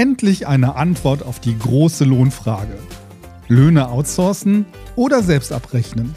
Endlich 0.00 0.48
eine 0.48 0.76
Antwort 0.76 1.22
auf 1.22 1.40
die 1.40 1.58
große 1.58 2.04
Lohnfrage. 2.04 2.78
Löhne 3.48 3.90
outsourcen 3.90 4.64
oder 4.96 5.22
selbst 5.22 5.52
abrechnen? 5.52 6.14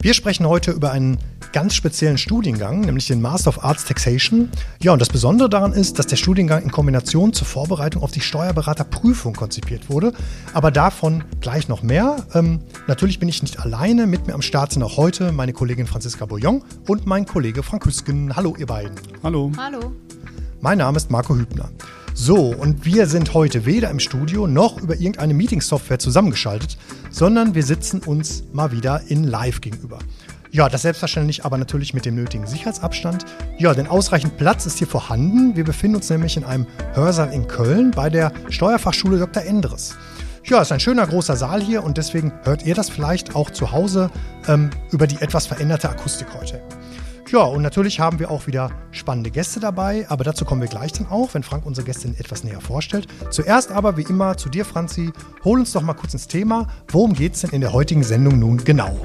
Wir 0.00 0.14
sprechen 0.14 0.46
heute 0.46 0.70
über 0.70 0.92
einen 0.92 1.18
ganz 1.56 1.74
speziellen 1.74 2.18
Studiengang, 2.18 2.82
nämlich 2.82 3.06
den 3.06 3.22
Master 3.22 3.48
of 3.48 3.64
Arts 3.64 3.86
Taxation. 3.86 4.50
Ja, 4.82 4.92
und 4.92 5.00
das 5.00 5.08
Besondere 5.08 5.48
daran 5.48 5.72
ist, 5.72 5.98
dass 5.98 6.06
der 6.06 6.16
Studiengang 6.16 6.62
in 6.62 6.70
Kombination 6.70 7.32
zur 7.32 7.46
Vorbereitung 7.46 8.02
auf 8.02 8.10
die 8.10 8.20
Steuerberaterprüfung 8.20 9.32
konzipiert 9.32 9.88
wurde. 9.88 10.12
Aber 10.52 10.70
davon 10.70 11.24
gleich 11.40 11.68
noch 11.68 11.82
mehr. 11.82 12.26
Ähm, 12.34 12.60
natürlich 12.88 13.20
bin 13.20 13.30
ich 13.30 13.40
nicht 13.40 13.58
alleine. 13.58 14.06
Mit 14.06 14.26
mir 14.26 14.34
am 14.34 14.42
Start 14.42 14.72
sind 14.72 14.82
auch 14.82 14.98
heute 14.98 15.32
meine 15.32 15.54
Kollegin 15.54 15.86
Franziska 15.86 16.26
Bouillon 16.26 16.62
und 16.86 17.06
mein 17.06 17.24
Kollege 17.24 17.62
Frank 17.62 17.86
Hüsken. 17.86 18.36
Hallo, 18.36 18.54
ihr 18.58 18.66
beiden. 18.66 18.94
Hallo. 19.22 19.50
Hallo. 19.56 19.92
Mein 20.60 20.76
Name 20.76 20.98
ist 20.98 21.10
Marco 21.10 21.34
Hübner. 21.34 21.70
So, 22.12 22.54
und 22.54 22.84
wir 22.84 23.06
sind 23.06 23.32
heute 23.32 23.64
weder 23.64 23.90
im 23.90 24.00
Studio 24.00 24.46
noch 24.46 24.78
über 24.82 24.94
irgendeine 24.94 25.32
Meeting-Software 25.32 25.98
zusammengeschaltet, 25.98 26.76
sondern 27.10 27.54
wir 27.54 27.62
sitzen 27.62 28.00
uns 28.00 28.44
mal 28.52 28.72
wieder 28.72 29.00
in 29.08 29.24
Live 29.24 29.62
gegenüber. 29.62 30.00
Ja, 30.50 30.68
das 30.68 30.82
selbstverständlich, 30.82 31.44
aber 31.44 31.58
natürlich 31.58 31.94
mit 31.94 32.04
dem 32.04 32.14
nötigen 32.14 32.46
Sicherheitsabstand. 32.46 33.24
Ja, 33.58 33.74
denn 33.74 33.86
ausreichend 33.86 34.36
Platz 34.36 34.66
ist 34.66 34.78
hier 34.78 34.86
vorhanden. 34.86 35.56
Wir 35.56 35.64
befinden 35.64 35.96
uns 35.96 36.08
nämlich 36.08 36.36
in 36.36 36.44
einem 36.44 36.66
Hörsaal 36.94 37.32
in 37.32 37.46
Köln 37.48 37.90
bei 37.90 38.10
der 38.10 38.32
Steuerfachschule 38.48 39.18
Dr. 39.18 39.42
Endres. 39.42 39.96
Ja, 40.44 40.62
ist 40.62 40.70
ein 40.70 40.78
schöner 40.78 41.06
großer 41.06 41.36
Saal 41.36 41.60
hier 41.60 41.82
und 41.82 41.98
deswegen 41.98 42.32
hört 42.44 42.64
ihr 42.64 42.76
das 42.76 42.88
vielleicht 42.88 43.34
auch 43.34 43.50
zu 43.50 43.72
Hause 43.72 44.10
ähm, 44.46 44.70
über 44.92 45.08
die 45.08 45.20
etwas 45.20 45.48
veränderte 45.48 45.90
Akustik 45.90 46.28
heute. 46.38 46.62
Ja, 47.32 47.40
und 47.40 47.62
natürlich 47.62 47.98
haben 47.98 48.20
wir 48.20 48.30
auch 48.30 48.46
wieder 48.46 48.70
spannende 48.92 49.32
Gäste 49.32 49.58
dabei, 49.58 50.06
aber 50.08 50.22
dazu 50.22 50.44
kommen 50.44 50.60
wir 50.60 50.68
gleich 50.68 50.92
dann 50.92 51.08
auch, 51.08 51.34
wenn 51.34 51.42
Frank 51.42 51.66
unsere 51.66 51.84
Gästin 51.84 52.14
etwas 52.16 52.44
näher 52.44 52.60
vorstellt. 52.60 53.08
Zuerst 53.30 53.72
aber, 53.72 53.96
wie 53.96 54.02
immer, 54.02 54.36
zu 54.36 54.48
dir, 54.48 54.64
Franzi. 54.64 55.10
Hol 55.42 55.58
uns 55.58 55.72
doch 55.72 55.82
mal 55.82 55.94
kurz 55.94 56.12
ins 56.12 56.28
Thema. 56.28 56.68
Worum 56.86 57.14
geht 57.14 57.34
es 57.34 57.40
denn 57.40 57.50
in 57.50 57.60
der 57.60 57.72
heutigen 57.72 58.04
Sendung 58.04 58.38
nun 58.38 58.58
genau? 58.58 58.96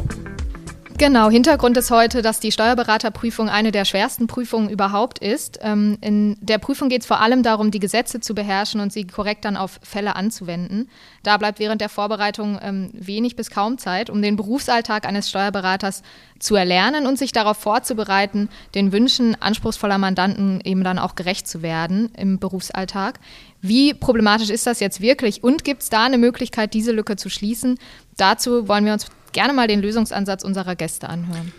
Genau, 1.01 1.31
Hintergrund 1.31 1.75
ist 1.77 1.89
heute, 1.89 2.21
dass 2.21 2.39
die 2.39 2.51
Steuerberaterprüfung 2.51 3.49
eine 3.49 3.71
der 3.71 3.85
schwersten 3.85 4.27
Prüfungen 4.27 4.69
überhaupt 4.69 5.17
ist. 5.17 5.57
Ähm, 5.63 5.97
in 5.99 6.37
der 6.41 6.59
Prüfung 6.59 6.89
geht 6.89 7.01
es 7.01 7.07
vor 7.07 7.19
allem 7.19 7.41
darum, 7.41 7.71
die 7.71 7.79
Gesetze 7.79 8.19
zu 8.19 8.35
beherrschen 8.35 8.79
und 8.81 8.93
sie 8.93 9.07
korrekt 9.07 9.43
dann 9.45 9.57
auf 9.57 9.79
Fälle 9.81 10.15
anzuwenden. 10.15 10.91
Da 11.23 11.37
bleibt 11.37 11.57
während 11.57 11.81
der 11.81 11.89
Vorbereitung 11.89 12.59
ähm, 12.61 12.91
wenig 12.93 13.35
bis 13.35 13.49
kaum 13.49 13.79
Zeit, 13.79 14.11
um 14.11 14.21
den 14.21 14.35
Berufsalltag 14.35 15.07
eines 15.07 15.27
Steuerberaters 15.27 16.03
zu 16.37 16.55
erlernen 16.55 17.07
und 17.07 17.17
sich 17.17 17.31
darauf 17.31 17.57
vorzubereiten, 17.57 18.47
den 18.75 18.91
Wünschen 18.91 19.35
anspruchsvoller 19.41 19.97
Mandanten 19.97 20.61
eben 20.63 20.83
dann 20.83 20.99
auch 20.99 21.15
gerecht 21.15 21.47
zu 21.47 21.63
werden 21.63 22.11
im 22.15 22.37
Berufsalltag. 22.37 23.19
Wie 23.59 23.95
problematisch 23.95 24.51
ist 24.51 24.67
das 24.67 24.79
jetzt 24.79 25.01
wirklich 25.01 25.43
und 25.43 25.63
gibt 25.63 25.81
es 25.81 25.89
da 25.89 26.05
eine 26.05 26.19
Möglichkeit, 26.19 26.75
diese 26.75 26.91
Lücke 26.91 27.15
zu 27.15 27.29
schließen? 27.29 27.79
Dazu 28.17 28.67
wollen 28.67 28.85
wir 28.85 28.93
uns 28.93 29.07
gerne 29.31 29.53
mal 29.53 29.67
den 29.67 29.81
Lösungsansatz 29.81 30.43
unserer 30.43 30.75
Gäste 30.75 31.09
anhören. 31.09 31.51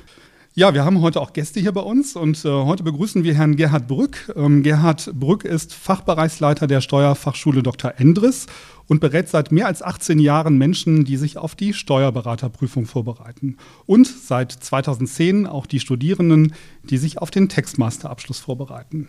Ja, 0.54 0.74
wir 0.74 0.84
haben 0.84 1.00
heute 1.00 1.18
auch 1.18 1.32
Gäste 1.32 1.60
hier 1.60 1.72
bei 1.72 1.80
uns 1.80 2.14
und 2.14 2.44
äh, 2.44 2.48
heute 2.48 2.82
begrüßen 2.82 3.24
wir 3.24 3.34
Herrn 3.34 3.56
Gerhard 3.56 3.88
Brück. 3.88 4.30
Ähm, 4.36 4.62
Gerhard 4.62 5.10
Brück 5.14 5.46
ist 5.46 5.72
Fachbereichsleiter 5.72 6.66
der 6.66 6.82
Steuerfachschule 6.82 7.62
Dr. 7.62 7.94
Endres 7.96 8.48
und 8.86 9.00
berät 9.00 9.30
seit 9.30 9.50
mehr 9.50 9.66
als 9.66 9.82
18 9.82 10.18
Jahren 10.18 10.58
Menschen, 10.58 11.06
die 11.06 11.16
sich 11.16 11.38
auf 11.38 11.54
die 11.54 11.72
Steuerberaterprüfung 11.72 12.84
vorbereiten. 12.84 13.56
Und 13.86 14.06
seit 14.06 14.52
2010 14.52 15.46
auch 15.46 15.64
die 15.64 15.80
Studierenden, 15.80 16.52
die 16.82 16.98
sich 16.98 17.16
auf 17.16 17.30
den 17.30 17.48
Textmasterabschluss 17.48 18.40
vorbereiten. 18.40 19.08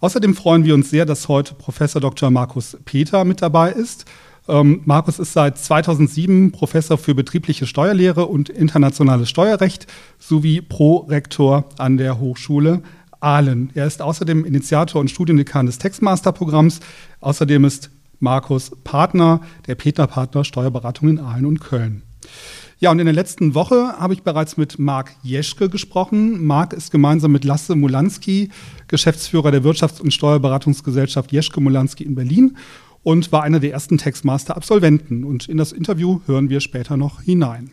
Außerdem 0.00 0.34
freuen 0.34 0.64
wir 0.64 0.74
uns 0.74 0.90
sehr, 0.90 1.06
dass 1.06 1.28
heute 1.28 1.54
Professor 1.54 2.00
Dr. 2.00 2.32
Markus 2.32 2.76
Peter 2.84 3.24
mit 3.24 3.40
dabei 3.40 3.70
ist. 3.70 4.04
Ähm, 4.48 4.82
Markus 4.84 5.18
ist 5.18 5.32
seit 5.32 5.58
2007 5.58 6.52
Professor 6.52 6.98
für 6.98 7.14
betriebliche 7.14 7.66
Steuerlehre 7.66 8.26
und 8.26 8.48
internationales 8.48 9.28
Steuerrecht 9.28 9.86
sowie 10.18 10.60
Prorektor 10.60 11.68
an 11.78 11.96
der 11.96 12.18
Hochschule 12.18 12.82
Aalen. 13.20 13.70
Er 13.74 13.86
ist 13.86 14.02
außerdem 14.02 14.44
Initiator 14.44 15.00
und 15.00 15.10
Studiendekan 15.10 15.66
des 15.66 15.78
Textmasterprogramms. 15.78 16.80
Außerdem 17.20 17.64
ist 17.64 17.90
Markus 18.18 18.72
Partner 18.82 19.40
der 19.66 19.76
Peter 19.76 20.06
Partner 20.06 20.44
Steuerberatung 20.44 21.08
in 21.08 21.18
Aalen 21.20 21.46
und 21.46 21.60
Köln. 21.60 22.02
Ja, 22.82 22.90
und 22.90 22.98
in 22.98 23.06
der 23.06 23.14
letzten 23.14 23.54
Woche 23.54 23.94
habe 23.96 24.12
ich 24.12 24.24
bereits 24.24 24.56
mit 24.56 24.80
Marc 24.80 25.12
Jeschke 25.22 25.68
gesprochen. 25.68 26.44
Marc 26.44 26.72
ist 26.72 26.90
gemeinsam 26.90 27.30
mit 27.30 27.44
Lasse 27.44 27.76
Mulanski 27.76 28.50
Geschäftsführer 28.88 29.52
der 29.52 29.62
Wirtschafts- 29.62 30.00
und 30.00 30.12
Steuerberatungsgesellschaft 30.12 31.30
Jeschke 31.30 31.60
Mulanski 31.60 32.02
in 32.02 32.16
Berlin 32.16 32.56
und 33.02 33.32
war 33.32 33.42
einer 33.42 33.60
der 33.60 33.72
ersten 33.72 33.98
Textmaster-Absolventen. 33.98 35.24
Und 35.24 35.48
in 35.48 35.56
das 35.56 35.72
Interview 35.72 36.20
hören 36.26 36.48
wir 36.48 36.60
später 36.60 36.96
noch 36.96 37.22
hinein. 37.22 37.70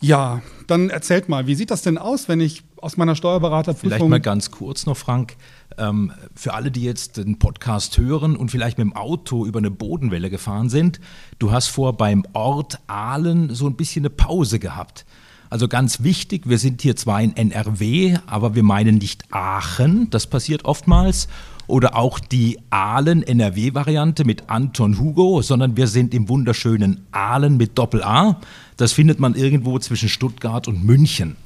Ja, 0.00 0.42
dann 0.66 0.90
erzählt 0.90 1.28
mal, 1.28 1.46
wie 1.46 1.54
sieht 1.54 1.70
das 1.70 1.82
denn 1.82 1.96
aus, 1.96 2.28
wenn 2.28 2.40
ich 2.40 2.64
aus 2.76 2.96
meiner 2.96 3.14
Steuerberaterprüfung... 3.14 3.90
Vielleicht 3.90 4.08
mal 4.08 4.20
ganz 4.20 4.50
kurz 4.50 4.84
noch, 4.84 4.96
Frank. 4.96 5.36
Ähm, 5.78 6.10
für 6.34 6.54
alle, 6.54 6.72
die 6.72 6.82
jetzt 6.82 7.18
den 7.18 7.38
Podcast 7.38 7.98
hören 7.98 8.34
und 8.34 8.50
vielleicht 8.50 8.78
mit 8.78 8.84
dem 8.84 8.96
Auto 8.96 9.46
über 9.46 9.60
eine 9.60 9.70
Bodenwelle 9.70 10.28
gefahren 10.28 10.68
sind, 10.68 10.98
du 11.38 11.52
hast 11.52 11.68
vor 11.68 11.96
beim 11.96 12.24
Ort 12.32 12.80
Aalen 12.88 13.54
so 13.54 13.68
ein 13.68 13.76
bisschen 13.76 14.02
eine 14.02 14.10
Pause 14.10 14.58
gehabt. 14.58 15.06
Also 15.52 15.68
ganz 15.68 16.02
wichtig, 16.02 16.48
wir 16.48 16.56
sind 16.56 16.80
hier 16.80 16.96
zwar 16.96 17.20
in 17.20 17.36
NRW, 17.36 18.16
aber 18.24 18.54
wir 18.54 18.62
meinen 18.62 18.96
nicht 18.96 19.24
Aachen, 19.30 20.08
das 20.08 20.26
passiert 20.26 20.64
oftmals 20.64 21.28
oder 21.66 21.94
auch 21.94 22.18
die 22.20 22.58
Aalen-NRW-Variante 22.70 24.24
mit 24.24 24.48
Anton 24.48 24.98
Hugo, 24.98 25.42
sondern 25.42 25.76
wir 25.76 25.88
sind 25.88 26.14
im 26.14 26.30
wunderschönen 26.30 27.04
Aalen 27.12 27.58
mit 27.58 27.76
Doppel-A. 27.76 28.40
Das 28.78 28.94
findet 28.94 29.20
man 29.20 29.34
irgendwo 29.34 29.78
zwischen 29.78 30.08
Stuttgart 30.08 30.68
und 30.68 30.86
München. 30.86 31.36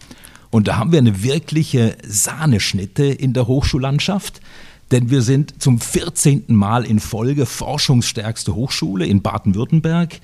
Und 0.51 0.69
da 0.69 0.77
haben 0.77 0.93
wir 0.93 1.01
eine 1.01 1.25
wirkliche 1.25 1.97
Sahneschnitte 2.07 3.07
in 3.07 3.33
der 3.33 3.49
Hochschullandschaft, 3.49 4.41
denn 4.93 5.11
wir 5.11 5.23
sind 5.23 5.61
zum 5.61 5.81
14. 5.81 6.45
Mal 6.47 6.85
in 6.85 7.01
Folge 7.01 7.45
forschungsstärkste 7.45 8.55
Hochschule 8.55 9.05
in 9.05 9.21
Baden-Württemberg. 9.21 10.21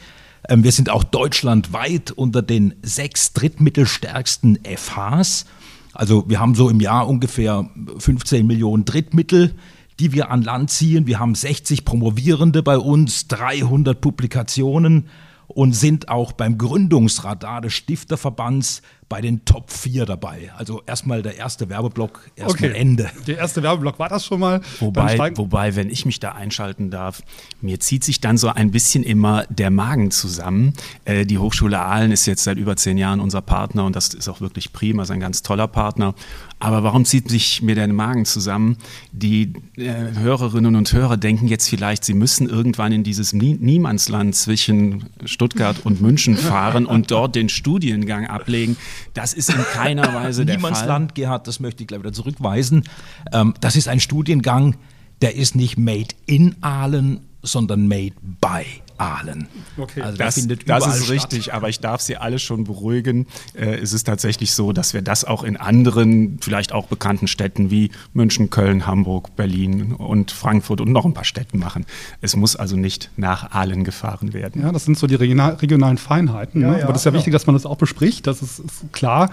Ähm, 0.49 0.65
wir 0.65 0.73
sind 0.73 0.91
auch 0.91 1.05
deutschlandweit 1.05 2.11
unter 2.11 2.43
den 2.43 2.75
sechs 2.83 3.33
drittmittelstärksten 3.33 4.59
FHs. 4.65 5.47
Also 5.93 6.29
wir 6.29 6.41
haben 6.41 6.55
so 6.55 6.69
im 6.69 6.81
Jahr 6.81 7.09
ungefähr 7.09 7.69
15 7.99 8.47
Millionen 8.47 8.85
Drittmittel 8.85 9.55
die 9.99 10.13
wir 10.13 10.31
an 10.31 10.43
Land 10.43 10.71
ziehen. 10.71 11.07
Wir 11.07 11.21
haben 11.21 11.35
60 11.35 11.85
Promovierende 11.85 12.63
bei 12.63 12.77
uns, 12.77 13.29
300 13.29 14.01
Publikationen 14.01 15.09
und 15.47 15.75
sind 15.75 16.09
auch 16.09 16.33
beim 16.33 16.59
Gründungsradar 16.59 17.61
des 17.61 17.75
Stifterverbands 17.75 18.83
bei 19.13 19.21
den 19.21 19.45
Top 19.45 19.71
4 19.71 20.07
dabei. 20.07 20.51
Also 20.57 20.83
erstmal 20.87 21.21
der 21.21 21.37
erste 21.37 21.69
Werbeblock, 21.69 22.31
erstmal 22.35 22.71
Okay. 22.71 22.81
Ende. 22.81 23.11
Der 23.27 23.37
erste 23.37 23.63
Werbeblock 23.63 23.99
war 23.99 24.09
das 24.09 24.25
schon 24.25 24.41
mal. 24.41 24.63
Wobei, 24.81 25.37
wobei, 25.37 25.77
wenn 25.77 25.91
ich 25.91 26.07
mich 26.07 26.19
da 26.19 26.33
einschalten 26.33 26.91
darf, 26.91 27.23
mir 27.61 27.79
zieht 27.79 28.05
sich 28.05 28.23
dann 28.23 28.39
so 28.39 28.49
ein 28.49 28.71
bisschen 28.71 29.03
immer 29.03 29.45
der 29.51 29.71
Magen 29.71 30.13
zusammen. 30.13 30.73
Äh, 31.05 31.27
die 31.27 31.37
Hochschule 31.37 31.79
Aalen 31.79 32.11
ist 32.11 32.25
jetzt 32.25 32.45
seit 32.45 32.57
über 32.57 32.75
zehn 32.77 32.97
Jahren 32.97 33.21
unser 33.21 33.43
Partner 33.43 33.85
und 33.85 33.95
das 33.97 34.15
ist 34.15 34.31
auch 34.31 34.41
wirklich 34.41 34.73
prima, 34.73 35.03
ist 35.03 35.11
ein 35.11 35.21
ganz 35.21 35.43
toller 35.43 35.69
Partner. 35.69 36.15
Aber 36.63 36.85
warum 36.85 37.05
zieht 37.05 37.29
sich 37.29 37.61
mir 37.61 37.75
der 37.75 37.93
Magen 37.93 38.25
zusammen? 38.25 38.77
Die 39.11 39.53
äh, 39.77 40.15
Hörerinnen 40.15 40.77
und 40.77 40.93
Hörer 40.93 41.17
denken 41.17 41.49
jetzt 41.49 41.69
vielleicht, 41.69 42.05
sie 42.05 42.15
müssen 42.15 42.49
irgendwann 42.49 42.93
in 42.93 43.03
dieses 43.03 43.33
Nie 43.33 43.59
Niemandsland 43.61 44.37
zwischen 44.37 45.07
Stuttgart 45.25 45.85
und 45.85 46.01
München 46.01 46.37
fahren 46.37 46.87
und 46.87 47.11
dort 47.11 47.35
den 47.35 47.49
Studiengang 47.49 48.29
ablegen. 48.29 48.77
Das 49.13 49.33
ist 49.35 49.51
in 49.51 49.61
keiner 49.73 50.03
Weise 50.15 50.47
der 50.47 50.61
Fall. 50.61 50.71
Niemandsland, 50.71 51.17
Gerhard, 51.17 51.49
das 51.49 51.59
möchte 51.59 51.83
ich 51.83 51.89
gleich 51.89 51.99
wieder 51.99 52.13
zurückweisen. 52.13 52.85
Ähm, 53.33 53.55
das 53.61 53.75
ist 53.75 53.89
ein 53.89 53.99
Studiengang, 53.99 54.77
der 55.21 55.35
ist 55.35 55.57
nicht 55.57 55.79
made 55.79 56.15
in 56.27 56.55
Aalen, 56.61 57.23
sondern 57.43 57.89
made 57.89 58.15
by 58.41 58.63
Aalen. 59.03 59.49
Okay. 59.77 60.03
Also 60.03 60.17
Das, 60.17 60.35
findet 60.37 60.69
das 60.69 60.85
überall 60.85 60.99
ist 60.99 61.05
statt. 61.05 61.15
richtig, 61.15 61.55
aber 61.55 61.69
ich 61.69 61.81
darf 61.81 62.01
Sie 62.01 62.17
alle 62.17 62.39
schon 62.39 62.65
beruhigen. 62.65 63.27
Äh, 63.55 63.77
es 63.77 63.93
ist 63.93 64.05
tatsächlich 64.05 64.53
so, 64.53 64.73
dass 64.73 64.95
wir 64.95 65.03
das 65.03 65.25
auch 65.25 65.43
in 65.43 65.57
anderen, 65.57 66.39
vielleicht 66.41 66.73
auch 66.73 66.87
bekannten 66.87 67.27
Städten 67.27 67.71
wie 67.71 67.91
München, 68.13 68.51
Köln, 68.51 68.87
Hamburg, 68.87 69.35
Berlin 69.37 69.93
und 69.95 70.31
Frankfurt 70.31 70.81
und 70.81 70.93
noch 70.93 71.05
ein 71.05 71.15
paar 71.15 71.25
Städten 71.25 71.59
machen. 71.59 71.85
Es 72.21 72.37
muss 72.37 72.55
also 72.57 72.77
nicht 72.77 73.11
nach 73.17 73.51
Aalen 73.51 73.85
gefahren 73.85 74.33
werden. 74.33 74.63
Ja, 74.63 74.73
das 74.73 74.85
sind 74.85 74.97
so 74.97 75.07
die 75.07 75.17
regional, 75.17 75.55
regionalen 75.55 75.99
Feinheiten. 75.99 76.61
Ja, 76.63 76.71
ne? 76.71 76.79
ja, 76.79 76.85
Aber 76.85 76.93
das 76.93 77.03
ist 77.03 77.07
ja 77.07 77.11
genau. 77.11 77.21
wichtig, 77.21 77.33
dass 77.33 77.47
man 77.47 77.55
das 77.55 77.67
auch 77.67 77.77
bespricht. 77.77 78.27
Das 78.27 78.43
ist, 78.43 78.61
ist 78.61 78.93
klar. 78.93 79.31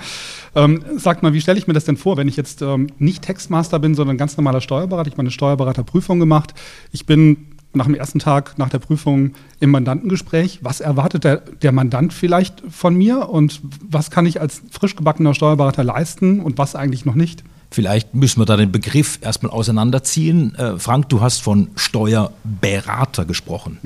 Ähm, 0.55 0.83
sagt 0.97 1.21
mal, 1.23 1.33
wie 1.33 1.41
stelle 1.41 1.59
ich 1.59 1.67
mir 1.67 1.73
das 1.73 1.85
denn 1.85 1.97
vor, 1.97 2.17
wenn 2.17 2.27
ich 2.27 2.37
jetzt 2.37 2.61
ähm, 2.61 2.87
nicht 2.97 3.21
Textmaster 3.23 3.79
bin, 3.79 3.93
sondern 3.95 4.17
ganz 4.17 4.35
normaler 4.37 4.61
Steuerberater? 4.61 5.07
Ich 5.07 5.13
habe 5.13 5.21
eine 5.21 5.31
Steuerberaterprüfung 5.31 6.19
gemacht. 6.19 6.53
Ich 6.91 7.05
bin 7.05 7.58
nach 7.73 7.85
dem 7.85 7.95
ersten 7.95 8.19
Tag 8.19 8.57
nach 8.57 8.69
der 8.69 8.79
Prüfung 8.79 9.33
im 9.59 9.71
Mandantengespräch. 9.71 10.59
Was 10.61 10.79
erwartet 10.79 11.23
der, 11.23 11.37
der 11.37 11.71
Mandant 11.71 12.13
vielleicht 12.13 12.63
von 12.69 12.95
mir 12.95 13.29
und 13.29 13.61
was 13.87 14.09
kann 14.09 14.25
ich 14.25 14.41
als 14.41 14.61
frisch 14.71 14.95
gebackener 14.95 15.33
Steuerberater 15.33 15.83
leisten 15.83 16.39
und 16.39 16.57
was 16.57 16.75
eigentlich 16.75 17.05
noch 17.05 17.15
nicht? 17.15 17.43
Vielleicht 17.71 18.15
müssen 18.15 18.41
wir 18.41 18.45
da 18.45 18.57
den 18.57 18.71
Begriff 18.71 19.19
erstmal 19.21 19.51
auseinanderziehen. 19.51 20.55
Äh, 20.55 20.79
Frank, 20.79 21.09
du 21.09 21.21
hast 21.21 21.41
von 21.41 21.69
Steuerberater 21.75 23.25
gesprochen. 23.25 23.77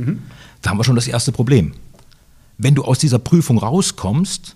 Da 0.61 0.69
haben 0.69 0.77
wir 0.77 0.85
schon 0.85 0.95
das 0.95 1.07
erste 1.07 1.33
Problem. 1.33 1.73
Wenn 2.57 2.75
du 2.75 2.85
aus 2.85 2.99
dieser 2.99 3.19
Prüfung 3.19 3.57
rauskommst, 3.57 4.53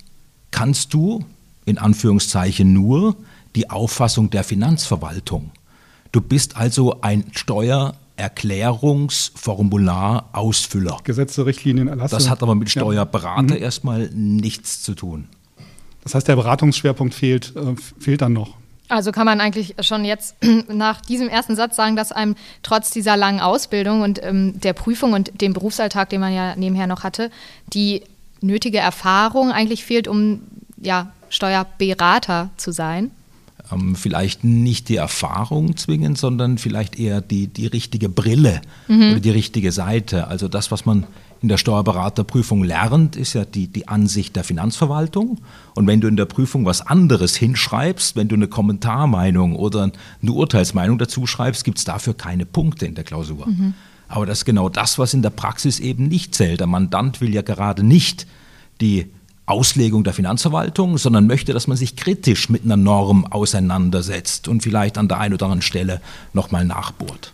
kannst 0.51 0.93
du 0.93 1.25
in 1.65 1.77
Anführungszeichen 1.77 2.71
nur 2.71 3.17
die 3.55 3.69
Auffassung 3.69 4.29
der 4.29 4.45
Finanzverwaltung. 4.45 5.51
Du 6.13 6.21
bist 6.21 6.55
also 6.55 7.01
ein 7.01 7.25
Steuererklärungsformular-Ausfüller. 8.17 10.97
Gesetze, 11.03 11.45
Richtlinien, 11.45 11.87
Erlasse. 11.87 12.15
Das 12.15 12.29
hat 12.29 12.43
aber 12.43 12.55
mit 12.55 12.73
Ja. 12.73 12.81
Steuerberater 12.81 13.57
erstmal 13.57 14.09
nichts 14.13 14.83
zu 14.83 14.95
tun. 14.95 15.27
Das 16.03 16.15
heißt, 16.15 16.27
der 16.27 16.35
Beratungsschwerpunkt 16.35 17.13
fehlt, 17.13 17.53
äh, 17.55 17.75
fehlt 17.99 18.21
dann 18.21 18.33
noch. 18.33 18.55
Also 18.89 19.11
kann 19.11 19.25
man 19.25 19.41
eigentlich 19.41 19.75
schon 19.81 20.05
jetzt 20.05 20.35
nach 20.69 21.01
diesem 21.01 21.27
ersten 21.27 21.55
Satz 21.55 21.75
sagen, 21.75 21.95
dass 21.97 22.11
einem 22.11 22.35
trotz 22.63 22.89
dieser 22.91 23.17
langen 23.17 23.41
Ausbildung 23.41 24.01
und 24.01 24.23
ähm, 24.23 24.59
der 24.61 24.73
Prüfung 24.73 25.13
und 25.13 25.41
dem 25.41 25.53
Berufsalltag, 25.53 26.09
den 26.09 26.21
man 26.21 26.33
ja 26.33 26.55
nebenher 26.55 26.87
noch 26.87 27.03
hatte, 27.03 27.29
die 27.73 28.03
nötige 28.39 28.77
Erfahrung 28.77 29.51
eigentlich 29.51 29.83
fehlt, 29.83 30.07
um 30.07 30.41
ja, 30.79 31.11
Steuerberater 31.29 32.49
zu 32.55 32.71
sein. 32.71 33.11
Ähm, 33.71 33.95
vielleicht 33.95 34.43
nicht 34.43 34.89
die 34.89 34.95
Erfahrung 34.95 35.77
zwingend, 35.77 36.17
sondern 36.17 36.57
vielleicht 36.57 36.99
eher 36.99 37.21
die, 37.21 37.47
die 37.47 37.67
richtige 37.67 38.09
Brille 38.09 38.61
oder 39.11 39.19
die 39.19 39.31
richtige 39.31 39.71
Seite. 39.71 40.27
Also 40.27 40.47
das, 40.47 40.71
was 40.71 40.85
man 40.85 41.05
in 41.41 41.49
der 41.49 41.57
Steuerberaterprüfung 41.57 42.63
lernt, 42.63 43.15
ist 43.15 43.33
ja 43.33 43.45
die, 43.45 43.67
die 43.67 43.87
Ansicht 43.87 44.35
der 44.35 44.43
Finanzverwaltung. 44.43 45.39
Und 45.75 45.87
wenn 45.87 46.01
du 46.01 46.07
in 46.07 46.17
der 46.17 46.25
Prüfung 46.25 46.65
was 46.65 46.81
anderes 46.81 47.35
hinschreibst, 47.35 48.15
wenn 48.15 48.27
du 48.27 48.35
eine 48.35 48.47
Kommentarmeinung 48.47 49.55
oder 49.55 49.91
eine 50.21 50.31
Urteilsmeinung 50.31 50.97
dazu 50.97 51.27
schreibst, 51.27 51.63
gibt 51.63 51.77
es 51.77 51.83
dafür 51.83 52.15
keine 52.15 52.45
Punkte 52.45 52.85
in 52.85 52.95
der 52.95 53.03
Klausur. 53.03 53.47
Aber 54.07 54.25
das 54.25 54.39
ist 54.39 54.45
genau 54.45 54.69
das, 54.69 54.97
was 54.97 55.13
in 55.13 55.21
der 55.21 55.29
Praxis 55.29 55.79
eben 55.79 56.07
nicht 56.07 56.33
zählt. 56.33 56.59
Der 56.59 56.67
Mandant 56.67 57.21
will 57.21 57.33
ja 57.33 57.41
gerade 57.41 57.83
nicht 57.83 58.25
die 58.81 59.11
Auslegung 59.47 60.03
der 60.03 60.13
Finanzverwaltung, 60.13 60.97
sondern 60.97 61.25
möchte, 61.25 61.53
dass 61.53 61.67
man 61.67 61.77
sich 61.77 61.95
kritisch 61.95 62.49
mit 62.49 62.65
einer 62.65 62.77
Norm 62.77 63.25
auseinandersetzt 63.25 64.47
und 64.47 64.61
vielleicht 64.61 64.97
an 64.97 65.07
der 65.07 65.19
einen 65.19 65.33
oder 65.33 65.45
anderen 65.45 65.61
Stelle 65.61 66.01
nochmal 66.33 66.65
nachbohrt. 66.65 67.33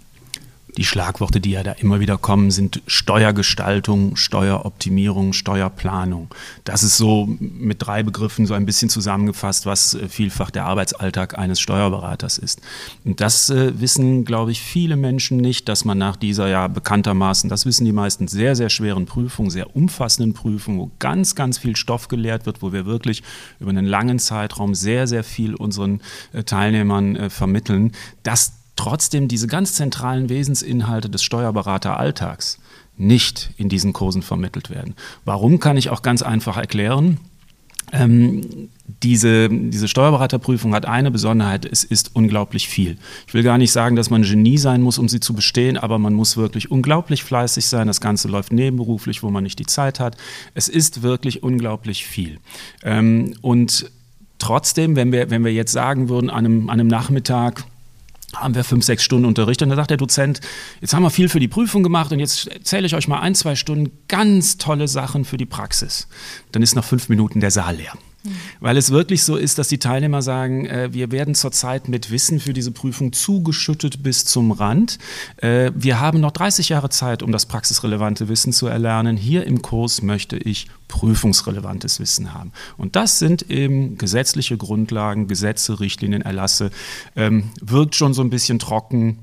Die 0.77 0.85
Schlagworte, 0.85 1.39
die 1.39 1.51
ja 1.51 1.61
da 1.61 1.73
immer 1.73 1.99
wieder 1.99 2.17
kommen, 2.17 2.49
sind 2.49 2.81
Steuergestaltung, 2.87 4.15
Steueroptimierung, 4.15 5.33
Steuerplanung. 5.33 6.33
Das 6.63 6.81
ist 6.81 6.97
so 6.97 7.29
mit 7.39 7.85
drei 7.85 8.01
Begriffen 8.01 8.47
so 8.47 8.55
ein 8.55 8.65
bisschen 8.65 8.89
zusammengefasst, 8.89 9.67
was 9.67 9.93
äh, 9.93 10.07
vielfach 10.07 10.49
der 10.49 10.65
Arbeitsalltag 10.65 11.37
eines 11.37 11.59
Steuerberaters 11.59 12.39
ist. 12.39 12.61
Und 13.05 13.21
das 13.21 13.51
äh, 13.51 13.79
wissen, 13.79 14.25
glaube 14.25 14.51
ich, 14.51 14.61
viele 14.61 14.95
Menschen 14.95 15.37
nicht, 15.37 15.69
dass 15.69 15.85
man 15.85 15.99
nach 15.99 16.15
dieser 16.15 16.47
ja 16.47 16.67
bekanntermaßen, 16.67 17.49
das 17.49 17.67
wissen 17.67 17.85
die 17.85 17.91
meisten, 17.91 18.27
sehr, 18.27 18.55
sehr 18.55 18.69
schweren 18.69 19.05
Prüfung, 19.05 19.51
sehr 19.51 19.75
umfassenden 19.75 20.33
Prüfung, 20.33 20.79
wo 20.79 20.91
ganz, 20.97 21.35
ganz 21.35 21.59
viel 21.59 21.75
Stoff 21.75 22.07
gelehrt 22.07 22.47
wird, 22.47 22.63
wo 22.63 22.73
wir 22.73 22.87
wirklich 22.87 23.21
über 23.59 23.69
einen 23.69 23.85
langen 23.85 24.17
Zeitraum 24.17 24.73
sehr, 24.73 25.05
sehr 25.05 25.23
viel 25.23 25.53
unseren 25.53 26.01
äh, 26.31 26.43
Teilnehmern 26.43 27.15
äh, 27.15 27.29
vermitteln, 27.29 27.91
dass 28.23 28.62
trotzdem 28.75 29.27
diese 29.27 29.47
ganz 29.47 29.73
zentralen 29.73 30.29
Wesensinhalte 30.29 31.09
des 31.09 31.23
Steuerberateralltags 31.23 32.59
nicht 32.97 33.51
in 33.57 33.69
diesen 33.69 33.93
Kursen 33.93 34.21
vermittelt 34.21 34.69
werden. 34.69 34.95
Warum 35.25 35.59
kann 35.59 35.77
ich 35.77 35.89
auch 35.89 36.01
ganz 36.01 36.21
einfach 36.21 36.57
erklären? 36.57 37.19
Ähm, 37.91 38.69
diese, 39.03 39.49
diese 39.49 39.87
Steuerberaterprüfung 39.87 40.73
hat 40.73 40.85
eine 40.85 41.11
Besonderheit, 41.11 41.65
es 41.65 41.83
ist 41.83 42.15
unglaublich 42.15 42.67
viel. 42.67 42.97
Ich 43.27 43.33
will 43.33 43.43
gar 43.43 43.57
nicht 43.57 43.71
sagen, 43.71 43.95
dass 43.95 44.09
man 44.09 44.23
Genie 44.23 44.57
sein 44.57 44.81
muss, 44.81 44.97
um 44.97 45.07
sie 45.09 45.19
zu 45.19 45.33
bestehen, 45.33 45.77
aber 45.77 45.99
man 45.99 46.13
muss 46.13 46.37
wirklich 46.37 46.71
unglaublich 46.71 47.23
fleißig 47.23 47.67
sein. 47.67 47.87
Das 47.87 48.01
Ganze 48.01 48.29
läuft 48.29 48.51
nebenberuflich, 48.51 49.21
wo 49.21 49.29
man 49.29 49.43
nicht 49.43 49.59
die 49.59 49.65
Zeit 49.65 49.99
hat. 49.99 50.17
Es 50.53 50.69
ist 50.69 51.03
wirklich 51.03 51.43
unglaublich 51.43 52.05
viel. 52.05 52.39
Ähm, 52.83 53.35
und 53.41 53.91
trotzdem, 54.39 54.95
wenn 54.95 55.11
wir, 55.11 55.29
wenn 55.29 55.43
wir 55.43 55.53
jetzt 55.53 55.71
sagen 55.71 56.09
würden, 56.09 56.29
an 56.29 56.45
einem, 56.45 56.69
an 56.69 56.79
einem 56.79 56.87
Nachmittag, 56.87 57.65
haben 58.35 58.55
wir 58.55 58.63
fünf, 58.63 58.83
sechs 58.83 59.03
Stunden 59.03 59.25
Unterricht. 59.25 59.61
Und 59.61 59.69
dann 59.69 59.77
sagt 59.77 59.89
der 59.89 59.97
Dozent, 59.97 60.41
jetzt 60.81 60.93
haben 60.93 61.03
wir 61.03 61.09
viel 61.09 61.29
für 61.29 61.39
die 61.39 61.47
Prüfung 61.47 61.83
gemacht 61.83 62.11
und 62.11 62.19
jetzt 62.19 62.47
erzähle 62.47 62.87
ich 62.87 62.95
euch 62.95 63.07
mal 63.07 63.19
ein, 63.19 63.35
zwei 63.35 63.55
Stunden 63.55 63.91
ganz 64.07 64.57
tolle 64.57 64.87
Sachen 64.87 65.25
für 65.25 65.37
die 65.37 65.45
Praxis. 65.45 66.07
Dann 66.51 66.61
ist 66.61 66.75
nach 66.75 66.83
fünf 66.83 67.09
Minuten 67.09 67.39
der 67.39 67.51
Saal 67.51 67.75
leer. 67.75 67.93
Weil 68.59 68.77
es 68.77 68.91
wirklich 68.91 69.23
so 69.23 69.35
ist, 69.35 69.57
dass 69.57 69.67
die 69.67 69.79
Teilnehmer 69.79 70.21
sagen, 70.21 70.65
äh, 70.65 70.93
wir 70.93 71.11
werden 71.11 71.35
zurzeit 71.35 71.89
mit 71.89 72.09
Wissen 72.11 72.39
für 72.39 72.53
diese 72.53 72.71
Prüfung 72.71 73.11
zugeschüttet 73.11 74.01
bis 74.01 74.25
zum 74.25 74.51
Rand. 74.51 74.97
Äh, 75.37 75.71
wir 75.75 75.99
haben 75.99 76.21
noch 76.21 76.31
30 76.31 76.69
Jahre 76.69 76.89
Zeit, 76.89 77.21
um 77.21 77.31
das 77.31 77.45
praxisrelevante 77.45 78.29
Wissen 78.29 78.53
zu 78.53 78.67
erlernen. 78.67 79.17
Hier 79.17 79.45
im 79.45 79.61
Kurs 79.61 80.01
möchte 80.01 80.37
ich 80.37 80.67
prüfungsrelevantes 80.87 81.99
Wissen 81.99 82.33
haben. 82.33 82.51
Und 82.77 82.95
das 82.95 83.19
sind 83.19 83.49
eben 83.49 83.97
gesetzliche 83.97 84.57
Grundlagen, 84.57 85.27
Gesetze, 85.27 85.79
Richtlinien, 85.79 86.21
Erlasse. 86.21 86.71
Ähm, 87.15 87.49
wirkt 87.61 87.95
schon 87.95 88.13
so 88.13 88.21
ein 88.21 88.29
bisschen 88.29 88.59
trocken, 88.59 89.19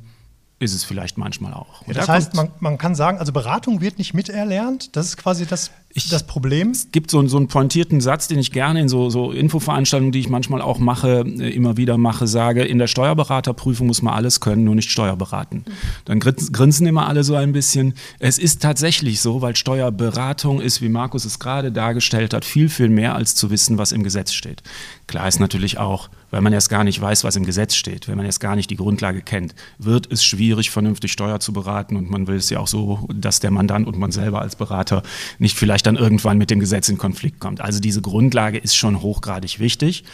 ist 0.60 0.74
es 0.74 0.84
vielleicht 0.84 1.16
manchmal 1.16 1.54
auch. 1.54 1.86
Ja, 1.86 1.94
das 1.94 2.06
da 2.06 2.12
heißt, 2.12 2.34
man, 2.34 2.50
man 2.60 2.76
kann 2.76 2.94
sagen, 2.94 3.18
also 3.18 3.32
Beratung 3.32 3.80
wird 3.80 3.98
nicht 3.98 4.12
miterlernt. 4.12 4.94
Das 4.94 5.06
ist 5.06 5.16
quasi 5.16 5.46
das, 5.46 5.70
Ich- 5.92 6.08
das 6.08 6.24
Problem. 6.24 6.70
Es 6.70 6.92
gibt 6.92 7.10
so, 7.10 7.18
einen- 7.18 7.28
so 7.28 7.36
einen 7.36 7.48
pointierten 7.48 8.00
Satz, 8.00 8.28
den 8.28 8.38
ich 8.38 8.52
gerne 8.52 8.80
in 8.80 8.88
so, 8.88 9.10
so 9.10 9.32
Infoveranstaltungen, 9.32 10.12
die 10.12 10.20
ich 10.20 10.28
manchmal 10.28 10.62
auch 10.62 10.78
mache, 10.78 11.24
äh, 11.26 11.50
immer 11.50 11.76
wieder 11.76 11.98
mache, 11.98 12.28
sage, 12.28 12.62
in 12.62 12.78
der 12.78 12.86
Steuerberaterprüfung 12.86 13.88
muss 13.88 14.00
man 14.00 14.14
alles 14.14 14.38
können, 14.40 14.62
nur 14.64 14.76
nicht 14.76 14.90
Steuerberaten. 14.90 15.64
Dann 16.04 16.20
grinsen, 16.20 16.52
grinsen 16.52 16.86
immer 16.86 17.08
alle 17.08 17.24
so 17.24 17.34
ein 17.34 17.52
bisschen. 17.52 17.94
Es 18.20 18.38
ist 18.38 18.62
tatsächlich 18.62 19.20
so, 19.20 19.42
weil 19.42 19.56
Steuerberatung 19.56 20.60
ist, 20.60 20.80
wie 20.80 20.88
Markus 20.88 21.24
es 21.24 21.38
gerade 21.40 21.72
dargestellt 21.72 22.34
hat, 22.34 22.44
viel, 22.44 22.68
viel 22.68 22.88
mehr 22.88 23.16
als 23.16 23.34
zu 23.34 23.50
wissen, 23.50 23.76
was 23.76 23.90
im 23.92 24.04
Gesetz 24.04 24.32
steht. 24.32 24.62
Klar 25.08 25.26
ist 25.26 25.40
natürlich 25.40 25.78
auch, 25.78 26.08
weil 26.30 26.40
man 26.40 26.52
erst 26.52 26.70
gar 26.70 26.84
nicht 26.84 27.00
weiß, 27.00 27.24
was 27.24 27.36
im 27.36 27.44
Gesetz 27.44 27.74
steht, 27.74 28.08
wenn 28.08 28.16
man 28.16 28.26
erst 28.26 28.40
gar 28.40 28.56
nicht 28.56 28.70
die 28.70 28.76
Grundlage 28.76 29.22
kennt, 29.22 29.54
wird 29.78 30.10
es 30.10 30.24
schwierig, 30.24 30.70
vernünftig 30.70 31.12
Steuer 31.12 31.40
zu 31.40 31.52
beraten 31.52 31.96
und 31.96 32.10
man 32.10 32.26
will 32.26 32.36
es 32.36 32.50
ja 32.50 32.60
auch 32.60 32.66
so, 32.66 33.06
dass 33.12 33.40
der 33.40 33.50
Mandant 33.50 33.86
und 33.86 33.98
man 33.98 34.12
selber 34.12 34.40
als 34.40 34.56
Berater 34.56 35.02
nicht 35.38 35.56
vielleicht 35.56 35.86
dann 35.86 35.96
irgendwann 35.96 36.38
mit 36.38 36.50
dem 36.50 36.60
Gesetz 36.60 36.88
in 36.88 36.98
Konflikt 36.98 37.40
kommt. 37.40 37.60
Also 37.60 37.80
diese 37.80 38.02
Grundlage 38.02 38.58
ist 38.58 38.76
schon 38.76 39.02
hochgradig 39.02 39.58
wichtig. 39.58 40.04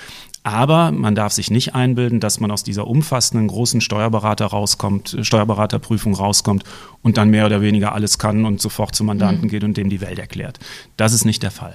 Aber 0.47 0.93
man 0.93 1.17
darf 1.17 1.33
sich 1.33 1.51
nicht 1.51 1.75
einbilden, 1.75 2.21
dass 2.21 2.39
man 2.39 2.53
aus 2.53 2.63
dieser 2.63 2.87
umfassenden 2.87 3.49
großen 3.49 3.81
Steuerberater 3.81 4.47
rauskommt, 4.47 5.17
Steuerberaterprüfung 5.23 6.15
rauskommt 6.15 6.63
und 7.03 7.17
dann 7.17 7.31
mehr 7.31 7.47
oder 7.47 7.63
weniger 7.63 7.95
alles 7.95 8.17
kann 8.19 8.45
und 8.45 8.61
sofort 8.61 8.95
zum 8.95 9.07
Mandanten 9.09 9.49
geht 9.49 9.65
und 9.65 9.77
dem 9.77 9.91
die 9.91 10.01
Welt 10.01 10.21
erklärt. 10.21 10.61
Das 10.97 11.13
ist 11.13 11.25
nicht 11.25 11.43
der 11.43 11.51
Fall. 11.51 11.75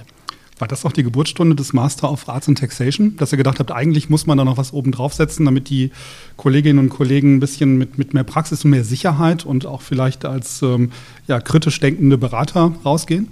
War 0.62 0.68
das 0.68 0.84
auch 0.84 0.92
die 0.92 1.02
Geburtsstunde 1.02 1.56
des 1.56 1.72
Master 1.72 2.08
of 2.08 2.28
Arts 2.28 2.46
and 2.46 2.56
Taxation, 2.56 3.16
dass 3.16 3.32
ihr 3.32 3.36
gedacht 3.36 3.58
habt, 3.58 3.72
eigentlich 3.72 4.08
muss 4.10 4.26
man 4.26 4.38
da 4.38 4.44
noch 4.44 4.58
was 4.58 4.72
oben 4.72 4.92
draufsetzen, 4.92 5.44
damit 5.44 5.68
die 5.68 5.90
Kolleginnen 6.36 6.78
und 6.78 6.88
Kollegen 6.88 7.34
ein 7.34 7.40
bisschen 7.40 7.78
mit, 7.78 7.98
mit 7.98 8.14
mehr 8.14 8.22
Praxis 8.22 8.64
und 8.64 8.70
mehr 8.70 8.84
Sicherheit 8.84 9.44
und 9.44 9.66
auch 9.66 9.82
vielleicht 9.82 10.24
als 10.24 10.62
ähm, 10.62 10.92
ja, 11.26 11.40
kritisch 11.40 11.80
denkende 11.80 12.16
Berater 12.16 12.70
rausgehen? 12.84 13.26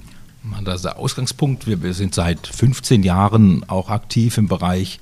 Das 0.65 0.79
ist 0.79 0.87
der 0.87 0.99
Ausgangspunkt. 0.99 1.69
Wir, 1.69 1.81
wir 1.85 1.95
sind 1.95 2.17
seit 2.17 2.49
15 2.49 3.05
Jahren 3.05 3.63
auch 3.69 3.91
aktiv 3.91 4.37
im 4.37 4.49
Bereich 4.49 4.99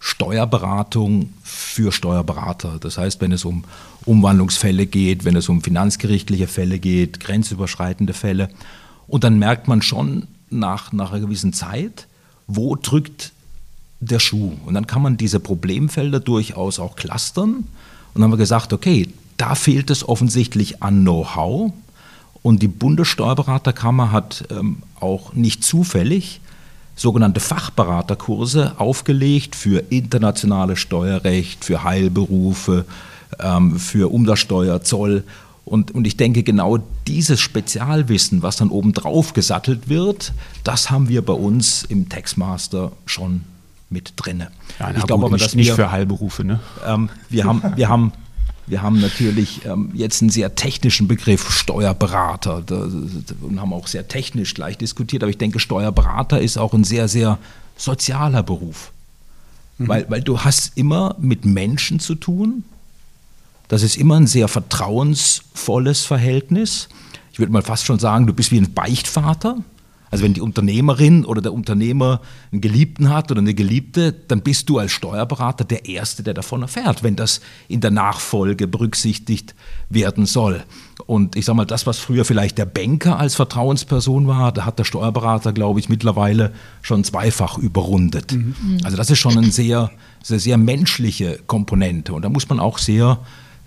Steuerberatung 0.00 1.32
für 1.42 1.92
Steuerberater. 1.92 2.76
Das 2.78 2.98
heißt, 2.98 3.22
wenn 3.22 3.32
es 3.32 3.46
um 3.46 3.64
Umwandlungsfälle 4.04 4.84
geht, 4.84 5.24
wenn 5.24 5.34
es 5.34 5.48
um 5.48 5.62
finanzgerichtliche 5.62 6.46
Fälle 6.46 6.78
geht, 6.78 7.20
grenzüberschreitende 7.20 8.12
Fälle. 8.12 8.50
Und 9.06 9.24
dann 9.24 9.38
merkt 9.38 9.66
man 9.66 9.80
schon, 9.80 10.26
nach, 10.50 10.92
nach 10.92 11.12
einer 11.12 11.20
gewissen 11.20 11.52
Zeit, 11.52 12.06
wo 12.46 12.76
drückt 12.76 13.32
der 14.00 14.18
Schuh. 14.18 14.52
Und 14.66 14.74
dann 14.74 14.86
kann 14.86 15.02
man 15.02 15.16
diese 15.16 15.40
Problemfelder 15.40 16.20
durchaus 16.20 16.78
auch 16.78 16.96
clustern. 16.96 17.50
Und 17.54 17.66
dann 18.14 18.24
haben 18.24 18.32
wir 18.32 18.38
gesagt, 18.38 18.72
okay, 18.72 19.08
da 19.36 19.54
fehlt 19.54 19.90
es 19.90 20.08
offensichtlich 20.08 20.82
an 20.82 21.02
Know-how. 21.02 21.72
Und 22.42 22.62
die 22.62 22.68
Bundessteuerberaterkammer 22.68 24.12
hat 24.12 24.44
ähm, 24.50 24.82
auch 24.98 25.34
nicht 25.34 25.62
zufällig 25.62 26.40
sogenannte 26.96 27.40
Fachberaterkurse 27.40 28.74
aufgelegt 28.78 29.56
für 29.56 29.78
internationales 29.90 30.78
Steuerrecht, 30.80 31.64
für 31.64 31.82
Heilberufe, 31.82 32.84
ähm, 33.38 33.78
für 33.78 34.12
Umsatzsteuer, 34.12 34.82
Zoll 34.82 35.24
und, 35.64 35.92
und 35.92 36.06
ich 36.06 36.16
denke, 36.16 36.42
genau 36.42 36.78
dieses 37.06 37.40
Spezialwissen, 37.40 38.42
was 38.42 38.56
dann 38.56 38.70
obendrauf 38.70 39.34
gesattelt 39.34 39.88
wird, 39.88 40.32
das 40.64 40.90
haben 40.90 41.08
wir 41.08 41.22
bei 41.22 41.32
uns 41.32 41.84
im 41.84 42.08
Textmaster 42.08 42.92
schon 43.06 43.42
mit 43.90 44.14
drin. 44.16 44.46
Ja, 44.78 44.90
ich 44.96 45.06
glaube 45.06 45.26
aber, 45.26 45.36
dass 45.36 45.54
nicht 45.54 45.68
wir, 45.68 45.74
für 45.74 45.90
Heilberufe. 45.90 46.44
Ne? 46.44 46.60
Ähm, 46.86 47.10
wir, 47.28 47.44
haben, 47.44 47.62
wir, 47.76 47.88
haben, 47.88 48.12
wir 48.66 48.82
haben 48.82 49.00
natürlich 49.00 49.64
ähm, 49.66 49.90
jetzt 49.94 50.22
einen 50.22 50.30
sehr 50.30 50.54
technischen 50.54 51.08
Begriff, 51.08 51.50
Steuerberater, 51.50 52.62
da, 52.64 52.88
und 53.42 53.60
haben 53.60 53.72
auch 53.72 53.88
sehr 53.88 54.08
technisch 54.08 54.54
gleich 54.54 54.78
diskutiert. 54.78 55.22
Aber 55.22 55.30
ich 55.30 55.38
denke, 55.38 55.58
Steuerberater 55.58 56.40
ist 56.40 56.56
auch 56.56 56.72
ein 56.72 56.84
sehr, 56.84 57.08
sehr 57.08 57.38
sozialer 57.76 58.42
Beruf. 58.42 58.92
Mhm. 59.78 59.88
Weil, 59.88 60.06
weil 60.08 60.22
du 60.22 60.40
hast 60.40 60.76
immer 60.76 61.16
mit 61.18 61.44
Menschen 61.44 61.98
zu 61.98 62.14
tun, 62.14 62.64
das 63.70 63.84
ist 63.84 63.96
immer 63.96 64.16
ein 64.16 64.26
sehr 64.26 64.48
vertrauensvolles 64.48 66.04
Verhältnis. 66.04 66.88
Ich 67.32 67.38
würde 67.38 67.52
mal 67.52 67.62
fast 67.62 67.86
schon 67.86 68.00
sagen, 68.00 68.26
du 68.26 68.32
bist 68.32 68.50
wie 68.50 68.58
ein 68.58 68.74
Beichtvater. 68.74 69.58
Also 70.10 70.24
wenn 70.24 70.34
die 70.34 70.40
Unternehmerin 70.40 71.24
oder 71.24 71.40
der 71.40 71.52
Unternehmer 71.52 72.20
einen 72.50 72.62
Geliebten 72.62 73.10
hat 73.10 73.30
oder 73.30 73.38
eine 73.38 73.54
Geliebte, 73.54 74.12
dann 74.12 74.40
bist 74.40 74.68
du 74.68 74.78
als 74.78 74.90
Steuerberater 74.90 75.62
der 75.62 75.88
Erste, 75.88 76.24
der 76.24 76.34
davon 76.34 76.62
erfährt, 76.62 77.04
wenn 77.04 77.14
das 77.14 77.40
in 77.68 77.80
der 77.80 77.92
Nachfolge 77.92 78.66
berücksichtigt 78.66 79.54
werden 79.88 80.26
soll. 80.26 80.64
Und 81.06 81.36
ich 81.36 81.44
sage 81.44 81.58
mal, 81.58 81.64
das, 81.64 81.86
was 81.86 82.00
früher 82.00 82.24
vielleicht 82.24 82.58
der 82.58 82.66
Banker 82.66 83.20
als 83.20 83.36
Vertrauensperson 83.36 84.26
war, 84.26 84.50
da 84.50 84.64
hat 84.64 84.80
der 84.80 84.84
Steuerberater, 84.84 85.52
glaube 85.52 85.78
ich, 85.78 85.88
mittlerweile 85.88 86.52
schon 86.82 87.04
zweifach 87.04 87.56
überrundet. 87.56 88.32
Mhm. 88.32 88.78
Also 88.82 88.96
das 88.96 89.10
ist 89.10 89.20
schon 89.20 89.38
eine 89.38 89.52
sehr, 89.52 89.92
sehr, 90.24 90.40
sehr 90.40 90.58
menschliche 90.58 91.38
Komponente. 91.46 92.14
Und 92.14 92.22
da 92.22 92.28
muss 92.28 92.48
man 92.48 92.58
auch 92.58 92.78
sehr 92.78 93.20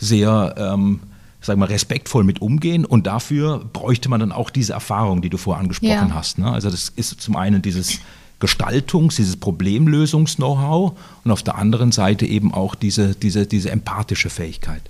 sehr 0.04 0.56
ähm, 0.58 1.00
sag 1.44 1.58
mal, 1.58 1.66
respektvoll 1.66 2.24
mit 2.24 2.42
umgehen 2.42 2.86
und 2.86 3.06
dafür 3.06 3.64
bräuchte 3.74 4.10
man 4.10 4.20
dann 4.20 4.32
auch 4.32 4.50
diese 4.50 4.74
Erfahrung, 4.74 5.22
die 5.22 5.30
du 5.30 5.38
vorher 5.38 5.62
angesprochen 5.62 6.10
ja. 6.10 6.14
hast. 6.14 6.38
Ne? 6.38 6.52
Also 6.52 6.70
das 6.70 6.90
ist 6.90 7.22
zum 7.22 7.36
einen 7.36 7.62
dieses 7.62 8.00
Gestaltungs-, 8.40 9.18
dieses 9.18 9.38
Problemlösungs-Know-how 9.38 10.94
und 11.24 11.32
auf 11.32 11.44
der 11.44 11.56
anderen 11.56 11.92
Seite 11.92 12.26
eben 12.26 12.54
auch 12.54 12.76
diese, 12.76 13.16
diese, 13.16 13.46
diese 13.46 13.72
empathische 13.72 14.30
Fähigkeit. 14.30 14.82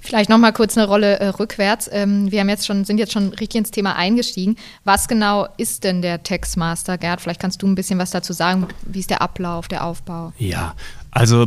Vielleicht 0.00 0.30
noch 0.30 0.38
mal 0.38 0.52
kurz 0.52 0.78
eine 0.78 0.86
Rolle 0.86 1.18
äh, 1.18 1.28
rückwärts. 1.28 1.90
Ähm, 1.92 2.30
wir 2.30 2.40
haben 2.40 2.48
jetzt 2.48 2.64
schon, 2.64 2.84
sind 2.84 2.98
jetzt 2.98 3.12
schon 3.12 3.30
richtig 3.30 3.56
ins 3.56 3.70
Thema 3.72 3.96
eingestiegen. 3.96 4.56
Was 4.84 5.08
genau 5.08 5.48
ist 5.56 5.82
denn 5.82 6.00
der 6.00 6.22
Textmaster, 6.22 6.96
Gerd? 6.96 7.20
Vielleicht 7.20 7.40
kannst 7.40 7.60
du 7.60 7.66
ein 7.66 7.74
bisschen 7.74 7.98
was 7.98 8.12
dazu 8.12 8.32
sagen. 8.32 8.68
Wie 8.82 9.00
ist 9.00 9.10
der 9.10 9.20
Ablauf, 9.20 9.66
der 9.66 9.84
Aufbau? 9.84 10.32
Ja, 10.38 10.76
also 11.10 11.46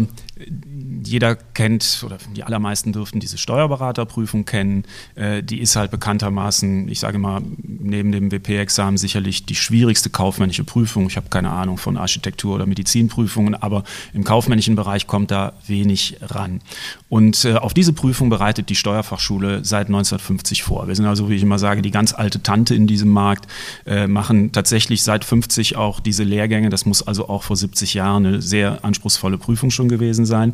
jeder 1.04 1.36
kennt 1.36 2.04
oder 2.06 2.18
die 2.36 2.44
allermeisten 2.44 2.94
dürften 2.94 3.20
diese 3.20 3.38
Steuerberaterprüfung 3.38 4.46
kennen. 4.46 4.84
Äh, 5.16 5.44
die 5.44 5.60
ist 5.60 5.75
halt 5.75 5.92
bekanntermaßen, 5.92 6.88
ich 6.88 7.00
sage 7.00 7.20
mal, 7.20 7.42
neben 7.58 8.12
dem 8.12 8.32
WP-Examen 8.32 8.98
sicherlich 8.98 9.46
die 9.46 9.56
schwierigste 9.56 10.10
kaufmännische 10.10 10.63
Prüfung. 10.63 11.08
Ich 11.08 11.18
habe 11.18 11.30
keine 11.30 11.51
Ahnung 11.51 11.78
von 11.78 11.98
Architektur- 11.98 12.56
oder 12.56 12.66
Medizinprüfungen, 12.66 13.56
aber 13.56 13.84
im 14.13 14.24
kaufmännischen 14.24 14.75
Bereich 14.75 15.08
kommt 15.08 15.32
da 15.32 15.54
wenig 15.68 16.18
ran. 16.22 16.62
Und 17.10 17.46
äh, 17.46 17.56
auf 17.56 17.74
diese 17.74 17.94
Prüfung 17.94 18.30
bereitet 18.30 18.70
die 18.70 18.75
Steuerfachschule 18.75 19.66
seit 19.66 19.88
1950 19.88 20.63
vor. 20.63 20.88
Wir 20.88 20.96
sind 20.96 21.06
also, 21.06 21.30
wie 21.30 21.36
ich 21.36 21.44
immer 21.44 21.60
sage, 21.60 21.82
die 21.82 21.92
ganz 21.92 22.13
alte 22.13 22.42
Tante 22.44 22.75
in 22.75 22.88
diesem 22.88 23.10
Markt, 23.10 23.48
äh, 23.86 24.08
machen 24.08 24.51
tatsächlich 24.51 25.04
seit 25.04 25.25
50 25.25 25.75
auch 25.75 26.00
diese 26.00 26.24
Lehrgänge. 26.24 26.70
Das 26.70 26.86
muss 26.86 27.06
also 27.06 27.30
auch 27.30 27.44
vor 27.44 27.56
70 27.56 27.94
Jahren 27.94 28.25
eine 28.25 28.42
sehr 28.42 28.84
anspruchsvolle 28.84 29.38
Prüfung 29.38 29.49
schon 29.58 29.89
gewesen 29.89 30.25
sein. 30.25 30.53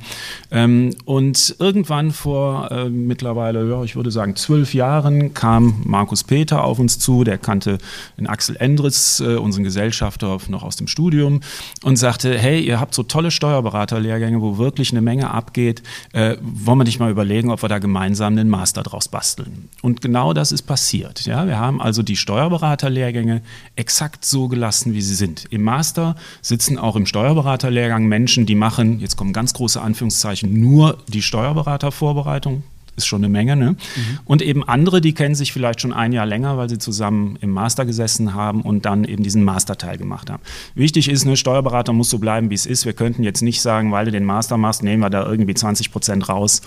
Ähm, 0.51 0.91
und 1.05 1.55
irgendwann 1.59 2.11
vor 2.11 2.71
äh, 2.71 2.89
mittlerweile, 2.89 3.69
ja, 3.69 3.83
ich 3.83 3.95
würde 3.95 4.11
sagen, 4.11 4.35
zwölf 4.35 4.73
Jahren 4.73 5.33
kam 5.33 5.81
Markus 5.85 6.23
Peter 6.23 6.63
auf 6.63 6.79
uns 6.79 6.99
zu, 6.99 7.23
der 7.23 7.37
kannte 7.37 7.77
den 8.17 8.27
Axel 8.27 8.55
Endres, 8.57 9.19
äh, 9.19 9.35
unseren 9.35 9.63
Gesellschafter, 9.63 10.37
noch 10.49 10.63
aus 10.63 10.75
dem 10.75 10.87
Studium 10.87 11.41
und 11.83 11.97
sagte, 11.97 12.37
hey, 12.37 12.61
ihr 12.61 12.79
habt 12.79 12.93
so 12.93 13.03
tolle 13.03 13.31
Steuerberaterlehrgänge, 13.31 14.41
wo 14.41 14.57
wirklich 14.57 14.91
eine 14.91 15.01
Menge 15.01 15.31
abgeht, 15.31 15.83
äh, 16.13 16.37
wollen 16.41 16.79
wir 16.79 16.83
nicht 16.83 16.99
mal 16.99 17.11
überlegen, 17.11 17.51
ob 17.51 17.61
wir 17.63 17.69
da 17.69 17.79
gemeinsam 17.79 18.33
einen 18.33 18.49
Master 18.49 18.83
draus 18.83 19.07
basteln. 19.07 19.69
Und 19.81 20.01
genau 20.01 20.33
das 20.33 20.51
ist 20.51 20.63
passiert. 20.63 21.25
Ja? 21.25 21.47
Wir 21.47 21.59
haben 21.59 21.81
also 21.81 22.03
die 22.03 22.15
Steuerberaterlehrgänge 22.15 23.41
exakt 23.75 24.25
so 24.25 24.47
gelassen, 24.47 24.93
wie 24.93 25.01
sie 25.01 25.15
sind. 25.15 25.45
Im 25.49 25.63
Master 25.63 26.15
sitzen 26.41 26.77
auch 26.77 26.95
im 26.95 27.05
Steuerberaterlehrgang 27.05 28.05
Menschen, 28.05 28.45
die 28.45 28.55
machen, 28.55 28.84
jetzt 28.99 29.15
kommen 29.15 29.33
ganz 29.33 29.53
große 29.53 29.81
Anführungszeichen, 29.81 30.59
nur 30.59 30.97
die 31.07 31.21
Steuerberatervorbereitung. 31.21 32.63
Ist 32.97 33.07
schon 33.07 33.19
eine 33.19 33.29
Menge, 33.29 33.57
ne? 33.57 33.71
Mhm. 33.71 33.77
Und 34.23 34.41
eben 34.41 34.63
andere, 34.63 35.01
die 35.01 35.13
kennen 35.13 35.35
sich 35.35 35.51
vielleicht 35.51 35.81
schon 35.81 35.91
ein 35.91 36.13
Jahr 36.13 36.25
länger, 36.25 36.57
weil 36.57 36.69
sie 36.69 36.77
zusammen 36.77 37.37
im 37.41 37.49
Master 37.49 37.85
gesessen 37.85 38.33
haben 38.33 38.61
und 38.61 38.85
dann 38.85 39.03
eben 39.03 39.21
diesen 39.21 39.43
Masterteil 39.43 39.97
gemacht 39.97 40.29
haben. 40.29 40.41
Wichtig 40.75 41.09
ist, 41.09 41.25
ne, 41.25 41.35
Steuerberater 41.35 41.91
muss 41.91 42.09
so 42.09 42.19
bleiben, 42.19 42.49
wie 42.49 42.55
es 42.55 42.65
ist. 42.65 42.85
Wir 42.85 42.93
könnten 42.93 43.23
jetzt 43.23 43.41
nicht 43.41 43.61
sagen, 43.61 43.91
weil 43.91 44.05
du 44.05 44.11
den 44.11 44.23
Master 44.23 44.55
machst, 44.55 44.81
nehmen 44.81 45.01
wir 45.01 45.09
da 45.09 45.25
irgendwie 45.25 45.53
20 45.53 45.91
Prozent 45.91 46.29
raus 46.29 46.61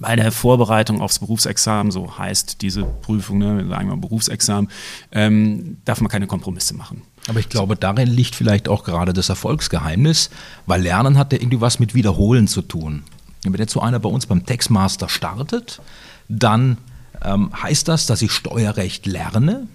bei 0.00 0.16
der 0.16 0.32
Vorbereitung 0.32 1.00
aufs 1.00 1.18
Berufsexamen, 1.18 1.92
so 1.92 2.18
heißt 2.18 2.62
diese 2.62 2.84
Prüfung, 2.84 3.38
ne, 3.38 3.66
sagen 3.68 3.88
wir 3.88 3.96
Berufsexamen, 3.96 4.70
ähm, 5.12 5.76
darf 5.84 6.00
man 6.00 6.10
keine 6.10 6.26
Kompromisse 6.26 6.74
machen. 6.74 7.02
Aber 7.28 7.38
ich 7.38 7.48
glaube, 7.48 7.76
darin 7.76 8.08
liegt 8.08 8.34
vielleicht 8.34 8.68
auch 8.68 8.84
gerade 8.84 9.12
das 9.12 9.28
Erfolgsgeheimnis, 9.28 10.30
weil 10.66 10.82
Lernen 10.82 11.16
hat 11.16 11.32
ja 11.32 11.40
irgendwie 11.40 11.60
was 11.60 11.78
mit 11.78 11.94
Wiederholen 11.94 12.48
zu 12.48 12.62
tun. 12.62 13.02
Wenn 13.42 13.54
jetzt 13.54 13.72
so 13.72 13.80
einer 13.80 13.98
bei 13.98 14.08
uns 14.08 14.26
beim 14.26 14.44
Textmaster 14.44 15.08
startet, 15.08 15.80
dann 16.28 16.78
ähm, 17.22 17.50
heißt 17.62 17.88
das, 17.88 18.06
dass 18.06 18.22
ich 18.22 18.32
Steuerrecht 18.32 19.06
lerne, 19.06 19.66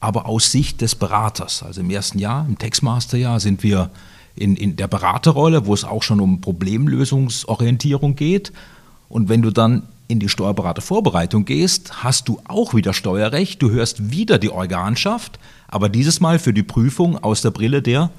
aber 0.00 0.26
aus 0.26 0.52
Sicht 0.52 0.80
des 0.80 0.94
Beraters. 0.94 1.62
Also 1.62 1.80
im 1.80 1.90
ersten 1.90 2.18
Jahr, 2.18 2.46
im 2.46 2.58
Textmasterjahr, 2.58 3.40
sind 3.40 3.62
wir 3.62 3.90
in, 4.34 4.56
in 4.56 4.76
der 4.76 4.88
Beraterrolle, 4.88 5.66
wo 5.66 5.74
es 5.74 5.84
auch 5.84 6.02
schon 6.02 6.20
um 6.20 6.40
Problemlösungsorientierung 6.40 8.14
geht. 8.16 8.52
Und 9.08 9.28
wenn 9.28 9.42
du 9.42 9.50
dann 9.50 9.84
in 10.08 10.20
die 10.20 10.28
Steuerberatervorbereitung 10.28 11.44
gehst, 11.44 12.04
hast 12.04 12.28
du 12.28 12.40
auch 12.46 12.74
wieder 12.74 12.92
Steuerrecht, 12.92 13.60
du 13.62 13.70
hörst 13.70 14.10
wieder 14.10 14.38
die 14.38 14.50
Organschaft, 14.50 15.38
aber 15.68 15.88
dieses 15.88 16.20
Mal 16.20 16.38
für 16.38 16.52
die 16.52 16.62
Prüfung 16.62 17.22
aus 17.22 17.42
der 17.42 17.50
Brille 17.50 17.82
der 17.82 18.10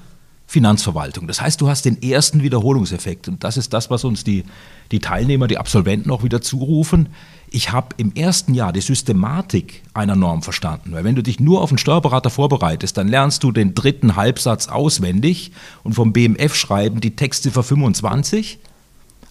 Finanzverwaltung. 0.46 1.26
Das 1.26 1.42
heißt, 1.42 1.60
du 1.60 1.68
hast 1.68 1.84
den 1.84 2.02
ersten 2.02 2.42
Wiederholungseffekt 2.42 3.28
und 3.28 3.44
das 3.44 3.56
ist 3.56 3.72
das, 3.74 3.90
was 3.90 4.04
uns 4.04 4.24
die, 4.24 4.44
die 4.92 4.98
Teilnehmer, 4.98 5.46
die 5.46 5.58
Absolventen 5.58 6.10
auch 6.10 6.22
wieder 6.22 6.40
zurufen. 6.40 7.08
Ich 7.50 7.72
habe 7.72 7.88
im 7.98 8.14
ersten 8.14 8.54
Jahr 8.54 8.72
die 8.72 8.80
Systematik 8.80 9.82
einer 9.92 10.16
Norm 10.16 10.42
verstanden, 10.42 10.92
weil 10.92 11.04
wenn 11.04 11.16
du 11.16 11.22
dich 11.22 11.38
nur 11.38 11.60
auf 11.60 11.70
einen 11.70 11.78
Steuerberater 11.78 12.30
vorbereitest, 12.30 12.96
dann 12.96 13.08
lernst 13.08 13.42
du 13.42 13.52
den 13.52 13.74
dritten 13.74 14.16
Halbsatz 14.16 14.68
auswendig 14.68 15.52
und 15.84 15.94
vom 15.94 16.12
BMF 16.12 16.54
schreiben 16.54 17.00
die 17.00 17.16
Textziffer 17.16 17.62
25 17.62 18.58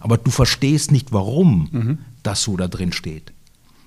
aber 0.00 0.16
du 0.16 0.30
verstehst 0.30 0.92
nicht, 0.92 1.12
warum 1.12 1.68
mhm. 1.72 1.98
Das 2.28 2.42
so 2.42 2.56
da 2.56 2.68
drin 2.68 2.92
steht. 2.92 3.32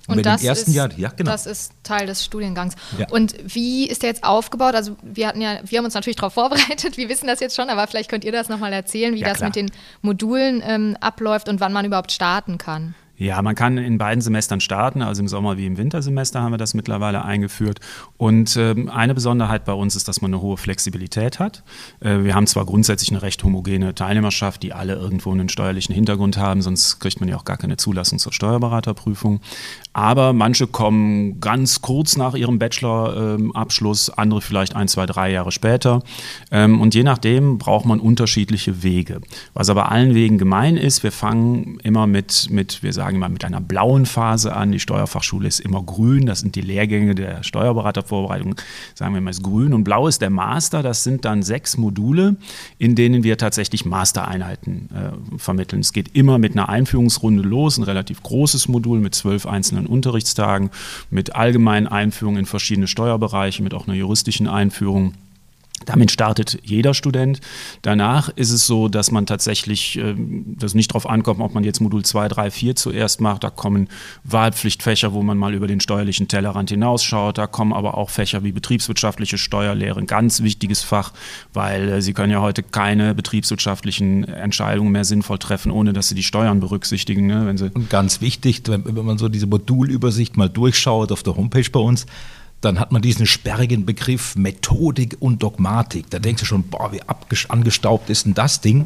Und, 0.07 0.17
und 0.17 0.25
das, 0.25 0.43
ist, 0.43 0.67
Jahr, 0.67 0.91
ja, 0.98 1.10
genau. 1.10 1.31
das 1.31 1.45
ist 1.45 1.74
Teil 1.83 2.07
des 2.07 2.25
Studiengangs. 2.25 2.74
Ja. 2.98 3.07
Und 3.12 3.36
wie 3.45 3.88
ist 3.88 4.01
der 4.01 4.10
jetzt 4.10 4.24
aufgebaut? 4.24 4.74
Also 4.74 4.98
wir 5.03 5.27
hatten 5.27 5.41
ja, 5.41 5.60
wir 5.63 5.77
haben 5.77 5.86
uns 5.86 5.93
natürlich 5.93 6.15
darauf 6.15 6.33
vorbereitet, 6.33 6.98
wir 6.98 7.07
wissen 7.07 7.27
das 7.27 7.39
jetzt 7.39 7.55
schon, 7.55 7.69
aber 7.69 7.86
vielleicht 7.88 8.10
könnt 8.10 8.24
ihr 8.24 8.31
das 8.31 8.50
nochmal 8.50 8.74
erzählen, 8.74 9.13
wie 9.13 9.19
ja, 9.19 9.29
das 9.29 9.38
klar. 9.38 9.50
mit 9.50 9.55
den 9.55 9.71
Modulen 10.01 10.62
ähm, 10.65 10.98
abläuft 11.00 11.48
und 11.50 11.60
wann 11.60 11.71
man 11.71 11.86
überhaupt 11.86 12.12
starten 12.12 12.57
kann. 12.57 12.95
Ja, 13.22 13.40
man 13.44 13.54
kann 13.54 13.78
in 13.78 14.00
beiden 14.00 14.20
Semestern 14.20 14.62
starten, 14.62 15.04
also 15.04 15.22
im 15.22 15.28
Sommer 15.28 15.56
wie 15.56 15.68
im 15.68 15.78
Wintersemester 15.78 16.42
haben 16.42 16.54
wir 16.54 16.58
das 16.58 16.74
mittlerweile 16.74 17.24
eingeführt. 17.24 17.80
Und 18.18 18.58
ähm, 18.58 18.90
eine 18.90 19.13
Besonderheit 19.13 19.63
bei 19.63 19.74
uns 19.74 19.96
ist, 19.96 20.08
dass 20.08 20.24
man 20.24 20.34
eine 20.34 20.42
hohe 20.42 20.58
Flexibilität 20.58 21.38
hat. 21.38 21.63
Äh, 22.00 22.24
wir 22.24 22.34
haben 22.34 22.48
zwar 22.48 22.66
grundsätzlich 22.66 23.12
eine 23.12 23.22
recht 23.22 23.44
homogene 23.44 23.94
Teilnehmerschaft, 23.94 24.63
die 24.63 24.74
alle 24.74 24.96
irgendwo 24.96 25.32
einen 25.32 25.50
steuerlichen 25.50 25.94
Hintergrund 25.94 26.38
haben, 26.38 26.63
sonst 26.63 27.00
kriegt 27.00 27.20
man 27.20 27.30
ja 27.30 27.36
auch 27.38 27.46
gar 27.46 27.58
keine 27.58 27.78
Zulassung 27.78 28.18
zur 28.18 28.34
Steuerberaterprüfung. 28.34 29.40
Aber 29.93 30.31
manche 30.31 30.67
kommen 30.67 31.41
ganz 31.41 31.81
kurz 31.81 32.15
nach 32.15 32.33
ihrem 32.33 32.60
Bachelorabschluss, 32.60 34.07
ähm, 34.07 34.13
andere 34.17 34.41
vielleicht 34.41 34.74
ein, 34.75 34.88
zwei, 34.88 35.05
drei 35.05 35.31
Jahre 35.31 35.51
später. 35.51 36.01
Ähm, 36.50 36.79
und 36.79 36.95
je 36.95 37.03
nachdem 37.03 37.57
braucht 37.57 37.86
man 37.86 38.00
unterschiedliche 38.00 38.83
Wege. 38.83 39.19
Was 39.53 39.69
aber 39.69 39.91
allen 39.91 40.15
Wegen 40.15 40.38
gemein 40.38 40.77
ist, 40.77 41.03
wir 41.03 41.12
fangen 41.12 41.79
immer 41.83 42.07
mit, 42.07 42.48
mit 42.50 42.83
wir 42.83 42.93
sagen, 42.93 43.17
immer 43.17 43.27
mit 43.27 43.43
einer 43.43 43.60
blauen 43.60 44.05
Phase 44.05 44.55
an. 44.55 44.71
Die 44.71 44.79
Steuerfachschule 44.79 45.48
ist 45.48 45.60
immer 45.60 45.83
grün. 45.83 46.25
Das 46.25 46.39
sind 46.39 46.55
die 46.55 46.62
Lehrgänge 46.62 47.13
der 47.13 47.43
Steuerberatervorbereitung. 47.43 48.55
Sagen 48.95 49.13
wir 49.13 49.19
mal, 49.19 49.31
ist 49.31 49.43
grün 49.43 49.74
und 49.74 49.83
blau 49.83 50.07
ist 50.07 50.21
der 50.21 50.29
Master. 50.29 50.83
Das 50.83 51.03
sind 51.03 51.25
dann 51.25 51.43
sechs 51.43 51.77
Module, 51.77 52.38
in 52.77 52.95
denen 52.95 53.24
wir 53.24 53.38
tatsächlich 53.38 53.86
Mastereinheiten 53.86 54.89
äh, 54.93 55.38
vermitteln. 55.38 55.81
Es 55.81 55.91
geht 55.91 56.15
immer 56.15 56.38
mit 56.38 56.53
einer 56.53 56.69
Einführungsrunde 56.69 57.43
los, 57.43 57.77
ein 57.77 57.83
relativ 57.83 58.24
großes 58.24 58.69
Modul 58.69 59.00
mit 59.00 59.15
zwölf 59.15 59.45
einzelnen 59.45 59.81
Unterrichtstagen, 59.88 60.72
mit 61.10 61.36
allgemeinen 61.36 61.88
Einführungen 61.88 62.40
in 62.40 62.46
verschiedene 62.46 62.88
Steuerbereiche, 62.88 63.64
mit 63.64 63.74
auch 63.74 63.88
einer 63.88 63.98
juristischen 63.98 64.48
Einführung. 64.48 65.14
Damit 65.86 66.12
startet 66.12 66.60
jeder 66.64 66.94
Student. 66.94 67.40
Danach 67.82 68.30
ist 68.30 68.52
es 68.52 68.68
so, 68.68 68.88
dass 68.88 69.12
man 69.12 69.26
tatsächlich, 69.26 69.98
äh, 69.98 70.16
das 70.18 70.74
nicht 70.74 70.92
darauf 70.92 71.10
ankommt, 71.10 71.40
ob 71.42 71.54
man 71.54 71.64
jetzt 71.64 71.80
Modul 71.80 72.04
2, 72.04 72.28
3, 72.28 72.52
4 72.52 72.76
zuerst 72.76 73.22
macht. 73.22 73.44
Da 73.44 73.50
kommen 73.50 73.90
Wahlpflichtfächer, 74.24 75.14
wo 75.14 75.22
man 75.22 75.38
mal 75.38 75.54
über 75.54 75.68
den 75.68 75.80
steuerlichen 75.80 76.28
Tellerrand 76.28 76.70
hinausschaut. 76.70 77.38
Da 77.38 77.48
kommen 77.48 77.74
aber 77.74 77.98
auch 77.98 78.10
Fächer 78.10 78.44
wie 78.44 78.52
betriebswirtschaftliche 78.52 79.38
Steuerlehre, 79.38 80.04
ganz 80.04 80.42
wichtiges 80.42 80.84
Fach, 80.84 81.14
weil 81.54 81.90
äh, 81.90 82.02
Sie 82.02 82.14
können 82.14 82.32
ja 82.32 82.42
heute 82.42 82.64
keine 82.64 83.16
betriebswirtschaftlichen 83.16 84.24
Entscheidungen 84.26 84.92
mehr 84.92 85.06
sinnvoll 85.06 85.40
treffen, 85.40 85.72
ohne 85.72 85.94
dass 85.94 86.10
Sie 86.10 86.16
die 86.16 86.24
Steuern 86.24 86.60
berücksichtigen. 86.60 87.28
Ne? 87.28 87.46
Wenn 87.46 87.58
Sie 87.58 87.70
Und 87.74 87.90
ganz 87.90 88.22
wichtig, 88.22 88.64
wenn 88.66 89.06
man 89.06 89.18
so 89.18 89.30
diese 89.30 89.48
Modulübersicht 89.48 90.38
mal 90.38 90.50
durchschaut 90.50 91.12
auf 91.12 91.24
der 91.24 91.36
Homepage 91.36 91.70
bei 91.72 91.80
uns, 91.80 92.06
dann 92.62 92.80
hat 92.80 92.91
man 92.91 93.01
diesen 93.01 93.25
sperrigen 93.25 93.86
Begriff 93.86 94.36
Methodik 94.36 95.18
und 95.20 95.44
Dogmatik. 95.44 96.10
Da 96.10 96.20
denkst 96.20 96.41
du 96.41 96.46
schon, 96.46 96.63
boah, 96.63 96.91
wie 96.91 97.01
angestaubt 97.50 98.10
ist 98.10 98.25
denn 98.25 98.34
das 98.34 98.62
Ding? 98.62 98.86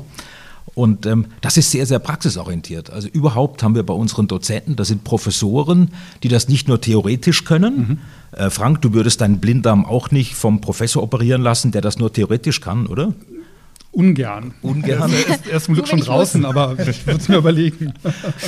Und 0.74 1.06
ähm, 1.06 1.28
das 1.42 1.58
ist 1.58 1.72
sehr, 1.72 1.86
sehr 1.86 2.00
praxisorientiert. 2.00 2.90
Also 2.90 3.08
überhaupt 3.08 3.64
haben 3.64 3.76
wir 3.76 3.84
bei 3.84 3.94
unseren 3.94 4.28
Dozenten, 4.28 4.76
das 4.76 4.88
sind 4.88 5.04
Professoren, 5.04 5.92
die 6.24 6.28
das 6.28 6.50
nicht 6.50 6.68
nur 6.68 6.82
theoretisch 6.82 7.46
können. 7.46 8.00
Mhm. 8.32 8.38
Äh, 8.38 8.50
Frank, 8.50 8.82
du 8.82 8.94
würdest 8.94 9.22
deinen 9.22 9.40
Blinddarm 9.40 9.86
auch 9.86 10.12
nicht 10.12 10.36
vom 10.36 10.62
Professor 10.62 11.04
operieren 11.04 11.42
lassen, 11.42 11.72
der 11.72 11.82
das 11.82 11.98
nur 11.98 12.12
theoretisch 12.12 12.62
kann, 12.62 12.88
oder? 12.88 13.14
Ungern. 13.96 14.54
Ungern. 14.62 15.10
Er 15.50 15.56
ist, 15.56 15.66
zum 15.66 15.74
Glück 15.74 15.88
schon 15.88 16.02
draußen, 16.02 16.44
aber 16.44 16.78
ich 16.78 17.08
würde 17.08 17.20
es 17.20 17.30
mir 17.30 17.38
überlegen. 17.38 17.94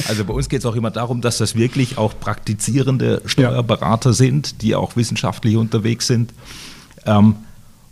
Also 0.07 0.25
bei 0.25 0.33
uns 0.33 0.49
geht 0.49 0.59
es 0.59 0.65
auch 0.65 0.75
immer 0.75 0.91
darum, 0.91 1.21
dass 1.21 1.37
das 1.37 1.55
wirklich 1.55 1.97
auch 1.97 2.19
praktizierende 2.19 3.21
Steuerberater 3.25 4.09
ja. 4.09 4.13
sind, 4.13 4.61
die 4.61 4.75
auch 4.75 4.97
wissenschaftlich 4.97 5.55
unterwegs 5.55 6.07
sind. 6.07 6.33
Ähm, 7.05 7.35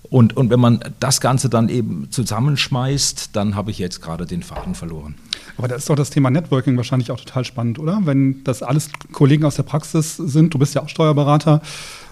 und, 0.10 0.36
und 0.38 0.50
wenn 0.50 0.60
man 0.60 0.82
das 1.00 1.22
Ganze 1.22 1.50
dann 1.50 1.70
eben 1.70 2.12
zusammenschmeißt, 2.12 3.30
dann 3.34 3.56
habe 3.56 3.72
ich 3.72 3.80
jetzt 3.80 4.02
gerade 4.02 4.26
den 4.26 4.44
Faden 4.44 4.76
verloren. 4.76 5.16
Aber 5.58 5.68
da 5.68 5.76
ist 5.76 5.90
doch 5.90 5.96
das 5.96 6.10
Thema 6.10 6.30
Networking 6.30 6.76
wahrscheinlich 6.78 7.12
auch 7.12 7.20
total 7.20 7.46
spannend, 7.46 7.80
oder? 7.80 8.02
Wenn 8.04 8.44
das 8.44 8.64
alles 8.64 8.90
Kollegen 9.14 9.46
aus 9.46 9.56
der 9.56 9.64
Praxis 9.64 10.18
sind, 10.18 10.54
du 10.54 10.60
bist 10.60 10.76
ja 10.76 10.84
auch 10.84 10.90
Steuerberater, 10.90 11.62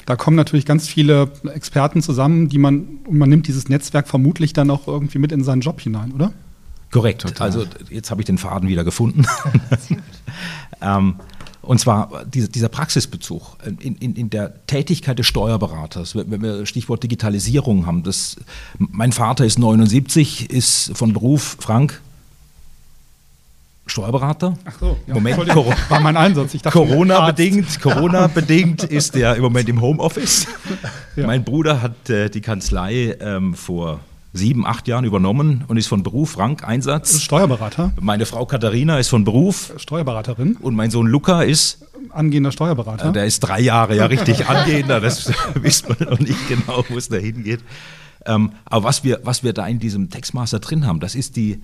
da 0.05 0.15
kommen 0.15 0.35
natürlich 0.35 0.65
ganz 0.65 0.87
viele 0.87 1.31
Experten 1.53 2.01
zusammen, 2.01 2.49
die 2.49 2.57
man, 2.57 2.99
und 3.07 3.17
man 3.17 3.29
nimmt 3.29 3.47
dieses 3.47 3.69
Netzwerk 3.69 4.07
vermutlich 4.07 4.53
dann 4.53 4.69
auch 4.69 4.87
irgendwie 4.87 5.19
mit 5.19 5.31
in 5.31 5.43
seinen 5.43 5.61
Job 5.61 5.79
hinein, 5.81 6.11
oder? 6.11 6.33
Korrekt. 6.91 7.21
Total. 7.21 7.47
Also 7.47 7.65
jetzt 7.89 8.11
habe 8.11 8.21
ich 8.21 8.25
den 8.25 8.37
Faden 8.37 8.69
wieder 8.69 8.83
gefunden. 8.83 9.25
ähm, 10.81 11.15
und 11.63 11.79
zwar 11.79 12.25
dieser, 12.25 12.49
dieser 12.49 12.69
Praxisbezug 12.69 13.57
in, 13.79 13.95
in, 13.95 14.15
in, 14.15 14.29
der 14.29 14.65
Tätigkeit 14.67 15.17
des 15.17 15.25
Steuerberaters, 15.27 16.15
wenn 16.15 16.41
wir 16.41 16.65
Stichwort 16.65 17.01
Digitalisierung 17.01 17.85
haben. 17.85 18.03
Das, 18.03 18.35
mein 18.77 19.13
Vater 19.13 19.45
ist 19.45 19.57
79, 19.57 20.49
ist 20.49 20.91
von 20.93 21.13
Beruf 21.13 21.57
Frank 21.59 22.01
Steuerberater. 23.85 24.53
Ach 24.65 24.73
so, 24.79 24.97
ja, 25.07 25.13
Moment, 25.13 25.37
war 25.89 25.99
mein 25.99 26.15
Einsatz. 26.15 26.55
Corona 26.71 27.25
bedingt, 27.27 27.81
Corona 27.81 28.27
bedingt 28.27 28.83
ist 28.83 29.15
er 29.15 29.35
im 29.35 29.41
Moment 29.43 29.69
im 29.69 29.81
Homeoffice. 29.81 30.47
Ja. 31.15 31.27
Mein 31.27 31.43
Bruder 31.43 31.79
hat 31.83 32.09
äh, 32.09 32.27
die 32.27 32.41
Kanzlei 32.41 33.15
ähm, 33.19 33.53
vor 33.53 33.99
sieben, 34.33 34.65
acht 34.65 34.87
Jahren 34.87 35.05
übernommen 35.05 35.63
und 35.67 35.77
ist 35.77 35.85
von 35.85 36.01
Beruf 36.01 36.31
Frank 36.31 36.67
Einsatz. 36.67 37.21
Steuerberater. 37.21 37.93
Meine 38.01 38.25
Frau 38.25 38.47
Katharina 38.47 38.97
ist 38.97 39.09
von 39.09 39.23
Beruf 39.23 39.73
Steuerberaterin. 39.77 40.57
Und 40.59 40.73
mein 40.73 40.89
Sohn 40.89 41.05
Luca 41.05 41.43
ist 41.43 41.85
angehender 42.09 42.51
Steuerberater. 42.51 43.11
Der 43.11 43.25
ist 43.25 43.41
drei 43.41 43.59
Jahre 43.59 43.95
ja 43.95 44.07
richtig 44.07 44.47
angehender. 44.49 44.99
Das 44.99 45.31
wissen 45.53 45.95
wir 45.99 46.09
noch 46.09 46.19
nicht 46.19 46.47
genau, 46.47 46.83
wo 46.89 46.97
es 46.97 47.09
da 47.09 47.17
hingeht. 47.17 47.59
Ähm, 48.25 48.53
aber 48.65 48.85
was 48.85 49.03
wir, 49.03 49.19
was 49.23 49.43
wir 49.43 49.53
da 49.53 49.67
in 49.67 49.79
diesem 49.79 50.09
Textmaster 50.09 50.59
drin 50.59 50.87
haben, 50.87 50.99
das 50.99 51.13
ist 51.13 51.35
die 51.35 51.61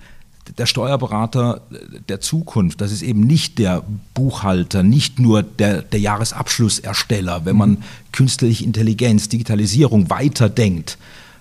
der 0.58 0.66
Steuerberater 0.66 1.62
der 2.08 2.20
Zukunft, 2.20 2.80
das 2.80 2.92
ist 2.92 3.02
eben 3.02 3.20
nicht 3.20 3.58
der 3.58 3.82
Buchhalter, 4.14 4.82
nicht 4.82 5.18
nur 5.18 5.42
der, 5.42 5.82
der 5.82 6.00
Jahresabschlussersteller. 6.00 7.44
Wenn 7.44 7.56
man 7.56 7.78
künstliche 8.12 8.64
Intelligenz, 8.64 9.28
Digitalisierung 9.28 10.10
weiterdenkt, 10.10 10.98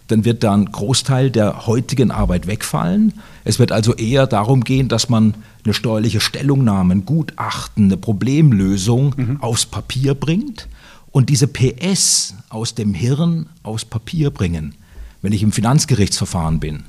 dann 0.08 0.26
wird 0.26 0.44
da 0.44 0.54
ein 0.54 0.72
Großteil 0.72 1.30
der 1.30 1.68
heutigen 1.68 2.12
Arbeit 2.12 2.48
wegfallen. 2.48 3.14
Es 3.44 3.60
wird 3.60 3.72
also 3.72 3.94
eher 3.94 4.28
darum 4.28 4.64
gehen, 4.64 4.88
dass 4.88 5.10
man 5.10 5.36
eine 5.64 5.74
steuerliche 5.74 6.20
Stellungnahme, 6.20 6.96
ein 6.96 7.06
Gutachten, 7.06 7.86
eine 7.86 7.98
Problemlösung 7.98 9.14
mhm. 9.16 9.42
aufs 9.42 9.66
Papier 9.66 10.16
bringt 10.16 10.68
und 11.12 11.30
diese 11.30 11.48
PS 11.48 12.34
aus 12.50 12.76
dem 12.76 12.94
Hirn 12.94 13.48
aufs 13.64 13.86
Papier 13.86 14.32
bringen. 14.32 14.76
Wenn 15.22 15.34
ich 15.34 15.44
im 15.44 15.52
Finanzgerichtsverfahren 15.52 16.60
bin, 16.60 16.84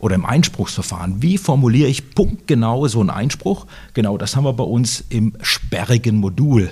oder 0.00 0.14
im 0.16 0.26
Einspruchsverfahren. 0.26 1.22
Wie 1.22 1.38
formuliere 1.38 1.88
ich 1.88 2.14
punktgenau 2.14 2.88
so 2.88 3.00
einen 3.00 3.10
Einspruch? 3.10 3.66
Genau 3.94 4.18
das 4.18 4.34
haben 4.34 4.44
wir 4.44 4.52
bei 4.52 4.64
uns 4.64 5.04
im 5.08 5.34
sperrigen 5.42 6.16
Modul. 6.16 6.70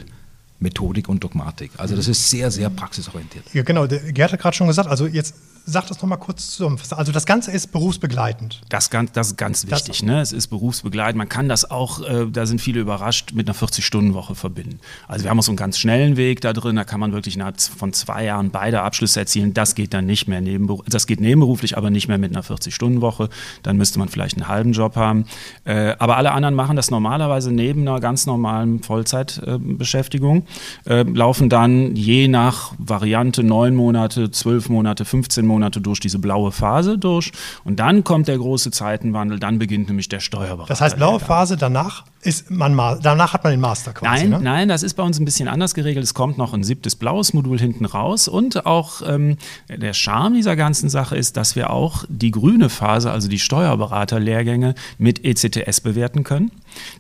Methodik 0.61 1.09
und 1.09 1.23
Dogmatik. 1.23 1.71
Also 1.77 1.95
das 1.95 2.09
ist 2.09 2.31
sehr, 2.31 2.51
sehr 2.51 2.69
praxisorientiert. 2.69 3.45
Ja, 3.55 3.63
genau. 3.63 3.87
Gerd 3.87 4.33
hat 4.33 4.41
gerade 4.41 4.57
schon 4.57 4.67
gesagt, 4.67 4.89
also 4.89 5.07
jetzt 5.07 5.35
sag 5.71 5.87
das 5.87 6.01
noch 6.01 6.09
mal 6.09 6.17
kurz 6.17 6.53
zusammen. 6.53 6.79
Also 6.91 7.13
das 7.13 7.27
Ganze 7.27 7.51
ist 7.51 7.73
berufsbegleitend. 7.73 8.63
Das, 8.71 8.89
das 9.13 9.29
ist 9.29 9.37
ganz 9.37 9.71
wichtig. 9.71 10.03
Ne? 10.03 10.21
Es 10.21 10.33
ist 10.33 10.49
berufsbegleitend. 10.49 11.19
Man 11.19 11.29
kann 11.29 11.49
das 11.49 11.71
auch, 11.71 12.01
äh, 12.01 12.27
da 12.31 12.47
sind 12.47 12.61
viele 12.61 12.81
überrascht, 12.81 13.33
mit 13.35 13.49
einer 13.49 13.57
40-Stunden-Woche 13.57 14.35
verbinden. 14.35 14.81
Also 15.07 15.25
wir 15.25 15.31
haben 15.31 15.39
auch 15.39 15.45
so 15.45 15.51
einen 15.53 15.59
ganz 15.59 15.79
schnellen 15.79 16.17
Weg 16.17 16.41
da 16.41 16.55
drin. 16.55 16.77
Da 16.77 16.85
kann 16.85 17.01
man 17.01 17.13
wirklich 17.13 17.35
innerhalb 17.35 17.61
von 17.61 17.93
zwei 17.93 18.25
Jahren 18.25 18.51
beide 18.51 18.81
Abschlüsse 18.81 19.21
erzielen. 19.21 19.53
Das 19.53 19.75
geht 19.75 19.93
dann 19.93 20.07
nicht 20.07 20.27
mehr 20.27 20.41
nebenberuflich. 20.41 20.91
Das 20.91 21.07
geht 21.07 21.21
nebenberuflich, 21.21 21.77
aber 21.77 21.91
nicht 21.91 22.09
mehr 22.09 22.19
mit 22.19 22.35
einer 22.35 22.45
40-Stunden-Woche. 22.45 23.29
Dann 23.63 23.77
müsste 23.77 23.99
man 23.99 24.09
vielleicht 24.09 24.37
einen 24.37 24.49
halben 24.49 24.73
Job 24.73 24.97
haben. 24.97 25.27
Äh, 25.65 25.97
aber 25.99 26.17
alle 26.17 26.33
anderen 26.33 26.55
machen 26.55 26.77
das 26.77 26.91
normalerweise 26.91 27.53
neben 27.53 27.83
einer 27.83 28.01
ganz 28.01 28.25
normalen 28.25 28.83
Vollzeitbeschäftigung. 28.83 30.47
Äh, 30.87 31.03
laufen 31.03 31.51
dann 31.51 31.95
je 31.95 32.27
nach 32.27 32.73
Variante 32.79 33.43
neun 33.43 33.75
Monate, 33.75 34.31
zwölf 34.31 34.71
Monate, 34.71 35.05
15 35.05 35.45
Monate 35.45 35.58
Monate 35.59 35.81
durch 35.81 35.99
diese 35.99 36.19
blaue 36.19 36.53
Phase 36.53 36.99
durch. 36.99 37.33
Und 37.65 37.81
dann 37.81 38.05
kommt 38.05 38.29
der 38.29 38.39
große 38.39 38.71
Zeitenwandel, 38.71 39.41
dann 39.41 39.59
beginnt 39.59 39.89
nämlich 39.89 40.09
der 40.09 40.21
Steuerberater. 40.21 40.69
Das 40.69 40.81
heißt, 40.81 40.97
blaue 40.97 41.19
Phase 41.19 41.57
danach 41.57 42.05
ist 42.23 42.51
man 42.51 42.77
danach 43.03 43.33
hat 43.33 43.45
man 43.45 43.53
den 43.53 43.61
Master 43.61 43.93
quasi. 43.93 44.25
Nein, 44.25 44.31
ne? 44.31 44.41
nein, 44.41 44.69
das 44.69 44.83
ist 44.83 44.95
bei 44.95 45.03
uns 45.03 45.21
ein 45.21 45.25
bisschen 45.25 45.49
anders 45.49 45.75
geregelt. 45.75 46.05
Es 46.05 46.15
kommt 46.15 46.37
noch 46.37 46.53
ein 46.53 46.65
siebtes 46.65 46.97
blaues 46.97 47.33
Modul 47.33 47.59
hinten 47.59 47.85
raus 47.85 48.27
und 48.27 48.67
auch 48.67 49.03
ähm, 49.07 49.37
der 49.69 49.95
Charme 49.95 50.35
dieser 50.35 50.57
ganzen 50.57 50.89
Sache 50.89 51.17
ist, 51.17 51.37
dass 51.37 51.55
wir 51.55 51.71
auch 51.71 52.05
die 52.09 52.33
grüne 52.33 52.71
Phase, 52.71 53.13
also 53.13 53.29
die 53.29 53.39
Steuerberaterlehrgänge 53.39 54.75
mit 54.99 55.25
ECTS 55.25 55.81
bewerten 55.81 56.25
können. 56.25 56.51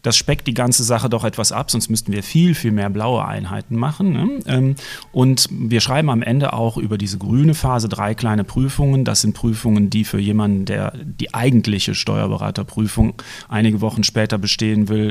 Das 0.02 0.16
speckt 0.16 0.46
die 0.46 0.54
ganze 0.54 0.84
Sache 0.84 1.08
doch 1.08 1.24
etwas 1.24 1.52
ab, 1.52 1.70
sonst 1.70 1.88
müssten 1.88 2.12
wir 2.12 2.22
viel, 2.22 2.54
viel 2.54 2.72
mehr 2.72 2.90
blaue 2.90 3.24
Einheiten 3.24 3.76
machen. 3.76 4.12
Ne? 4.12 4.28
Ähm, 4.46 4.74
und 5.12 5.48
wir 5.50 5.80
schreiben 5.80 6.10
am 6.10 6.22
Ende 6.22 6.52
auch 6.52 6.76
über 6.76 6.96
diese 6.96 7.18
grüne 7.18 7.54
Phase 7.54 7.88
drei 7.88 8.14
kleine 8.14 8.44
Prüfungen. 8.44 9.04
Das 9.04 9.20
sind 9.20 9.34
Prüfungen, 9.34 9.90
die 9.90 10.04
für 10.04 10.18
jemanden, 10.18 10.64
der 10.64 10.92
die 10.96 11.34
eigentliche 11.34 11.94
Steuerberaterprüfung 11.94 13.14
einige 13.48 13.80
Wochen 13.80 14.04
später 14.04 14.38
bestehen 14.38 14.88
will, 14.88 15.07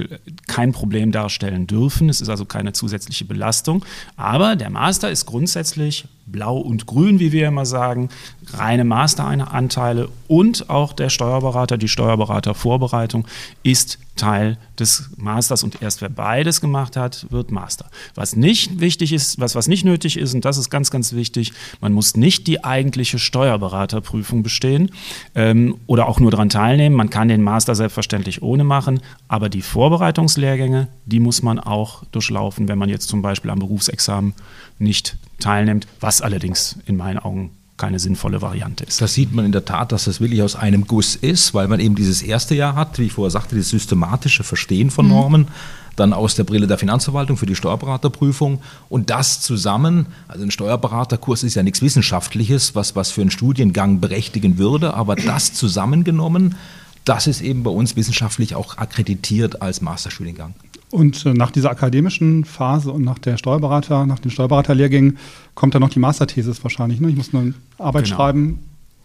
kein 0.47 0.71
Problem 0.71 1.11
darstellen 1.11 1.67
dürfen. 1.67 2.09
Es 2.09 2.21
ist 2.21 2.29
also 2.29 2.45
keine 2.45 2.73
zusätzliche 2.73 3.25
Belastung. 3.25 3.85
Aber 4.15 4.55
der 4.55 4.69
Master 4.69 5.09
ist 5.09 5.25
grundsätzlich 5.25 6.05
blau 6.27 6.57
und 6.57 6.85
grün, 6.85 7.19
wie 7.19 7.31
wir 7.31 7.47
immer 7.47 7.65
sagen, 7.65 8.09
reine 8.53 8.83
Masteranteile 8.83 10.09
und 10.27 10.69
auch 10.69 10.93
der 10.93 11.09
Steuerberater, 11.09 11.77
die 11.77 11.87
Steuerberatervorbereitung 11.87 13.25
ist 13.63 13.97
Teil 14.17 14.57
des 14.77 15.11
Masters 15.15 15.63
und 15.63 15.81
erst 15.81 16.01
wer 16.01 16.09
beides 16.09 16.59
gemacht 16.59 16.97
hat, 16.97 17.27
wird 17.29 17.51
Master. 17.51 17.89
Was 18.15 18.35
nicht 18.35 18.79
wichtig 18.79 19.13
ist, 19.13 19.39
was, 19.39 19.55
was 19.55 19.67
nicht 19.67 19.85
nötig 19.85 20.17
ist, 20.17 20.33
und 20.33 20.43
das 20.43 20.57
ist 20.57 20.69
ganz, 20.69 20.91
ganz 20.91 21.13
wichtig, 21.13 21.53
man 21.79 21.93
muss 21.93 22.17
nicht 22.17 22.47
die 22.47 22.63
eigentliche 22.63 23.19
Steuerberaterprüfung 23.19 24.43
bestehen 24.43 24.91
ähm, 25.35 25.77
oder 25.85 26.07
auch 26.07 26.19
nur 26.19 26.31
daran 26.31 26.49
teilnehmen. 26.49 26.95
Man 26.95 27.09
kann 27.09 27.27
den 27.27 27.41
Master 27.41 27.75
selbstverständlich 27.75 28.41
ohne 28.41 28.63
machen, 28.63 28.99
aber 29.27 29.49
die 29.49 29.61
Vorbereitungslehrgänge, 29.61 30.89
die 31.05 31.19
muss 31.19 31.41
man 31.41 31.59
auch 31.59 32.03
durchlaufen, 32.11 32.67
wenn 32.67 32.77
man 32.77 32.89
jetzt 32.89 33.07
zum 33.07 33.21
Beispiel 33.21 33.51
am 33.51 33.59
Berufsexamen 33.59 34.33
nicht 34.79 35.17
teilnimmt, 35.39 35.87
was 35.99 36.21
allerdings 36.21 36.77
in 36.85 36.97
meinen 36.97 37.19
Augen 37.19 37.51
keine 37.77 37.99
sinnvolle 37.99 38.41
Variante 38.41 38.83
ist. 38.83 39.01
Das 39.01 39.13
sieht 39.13 39.33
man 39.33 39.45
in 39.45 39.51
der 39.51 39.63
Tat, 39.63 39.91
dass 39.91 40.05
das 40.05 40.19
wirklich 40.19 40.41
aus 40.41 40.55
einem 40.55 40.87
Guss 40.87 41.15
ist, 41.15 41.53
weil 41.53 41.67
man 41.67 41.79
eben 41.79 41.95
dieses 41.95 42.23
erste 42.23 42.55
Jahr 42.55 42.75
hat, 42.75 42.97
wie 42.97 43.03
ich 43.05 43.13
vorher 43.13 43.31
sagte, 43.31 43.55
das 43.55 43.69
systematische 43.69 44.43
Verstehen 44.43 44.89
von 44.89 45.05
mhm. 45.05 45.11
Normen, 45.11 45.47
dann 45.95 46.13
aus 46.13 46.35
der 46.35 46.43
Brille 46.43 46.67
der 46.67 46.77
Finanzverwaltung 46.77 47.37
für 47.37 47.45
die 47.45 47.55
Steuerberaterprüfung 47.55 48.61
und 48.89 49.09
das 49.09 49.41
zusammen, 49.41 50.07
also 50.27 50.43
ein 50.43 50.51
Steuerberaterkurs 50.51 51.43
ist 51.43 51.55
ja 51.55 51.63
nichts 51.63 51.81
Wissenschaftliches, 51.81 52.75
was, 52.75 52.95
was 52.95 53.11
für 53.11 53.21
einen 53.21 53.31
Studiengang 53.31 53.99
berechtigen 53.99 54.57
würde, 54.57 54.93
aber 54.93 55.15
das 55.15 55.53
zusammengenommen, 55.53 56.55
das 57.03 57.25
ist 57.25 57.41
eben 57.41 57.63
bei 57.63 57.71
uns 57.71 57.95
wissenschaftlich 57.95 58.53
auch 58.53 58.77
akkreditiert 58.77 59.61
als 59.61 59.81
Masterstudiengang. 59.81 60.53
Und 60.89 61.25
äh, 61.25 61.33
nach 61.33 61.51
dieser 61.51 61.69
akademischen 61.69 62.45
Phase 62.45 62.91
und 62.91 63.03
nach 63.03 63.19
der 63.19 63.37
Steuerberater, 63.37 64.05
nach 64.05 64.19
den 64.19 64.31
Steuerberaterlehrgängen 64.31 65.17
kommt 65.53 65.75
dann 65.75 65.81
noch 65.81 65.89
die 65.89 65.99
Masterthesis 65.99 66.63
wahrscheinlich. 66.63 67.01
Ne? 67.01 67.09
Ich 67.09 67.15
muss 67.17 67.33
eine 67.33 67.53
Arbeit 67.77 68.05
genau. 68.05 68.15
schreiben 68.15 68.59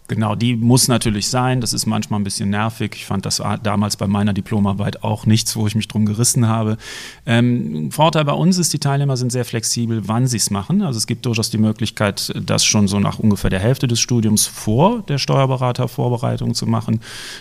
Genau, 0.09 0.35
die 0.35 0.55
muss 0.55 0.89
natürlich 0.89 1.29
sein. 1.29 1.61
Das 1.61 1.71
ist 1.71 1.85
manchmal 1.85 2.19
ein 2.19 2.25
bisschen 2.25 2.49
nervig. 2.49 2.91
Ich 2.95 3.05
fand 3.05 3.25
das 3.25 3.41
damals 3.63 3.95
bei 3.95 4.05
meiner 4.05 4.33
Diplomarbeit 4.33 5.03
auch 5.03 5.25
nichts, 5.25 5.55
wo 5.55 5.65
ich 5.65 5.75
mich 5.75 5.87
drum 5.87 6.05
gerissen 6.05 6.47
habe. 6.47 6.77
Ähm, 7.25 7.89
Vorteil 7.89 8.25
bei 8.25 8.33
uns 8.33 8.57
ist, 8.57 8.73
die 8.73 8.79
Teilnehmer 8.79 9.15
sind 9.15 9.31
sehr 9.31 9.45
flexibel, 9.45 10.07
wann 10.07 10.27
sie 10.27 10.37
es 10.37 10.49
machen. 10.49 10.81
Also 10.81 10.97
es 10.97 11.07
gibt 11.07 11.25
durchaus 11.25 11.49
die 11.49 11.57
Möglichkeit, 11.57 12.33
das 12.45 12.65
schon 12.65 12.89
so 12.89 12.99
nach 12.99 13.19
ungefähr 13.19 13.49
der 13.49 13.59
Hälfte 13.59 13.87
des 13.87 14.01
Studiums 14.01 14.45
vor 14.45 15.03
der 15.07 15.17
Steuerberatervorbereitung 15.19 16.53
zu 16.53 16.67
machen. 16.67 16.99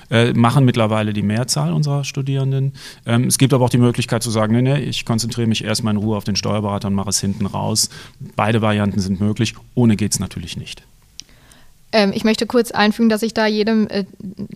Äh, 0.08 0.32
machen 0.32 0.64
mittlerweile 0.64 1.12
die 1.12 1.22
Mehrzahl 1.22 1.72
unserer 1.72 2.04
Studierenden. 2.04 2.74
Ähm, 3.06 3.24
es 3.24 3.38
gibt 3.38 3.52
aber 3.54 3.64
auch 3.64 3.70
die 3.70 3.78
Möglichkeit 3.78 4.22
zu 4.22 4.30
sagen, 4.30 4.54
nee, 4.54 4.62
nee, 4.62 4.78
ich 4.78 5.04
konzentriere 5.04 5.48
mich 5.48 5.64
erstmal 5.64 5.94
in 5.94 6.00
Ruhe 6.00 6.16
auf 6.16 6.24
den 6.24 6.36
Steuerberater 6.36 6.86
und 6.88 6.94
mache 6.94 7.10
es 7.10 7.20
hinten 7.20 7.46
raus. 7.46 7.90
Beide 8.36 8.62
Varianten 8.62 9.00
sind 9.00 9.20
möglich. 9.20 9.54
Ohne 9.74 9.96
geht 9.96 10.12
es 10.12 10.20
natürlich 10.20 10.56
nicht. 10.56 10.84
Ähm, 11.92 12.12
ich 12.14 12.24
möchte 12.24 12.46
kurz 12.46 12.70
einfügen, 12.70 13.08
dass 13.08 13.22
ich 13.22 13.34
da 13.34 13.46
jedem 13.46 13.86
äh, 13.88 14.04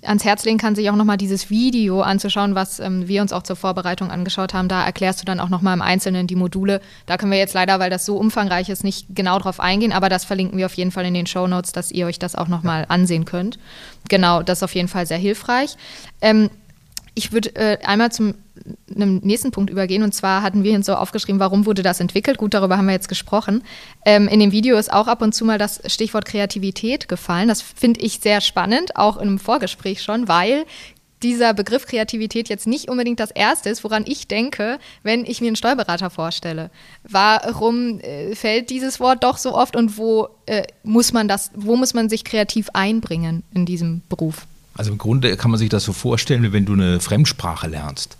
ans 0.02 0.24
Herz 0.24 0.44
legen 0.44 0.58
kann, 0.58 0.74
sich 0.74 0.88
auch 0.90 0.96
nochmal 0.96 1.18
dieses 1.18 1.50
Video 1.50 2.00
anzuschauen, 2.00 2.54
was 2.54 2.80
ähm, 2.80 3.08
wir 3.08 3.22
uns 3.22 3.32
auch 3.32 3.42
zur 3.42 3.56
Vorbereitung 3.56 4.10
angeschaut 4.10 4.54
haben. 4.54 4.68
Da 4.68 4.84
erklärst 4.84 5.20
du 5.20 5.24
dann 5.24 5.40
auch 5.40 5.50
nochmal 5.50 5.74
im 5.74 5.82
Einzelnen 5.82 6.26
die 6.26 6.34
Module. 6.34 6.80
Da 7.04 7.18
können 7.18 7.32
wir 7.32 7.38
jetzt 7.38 7.54
leider, 7.54 7.78
weil 7.78 7.90
das 7.90 8.06
so 8.06 8.16
umfangreich 8.16 8.68
ist, 8.68 8.84
nicht 8.84 9.06
genau 9.10 9.38
drauf 9.38 9.60
eingehen, 9.60 9.92
aber 9.92 10.08
das 10.08 10.24
verlinken 10.24 10.58
wir 10.58 10.66
auf 10.66 10.74
jeden 10.74 10.90
Fall 10.90 11.04
in 11.04 11.14
den 11.14 11.26
Show 11.26 11.46
Notes, 11.46 11.72
dass 11.72 11.92
ihr 11.92 12.06
euch 12.06 12.18
das 12.18 12.34
auch 12.34 12.48
nochmal 12.48 12.86
ansehen 12.88 13.26
könnt. 13.26 13.58
Genau, 14.08 14.42
das 14.42 14.58
ist 14.58 14.62
auf 14.62 14.74
jeden 14.74 14.88
Fall 14.88 15.06
sehr 15.06 15.18
hilfreich. 15.18 15.76
Ähm, 16.20 16.50
ich 17.16 17.32
würde 17.32 17.56
äh, 17.56 17.78
einmal 17.84 18.12
zum 18.12 18.34
einem 18.94 19.18
nächsten 19.18 19.50
Punkt 19.50 19.70
übergehen. 19.70 20.02
Und 20.02 20.12
zwar 20.12 20.42
hatten 20.42 20.62
wir 20.62 20.74
uns 20.74 20.86
so 20.86 20.94
aufgeschrieben, 20.94 21.40
warum 21.40 21.66
wurde 21.66 21.82
das 21.82 21.98
entwickelt? 21.98 22.38
Gut, 22.38 22.54
darüber 22.54 22.76
haben 22.76 22.86
wir 22.86 22.92
jetzt 22.92 23.08
gesprochen. 23.08 23.64
Ähm, 24.04 24.28
in 24.28 24.38
dem 24.38 24.52
Video 24.52 24.76
ist 24.76 24.92
auch 24.92 25.08
ab 25.08 25.22
und 25.22 25.34
zu 25.34 25.44
mal 25.44 25.58
das 25.58 25.80
Stichwort 25.86 26.26
Kreativität 26.26 27.08
gefallen. 27.08 27.48
Das 27.48 27.62
finde 27.62 28.00
ich 28.00 28.20
sehr 28.20 28.40
spannend, 28.40 28.96
auch 28.96 29.16
einem 29.16 29.38
Vorgespräch 29.38 30.02
schon, 30.02 30.28
weil 30.28 30.64
dieser 31.22 31.54
Begriff 31.54 31.86
Kreativität 31.86 32.50
jetzt 32.50 32.66
nicht 32.66 32.90
unbedingt 32.90 33.18
das 33.18 33.30
Erste 33.30 33.70
ist, 33.70 33.82
woran 33.82 34.04
ich 34.06 34.28
denke, 34.28 34.78
wenn 35.02 35.24
ich 35.24 35.40
mir 35.40 35.46
einen 35.46 35.56
Steuerberater 35.56 36.10
vorstelle. 36.10 36.70
Warum 37.04 38.00
äh, 38.00 38.34
fällt 38.34 38.68
dieses 38.68 39.00
Wort 39.00 39.24
doch 39.24 39.38
so 39.38 39.54
oft 39.54 39.76
und 39.76 39.96
wo 39.96 40.28
äh, 40.44 40.64
muss 40.82 41.14
man 41.14 41.28
das, 41.28 41.50
wo 41.54 41.76
muss 41.76 41.94
man 41.94 42.10
sich 42.10 42.24
kreativ 42.24 42.68
einbringen 42.74 43.42
in 43.54 43.64
diesem 43.64 44.02
Beruf? 44.10 44.46
Also 44.76 44.92
im 44.92 44.98
Grunde 44.98 45.36
kann 45.36 45.50
man 45.50 45.58
sich 45.58 45.68
das 45.68 45.84
so 45.84 45.92
vorstellen, 45.92 46.42
wie 46.42 46.52
wenn 46.52 46.66
du 46.66 46.74
eine 46.74 47.00
Fremdsprache 47.00 47.66
lernst. 47.66 48.16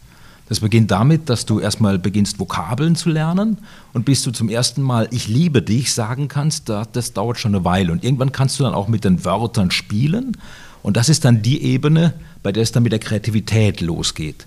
Das 0.48 0.60
beginnt 0.60 0.92
damit, 0.92 1.28
dass 1.28 1.44
du 1.44 1.58
erstmal 1.58 1.98
beginnst, 1.98 2.38
Vokabeln 2.38 2.94
zu 2.94 3.10
lernen 3.10 3.58
und 3.92 4.04
bis 4.04 4.22
du 4.22 4.30
zum 4.30 4.48
ersten 4.48 4.80
Mal 4.80 5.08
Ich 5.10 5.26
liebe 5.26 5.60
dich 5.60 5.92
sagen 5.92 6.28
kannst, 6.28 6.68
das 6.68 7.12
dauert 7.12 7.38
schon 7.38 7.54
eine 7.54 7.64
Weile. 7.64 7.90
Und 7.90 8.04
irgendwann 8.04 8.30
kannst 8.30 8.58
du 8.58 8.62
dann 8.62 8.74
auch 8.74 8.86
mit 8.86 9.04
den 9.04 9.24
Wörtern 9.24 9.72
spielen 9.72 10.36
und 10.82 10.96
das 10.96 11.08
ist 11.08 11.24
dann 11.24 11.42
die 11.42 11.62
Ebene, 11.62 12.14
bei 12.44 12.52
der 12.52 12.62
es 12.62 12.70
dann 12.70 12.84
mit 12.84 12.92
der 12.92 13.00
Kreativität 13.00 13.80
losgeht. 13.80 14.46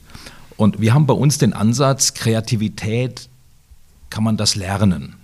Und 0.56 0.80
wir 0.80 0.94
haben 0.94 1.06
bei 1.06 1.14
uns 1.14 1.38
den 1.38 1.52
Ansatz, 1.52 2.14
Kreativität 2.14 3.28
kann 4.10 4.24
man 4.24 4.38
das 4.38 4.56
lernen. 4.56 5.16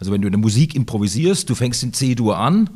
Also 0.00 0.10
wenn 0.10 0.22
du 0.22 0.28
in 0.28 0.32
der 0.32 0.40
Musik 0.40 0.74
improvisierst, 0.74 1.50
du 1.50 1.54
fängst 1.54 1.82
in 1.82 1.92
C-Dur 1.92 2.38
an 2.38 2.70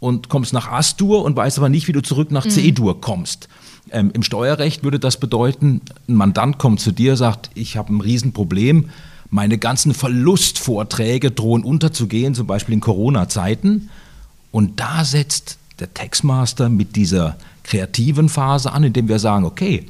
und 0.00 0.28
kommst 0.28 0.52
nach 0.52 0.70
As-Dur 0.70 1.24
und 1.24 1.36
weißt 1.36 1.58
aber 1.58 1.68
nicht, 1.68 1.88
wie 1.88 1.92
du 1.92 2.02
zurück 2.02 2.30
nach 2.30 2.44
mhm. 2.44 2.50
C-Dur 2.50 3.00
kommst. 3.00 3.48
Ähm, 3.90 4.10
Im 4.12 4.22
Steuerrecht 4.22 4.82
würde 4.84 4.98
das 4.98 5.18
bedeuten, 5.18 5.80
ein 6.08 6.14
Mandant 6.14 6.58
kommt 6.58 6.80
zu 6.80 6.92
dir, 6.92 7.16
sagt, 7.16 7.50
ich 7.54 7.76
habe 7.76 7.94
ein 7.94 8.00
Riesenproblem, 8.00 8.90
meine 9.30 9.58
ganzen 9.58 9.94
Verlustvorträge 9.94 11.30
drohen 11.30 11.64
unterzugehen, 11.64 12.34
zum 12.34 12.46
Beispiel 12.46 12.74
in 12.74 12.80
Corona-Zeiten. 12.80 13.90
Und 14.50 14.80
da 14.80 15.04
setzt 15.04 15.58
der 15.78 15.92
Textmaster 15.92 16.68
mit 16.68 16.96
dieser 16.96 17.36
kreativen 17.64 18.28
Phase 18.28 18.72
an, 18.72 18.84
indem 18.84 19.08
wir 19.08 19.18
sagen, 19.18 19.44
okay, 19.44 19.86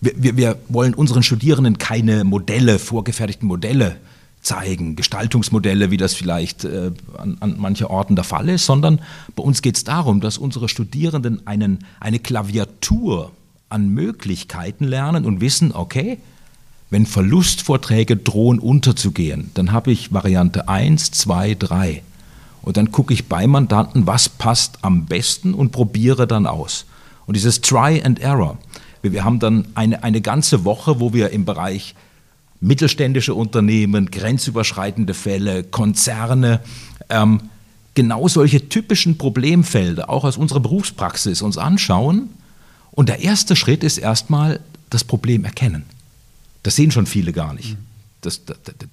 wir, 0.00 0.12
wir, 0.16 0.36
wir 0.36 0.58
wollen 0.68 0.94
unseren 0.94 1.22
Studierenden 1.22 1.78
keine 1.78 2.24
Modelle, 2.24 2.78
vorgefertigten 2.78 3.48
Modelle 3.48 3.96
zeigen, 4.44 4.94
Gestaltungsmodelle, 4.94 5.90
wie 5.90 5.96
das 5.96 6.14
vielleicht 6.14 6.64
äh, 6.64 6.92
an, 7.16 7.36
an 7.40 7.56
manchen 7.58 7.86
Orten 7.86 8.14
der 8.14 8.24
Fall 8.24 8.48
ist, 8.48 8.66
sondern 8.66 9.00
bei 9.34 9.42
uns 9.42 9.62
geht 9.62 9.76
es 9.76 9.84
darum, 9.84 10.20
dass 10.20 10.38
unsere 10.38 10.68
Studierenden 10.68 11.46
einen, 11.46 11.84
eine 12.00 12.18
Klaviatur 12.18 13.32
an 13.68 13.88
Möglichkeiten 13.88 14.84
lernen 14.84 15.24
und 15.24 15.40
wissen, 15.40 15.72
okay, 15.74 16.18
wenn 16.90 17.06
Verlustvorträge 17.06 18.16
drohen 18.16 18.58
unterzugehen, 18.60 19.50
dann 19.54 19.72
habe 19.72 19.90
ich 19.90 20.12
Variante 20.12 20.68
1, 20.68 21.10
2, 21.10 21.54
3. 21.56 22.02
Und 22.62 22.76
dann 22.76 22.92
gucke 22.92 23.12
ich 23.12 23.26
bei 23.26 23.46
Mandanten, 23.46 24.06
was 24.06 24.28
passt 24.28 24.78
am 24.82 25.06
besten 25.06 25.54
und 25.54 25.72
probiere 25.72 26.26
dann 26.26 26.46
aus. 26.46 26.86
Und 27.26 27.34
dieses 27.34 27.60
Try 27.60 28.02
and 28.02 28.20
Error. 28.20 28.58
Wir 29.02 29.24
haben 29.24 29.38
dann 29.38 29.66
eine, 29.74 30.02
eine 30.02 30.20
ganze 30.20 30.64
Woche, 30.64 31.00
wo 31.00 31.12
wir 31.12 31.30
im 31.30 31.44
Bereich 31.44 31.94
mittelständische 32.64 33.34
Unternehmen, 33.34 34.10
grenzüberschreitende 34.10 35.14
Fälle, 35.14 35.64
Konzerne, 35.64 36.60
ähm, 37.10 37.42
genau 37.94 38.26
solche 38.26 38.68
typischen 38.68 39.18
Problemfelder 39.18 40.08
auch 40.10 40.24
aus 40.24 40.36
unserer 40.36 40.60
Berufspraxis 40.60 41.42
uns 41.42 41.58
anschauen. 41.58 42.30
Und 42.90 43.08
der 43.08 43.20
erste 43.20 43.54
Schritt 43.54 43.84
ist 43.84 43.98
erstmal 43.98 44.60
das 44.90 45.04
Problem 45.04 45.44
erkennen. 45.44 45.84
Das 46.62 46.76
sehen 46.76 46.90
schon 46.90 47.06
viele 47.06 47.32
gar 47.32 47.52
nicht. 47.52 47.76
Das, 48.22 48.40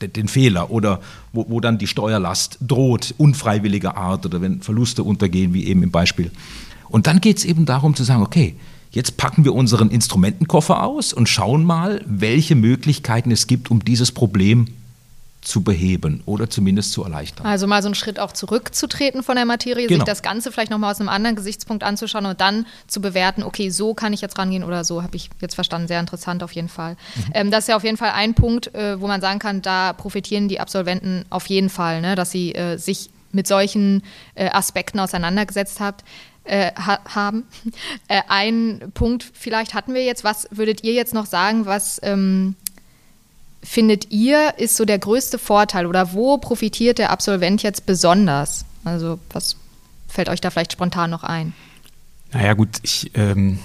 den 0.02 0.28
Fehler 0.28 0.72
oder 0.72 1.00
wo, 1.32 1.46
wo, 1.48 1.62
dann 1.62 1.78
die 1.78 1.88
Steuerlast 1.88 2.58
droht, 2.60 3.16
unfreiwilliger 3.18 3.96
Art 3.96 4.26
oder 4.26 4.42
wenn 4.42 4.62
Verluste 4.62 5.04
untergehen, 5.04 5.54
wie 5.54 5.68
eben 5.68 5.82
im 5.84 5.92
Beispiel. 5.92 6.32
Und 6.90 7.08
dann 7.08 7.22
geht 7.22 7.38
es 7.38 7.46
eben 7.46 7.66
darum 7.66 7.96
zu 7.96 8.04
sagen, 8.04 8.24
okay, 8.24 8.56
Jetzt 8.92 9.16
packen 9.16 9.46
wir 9.46 9.56
unseren 9.56 9.90
Instrumentenkoffer 9.90 10.84
aus 10.84 11.14
und 11.14 11.30
schauen 11.30 11.64
mal, 11.64 12.02
welche 12.06 12.56
Möglichkeiten 12.56 13.32
es 13.32 13.48
gibt, 13.48 13.72
um 13.72 13.84
dieses 13.84 14.12
Problem 14.12 14.68
zu 15.42 15.64
beheben 15.64 16.22
oder 16.26 16.50
zumindest 16.50 16.92
zu 16.92 17.04
erleichtern. 17.04 17.48
Also 17.48 17.66
mal 17.66 17.82
so 17.82 17.88
einen 17.88 17.96
Schritt 17.96 18.20
auch 18.20 18.32
zurückzutreten 18.32 19.24
von 19.24 19.36
der 19.36 19.46
Materie, 19.46 19.88
genau. 19.88 20.00
sich 20.00 20.06
das 20.06 20.22
Ganze 20.22 20.52
vielleicht 20.52 20.70
nochmal 20.70 20.92
aus 20.92 21.00
einem 21.00 21.10
anderen 21.10 21.36
Gesichtspunkt 21.36 21.84
anzuschauen 21.84 22.28
und 22.28 22.40
dann 22.42 22.68
zu 22.86 23.02
bewerten, 23.02 23.42
okay, 23.42 23.70
so 23.70 23.96
kann 23.96 24.14
ich 24.14 24.22
jetzt 24.22 24.38
rangehen 24.38 24.64
oder 24.64 24.84
so, 24.84 25.02
habe 25.02 25.16
ich 25.16 25.30
jetzt 25.40 25.56
verstanden. 25.56 25.88
Sehr 25.88 26.00
interessant 26.00 26.44
auf 26.44 26.52
jeden 26.52 26.70
Fall. 26.70 26.94
Mhm. 27.16 27.24
Ähm, 27.34 27.52
das 27.52 27.64
ist 27.64 27.68
ja 27.70 27.76
auf 27.76 27.84
jeden 27.84 27.98
Fall 27.98 28.12
ein 28.12 28.36
Punkt, 28.36 28.74
äh, 28.76 29.02
wo 29.02 29.08
man 29.08 29.20
sagen 29.20 29.40
kann, 29.40 29.64
da 29.64 29.94
profitieren 29.94 30.48
die 30.48 30.60
Absolventen 30.60 31.26
auf 31.32 31.48
jeden 31.48 31.70
Fall, 31.70 32.02
ne, 32.02 32.16
dass 32.16 32.30
sie 32.30 32.54
äh, 32.54 32.78
sich 32.78 33.10
mit 33.32 33.48
solchen 33.48 34.04
äh, 34.36 34.50
Aspekten 34.50 35.00
auseinandergesetzt 35.00 35.80
habt 35.80 36.04
äh, 36.44 36.72
ha 36.76 37.00
haben. 37.06 37.44
Äh, 38.08 38.22
ein 38.28 38.92
Punkt 38.94 39.32
vielleicht 39.34 39.74
hatten 39.74 39.94
wir 39.94 40.04
jetzt. 40.04 40.26
Was 40.26 40.48
würdet 40.52 40.84
ihr 40.84 40.94
jetzt 40.94 41.14
noch 41.14 41.26
sagen, 41.26 41.66
was 41.66 42.00
ähm, 42.04 42.56
findet 43.64 44.12
ihr 44.12 44.56
ist 44.58 44.76
so 44.76 44.84
der 44.84 45.00
größte 45.00 45.38
Vorteil 45.38 45.86
oder 45.86 46.14
wo 46.14 46.38
profitiert 46.38 46.98
der 46.98 47.12
Absolvent 47.12 47.64
jetzt 47.64 47.86
besonders? 47.86 48.66
Also 48.84 49.20
was 49.30 49.56
fällt 50.08 50.30
euch 50.30 50.42
da 50.42 50.50
vielleicht 50.50 50.74
spontan 50.74 51.10
noch 51.10 51.24
ein? 51.24 51.54
Naja 52.34 52.54
gut, 52.54 52.80
ich 52.82 53.12
ähm, 53.14 53.60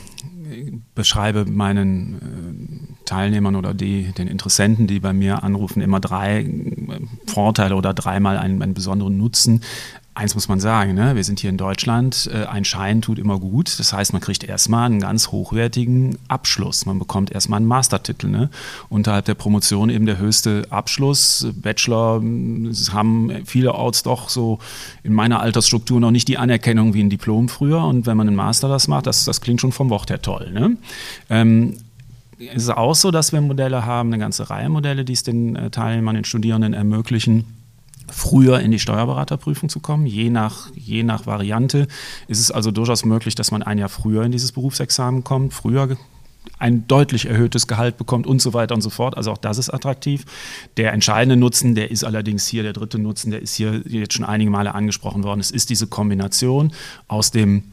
beschreibe 0.95 1.45
meinen 1.45 2.89
äh, 3.01 3.05
Teilnehmern 3.05 3.57
oder 3.57 3.75
die, 3.75 4.13
den 4.13 4.29
Interessenten, 4.29 4.87
die 4.87 5.01
bei 5.01 5.13
mir 5.13 5.43
anrufen, 5.43 5.81
immer 5.81 6.01
drei 6.01 6.41
äh, 6.41 7.01
Vorteile 7.27 7.77
oder 7.77 7.95
dreimal 7.95 8.39
einen, 8.39 8.63
einen 8.63 8.75
besonderen 8.75 9.17
Nutzen. 9.17 9.63
Eins 10.17 10.35
muss 10.35 10.49
man 10.49 10.61
sagen, 10.61 10.95
ne? 10.95 11.15
wir 11.15 11.25
sind 11.25 11.41
hier 11.41 11.51
in 11.51 11.59
Deutschland, 11.59 12.31
äh, 12.33 12.47
ein 12.47 12.65
Schein 12.65 13.03
tut 13.03 13.19
immer 13.19 13.39
gut. 13.39 13.79
Das 13.79 13.93
heißt, 13.93 14.15
man 14.15 14.23
kriegt 14.23 14.45
erstmal 14.45 14.87
einen 14.87 15.01
ganz 15.01 15.29
hochwertigen 15.29 16.17
Abschluss. 16.29 16.87
Man 16.87 16.99
bekommt 16.99 17.31
erstmal 17.31 17.59
einen 17.59 17.67
Mastertitel. 17.67 18.29
Ne? 18.29 18.49
Unterhalb 18.89 19.27
der 19.27 19.35
Promotion 19.35 19.91
eben 19.91 20.07
der 20.07 20.19
höchste 20.19 20.67
Abschluss. 20.71 21.47
Bachelor 21.55 22.23
haben 22.93 23.31
vielerorts 23.45 24.03
doch 24.03 24.31
so 24.31 24.59
in 25.03 25.13
meiner 25.13 25.41
Altersstruktur 25.41 26.01
noch 26.01 26.11
nicht 26.11 26.29
die 26.29 26.39
Anerkennung 26.39 26.95
wie 26.95 27.03
ein 27.03 27.11
Diplom 27.11 27.51
früher. 27.51 27.85
Und 27.85 28.07
wenn 28.07 28.17
man 28.17 28.27
einen 28.27 28.37
Master 28.37 28.69
das 28.69 28.89
macht, 28.89 29.07
das, 29.07 29.25
das 29.25 29.43
klingt 29.43 29.61
schon 29.61 29.73
vom 29.73 29.91
Wort 29.91 30.09
her 30.09 30.23
toll. 30.23 30.51
Ne? 30.51 30.79
Ähm, 31.29 31.77
es 32.39 32.65
ist 32.65 32.71
auch 32.71 32.95
so, 32.95 33.11
dass 33.11 33.33
wir 33.33 33.41
Modelle 33.43 33.85
haben, 33.85 34.13
eine 34.13 34.19
ganze 34.19 34.49
Reihe 34.49 34.71
Modelle, 34.71 35.05
die 35.05 35.13
es 35.13 35.23
den 35.23 35.57
äh, 35.57 35.71
Teilnehmern, 35.71 36.15
den 36.15 36.25
Studierenden 36.25 36.73
ermöglichen, 36.73 37.45
früher 38.11 38.61
in 38.61 38.71
die 38.71 38.79
Steuerberaterprüfung 38.79 39.69
zu 39.69 39.81
kommen. 39.81 40.07
Je 40.07 40.31
nach, 40.31 40.71
je 40.75 41.03
nach 41.03 41.27
Variante 41.27 41.87
ist 42.29 42.41
es 42.41 42.51
also 42.51 42.71
durchaus 42.71 43.05
möglich, 43.05 43.35
dass 43.35 43.51
man 43.51 43.63
ein 43.63 43.79
Jahr 43.79 43.89
früher 43.89 44.25
in 44.25 44.33
dieses 44.33 44.53
Berufsexamen 44.53 45.25
kommt, 45.25 45.53
früher 45.53 45.97
ein 46.59 46.87
deutlich 46.87 47.27
erhöhtes 47.27 47.67
Gehalt 47.67 47.97
bekommt 47.97 48.27
und 48.27 48.41
so 48.41 48.55
weiter 48.55 48.75
und 48.75 48.81
so 48.81 48.91
fort. 48.91 49.17
Also 49.17 49.33
auch 49.33 49.39
das 49.39 49.59
ist 49.59 49.71
attraktiv. 49.71 50.25
Der 50.77 50.93
entscheidende 50.93 51.37
Nutzen, 51.37 51.75
der 51.75 51.91
ist 51.91 52.05
allerdings 52.05 52.47
hier, 52.47 52.63
der 52.63 52.73
dritte 52.73 52.99
Nutzen, 52.99 53.31
der 53.31 53.43
ist 53.43 53.55
hier 53.55 53.83
jetzt 53.87 54.15
schon 54.15 54.25
einige 54.25 54.51
Male 54.51 54.75
angesprochen 54.75 55.25
worden. 55.25 55.41
Es 55.41 55.51
ist 55.51 55.71
diese 55.71 55.87
Kombination 55.87 56.73
aus 57.09 57.31
dem 57.31 57.65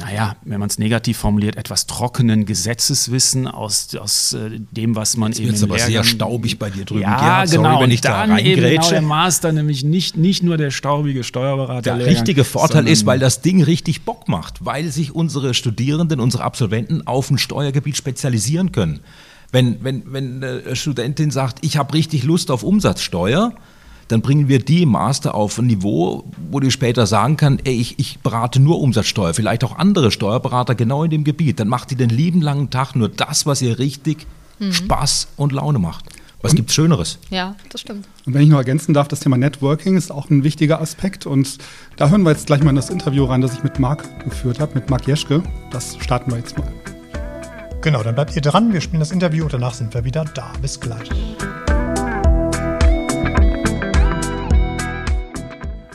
naja, 0.00 0.36
wenn 0.42 0.58
man 0.58 0.68
es 0.68 0.78
negativ 0.78 1.18
formuliert, 1.18 1.56
etwas 1.56 1.86
trockenen 1.86 2.46
Gesetzeswissen 2.46 3.46
aus, 3.46 3.94
aus 3.96 4.32
äh, 4.32 4.58
dem, 4.70 4.96
was 4.96 5.16
man 5.16 5.32
Jetzt 5.32 5.40
eben 5.40 5.54
im 5.54 5.62
aber 5.62 5.76
Lehrgang, 5.76 5.92
sehr 5.92 6.04
staubig 6.04 6.58
bei 6.58 6.70
dir 6.70 6.86
drüben. 6.86 7.02
Ja, 7.02 7.18
Gerhard, 7.18 7.50
genau. 7.50 7.62
Sorry, 7.72 7.82
wenn 7.84 7.90
ich 7.90 8.00
da 8.00 8.38
eben 8.38 8.62
genau 8.62 8.88
der 8.88 9.02
Master, 9.02 9.52
nämlich 9.52 9.84
nicht, 9.84 10.16
nicht 10.16 10.42
nur 10.42 10.56
der 10.56 10.70
staubige 10.70 11.22
Steuerberater. 11.22 11.96
Der 11.98 12.06
richtige 12.06 12.44
Vorteil 12.44 12.88
ist, 12.88 13.04
weil 13.04 13.18
das 13.18 13.42
Ding 13.42 13.62
richtig 13.62 14.02
Bock 14.02 14.26
macht, 14.26 14.64
weil 14.64 14.90
sich 14.90 15.14
unsere 15.14 15.52
Studierenden, 15.52 16.18
unsere 16.18 16.44
Absolventen 16.44 17.06
auf 17.06 17.30
ein 17.30 17.38
Steuergebiet 17.38 17.96
spezialisieren 17.96 18.72
können. 18.72 19.00
Wenn, 19.52 19.84
wenn, 19.84 20.12
wenn 20.12 20.42
eine 20.42 20.76
Studentin 20.76 21.30
sagt, 21.30 21.58
ich 21.62 21.76
habe 21.76 21.92
richtig 21.92 22.24
Lust 22.24 22.50
auf 22.50 22.62
Umsatzsteuer, 22.62 23.52
dann 24.10 24.22
bringen 24.22 24.48
wir 24.48 24.58
die 24.58 24.86
Master 24.86 25.34
auf 25.34 25.58
ein 25.58 25.66
Niveau, 25.66 26.24
wo 26.50 26.60
die 26.60 26.70
später 26.70 27.06
sagen 27.06 27.36
kann, 27.36 27.60
ey, 27.64 27.74
ich, 27.74 27.98
ich 27.98 28.18
berate 28.18 28.60
nur 28.60 28.80
Umsatzsteuer, 28.80 29.34
vielleicht 29.34 29.62
auch 29.62 29.78
andere 29.78 30.10
Steuerberater 30.10 30.74
genau 30.74 31.04
in 31.04 31.10
dem 31.10 31.24
Gebiet. 31.24 31.60
Dann 31.60 31.68
macht 31.68 31.90
die 31.90 31.96
den 31.96 32.10
lieben 32.10 32.42
langen 32.42 32.70
Tag 32.70 32.94
nur 32.96 33.08
das, 33.08 33.46
was 33.46 33.62
ihr 33.62 33.78
richtig 33.78 34.26
mhm. 34.58 34.72
Spaß 34.72 35.28
und 35.36 35.52
Laune 35.52 35.78
macht. 35.78 36.06
Was 36.42 36.54
gibt 36.54 36.70
es 36.70 36.74
Schöneres? 36.74 37.18
Ja, 37.28 37.54
das 37.68 37.82
stimmt. 37.82 38.08
Und 38.24 38.32
wenn 38.32 38.42
ich 38.42 38.48
noch 38.48 38.56
ergänzen 38.56 38.94
darf, 38.94 39.08
das 39.08 39.20
Thema 39.20 39.36
Networking 39.36 39.96
ist 39.96 40.10
auch 40.10 40.30
ein 40.30 40.42
wichtiger 40.42 40.80
Aspekt. 40.80 41.26
Und 41.26 41.58
da 41.96 42.08
hören 42.08 42.22
wir 42.22 42.30
jetzt 42.30 42.46
gleich 42.46 42.62
mal 42.62 42.70
in 42.70 42.76
das 42.76 42.88
Interview 42.88 43.26
rein, 43.26 43.42
das 43.42 43.52
ich 43.52 43.62
mit 43.62 43.78
Marc 43.78 44.24
geführt 44.24 44.58
habe, 44.58 44.74
mit 44.74 44.88
Marc 44.88 45.06
Jeschke. 45.06 45.42
Das 45.70 45.98
starten 45.98 46.30
wir 46.30 46.38
jetzt 46.38 46.56
mal. 46.56 46.72
Genau, 47.82 48.02
dann 48.02 48.14
bleibt 48.14 48.34
ihr 48.34 48.42
dran. 48.42 48.72
Wir 48.72 48.80
spielen 48.80 49.00
das 49.00 49.10
Interview 49.10 49.44
und 49.44 49.52
danach 49.52 49.74
sind 49.74 49.92
wir 49.92 50.04
wieder 50.04 50.24
da. 50.24 50.52
Bis 50.62 50.80
gleich. 50.80 51.10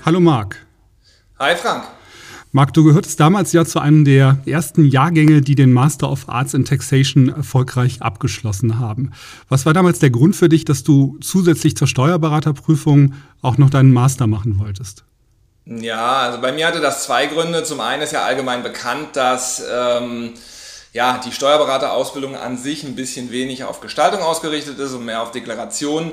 Hallo 0.05 0.19
Marc. 0.19 0.57
Hi 1.39 1.55
Frank. 1.55 1.83
Marc, 2.51 2.73
du 2.75 2.83
gehörtest 2.83 3.19
damals 3.19 3.53
ja 3.53 3.65
zu 3.65 3.79
einem 3.79 4.05
der 4.05 4.37
ersten 4.45 4.85
Jahrgänge, 4.85 5.41
die 5.41 5.55
den 5.55 5.73
Master 5.73 6.11
of 6.11 6.29
Arts 6.29 6.53
in 6.53 6.63
Taxation 6.63 7.29
erfolgreich 7.29 8.03
abgeschlossen 8.03 8.77
haben. 8.77 9.13
Was 9.49 9.65
war 9.65 9.73
damals 9.73 9.97
der 9.97 10.11
Grund 10.11 10.35
für 10.35 10.47
dich, 10.47 10.63
dass 10.63 10.83
du 10.83 11.17
zusätzlich 11.21 11.75
zur 11.75 11.87
Steuerberaterprüfung 11.87 13.15
auch 13.41 13.57
noch 13.57 13.71
deinen 13.71 13.91
Master 13.93 14.27
machen 14.27 14.59
wolltest? 14.59 15.05
Ja, 15.65 16.17
also 16.19 16.39
bei 16.39 16.51
mir 16.51 16.67
hatte 16.67 16.81
das 16.81 17.05
zwei 17.05 17.25
Gründe. 17.25 17.63
Zum 17.63 17.79
einen 17.79 18.03
ist 18.03 18.13
ja 18.13 18.25
allgemein 18.25 18.61
bekannt, 18.61 19.15
dass 19.15 19.63
ähm, 19.73 20.33
ja, 20.93 21.19
die 21.25 21.31
Steuerberaterausbildung 21.31 22.35
an 22.35 22.59
sich 22.59 22.83
ein 22.83 22.95
bisschen 22.95 23.31
wenig 23.31 23.63
auf 23.63 23.81
Gestaltung 23.81 24.21
ausgerichtet 24.21 24.77
ist 24.77 24.93
und 24.93 25.03
mehr 25.03 25.23
auf 25.23 25.31
Deklaration. 25.31 26.11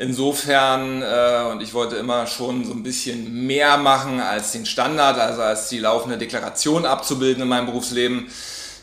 Insofern, 0.00 1.02
äh, 1.02 1.50
und 1.50 1.60
ich 1.60 1.74
wollte 1.74 1.96
immer 1.96 2.26
schon 2.26 2.64
so 2.64 2.72
ein 2.72 2.82
bisschen 2.82 3.46
mehr 3.46 3.76
machen 3.76 4.18
als 4.18 4.52
den 4.52 4.64
Standard, 4.64 5.18
also 5.18 5.42
als 5.42 5.68
die 5.68 5.78
laufende 5.78 6.16
Deklaration 6.16 6.86
abzubilden 6.86 7.42
in 7.42 7.48
meinem 7.50 7.66
Berufsleben. 7.66 8.26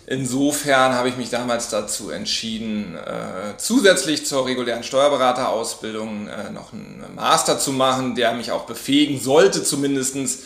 Insofern 0.05 0.93
habe 0.93 1.09
ich 1.09 1.17
mich 1.17 1.31
damals 1.31 1.69
dazu 1.69 2.11
entschieden, 2.11 2.95
äh, 2.97 3.57
zusätzlich 3.57 4.27
zur 4.27 4.45
regulären 4.45 4.83
Steuerberaterausbildung 4.83 6.27
äh, 6.27 6.51
noch 6.51 6.71
einen 6.71 7.03
Master 7.15 7.57
zu 7.57 7.71
machen, 7.71 8.13
der 8.13 8.33
mich 8.33 8.51
auch 8.51 8.67
befähigen 8.67 9.19
sollte, 9.19 9.63
zumindestens 9.63 10.37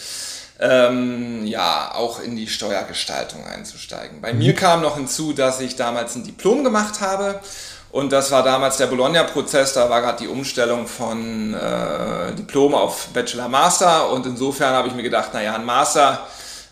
ähm, 0.61 1.45
ja, 1.45 1.93
auch 1.95 2.21
in 2.21 2.37
die 2.37 2.47
Steuergestaltung 2.47 3.43
einzusteigen. 3.45 4.21
Bei 4.21 4.31
mir 4.31 4.55
kam 4.55 4.81
noch 4.81 4.95
hinzu, 4.95 5.33
dass 5.33 5.59
ich 5.59 5.75
damals 5.75 6.15
ein 6.15 6.23
Diplom 6.23 6.63
gemacht 6.63 7.01
habe 7.01 7.41
und 7.91 8.11
das 8.11 8.31
war 8.31 8.43
damals 8.43 8.77
der 8.77 8.87
Bologna-Prozess, 8.87 9.73
da 9.73 9.89
war 9.89 10.01
gerade 10.01 10.23
die 10.23 10.27
Umstellung 10.27 10.87
von 10.87 11.53
äh, 11.53 12.33
Diplom 12.35 12.73
auf 12.73 13.09
Bachelor-Master 13.13 14.11
und 14.11 14.25
insofern 14.25 14.73
habe 14.73 14.87
ich 14.87 14.93
mir 14.93 15.03
gedacht, 15.03 15.33
naja, 15.33 15.55
ein 15.55 15.65
Master 15.65 16.25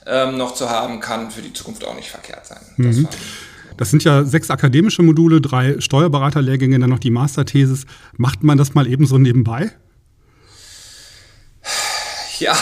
ähm, 0.06 0.38
noch 0.38 0.54
zu 0.54 0.70
haben, 0.70 1.00
kann 1.00 1.30
für 1.30 1.42
die 1.42 1.52
Zukunft 1.52 1.86
auch 1.86 1.96
nicht 1.96 2.10
verkehrt 2.10 2.46
sein. 2.46 2.60
Mhm. 2.78 3.04
Das, 3.04 3.20
das, 3.78 3.90
sind 3.92 4.04
ja 4.06 4.24
sechs 4.24 4.50
akademische 4.50 5.04
Module, 5.04 5.42
drei 5.42 5.80
Steuerberaterlehrgänge, 5.80 6.80
dann 6.80 6.90
noch 6.90 7.00
die 7.00 7.12
Masterthesis. 7.12 7.86
Macht 8.16 8.44
man 8.44 8.58
das 8.58 8.74
mal 8.74 8.88
eben 8.88 9.06
so 9.06 9.18
nebenbei? 9.18 9.72
Ja, 12.40 12.56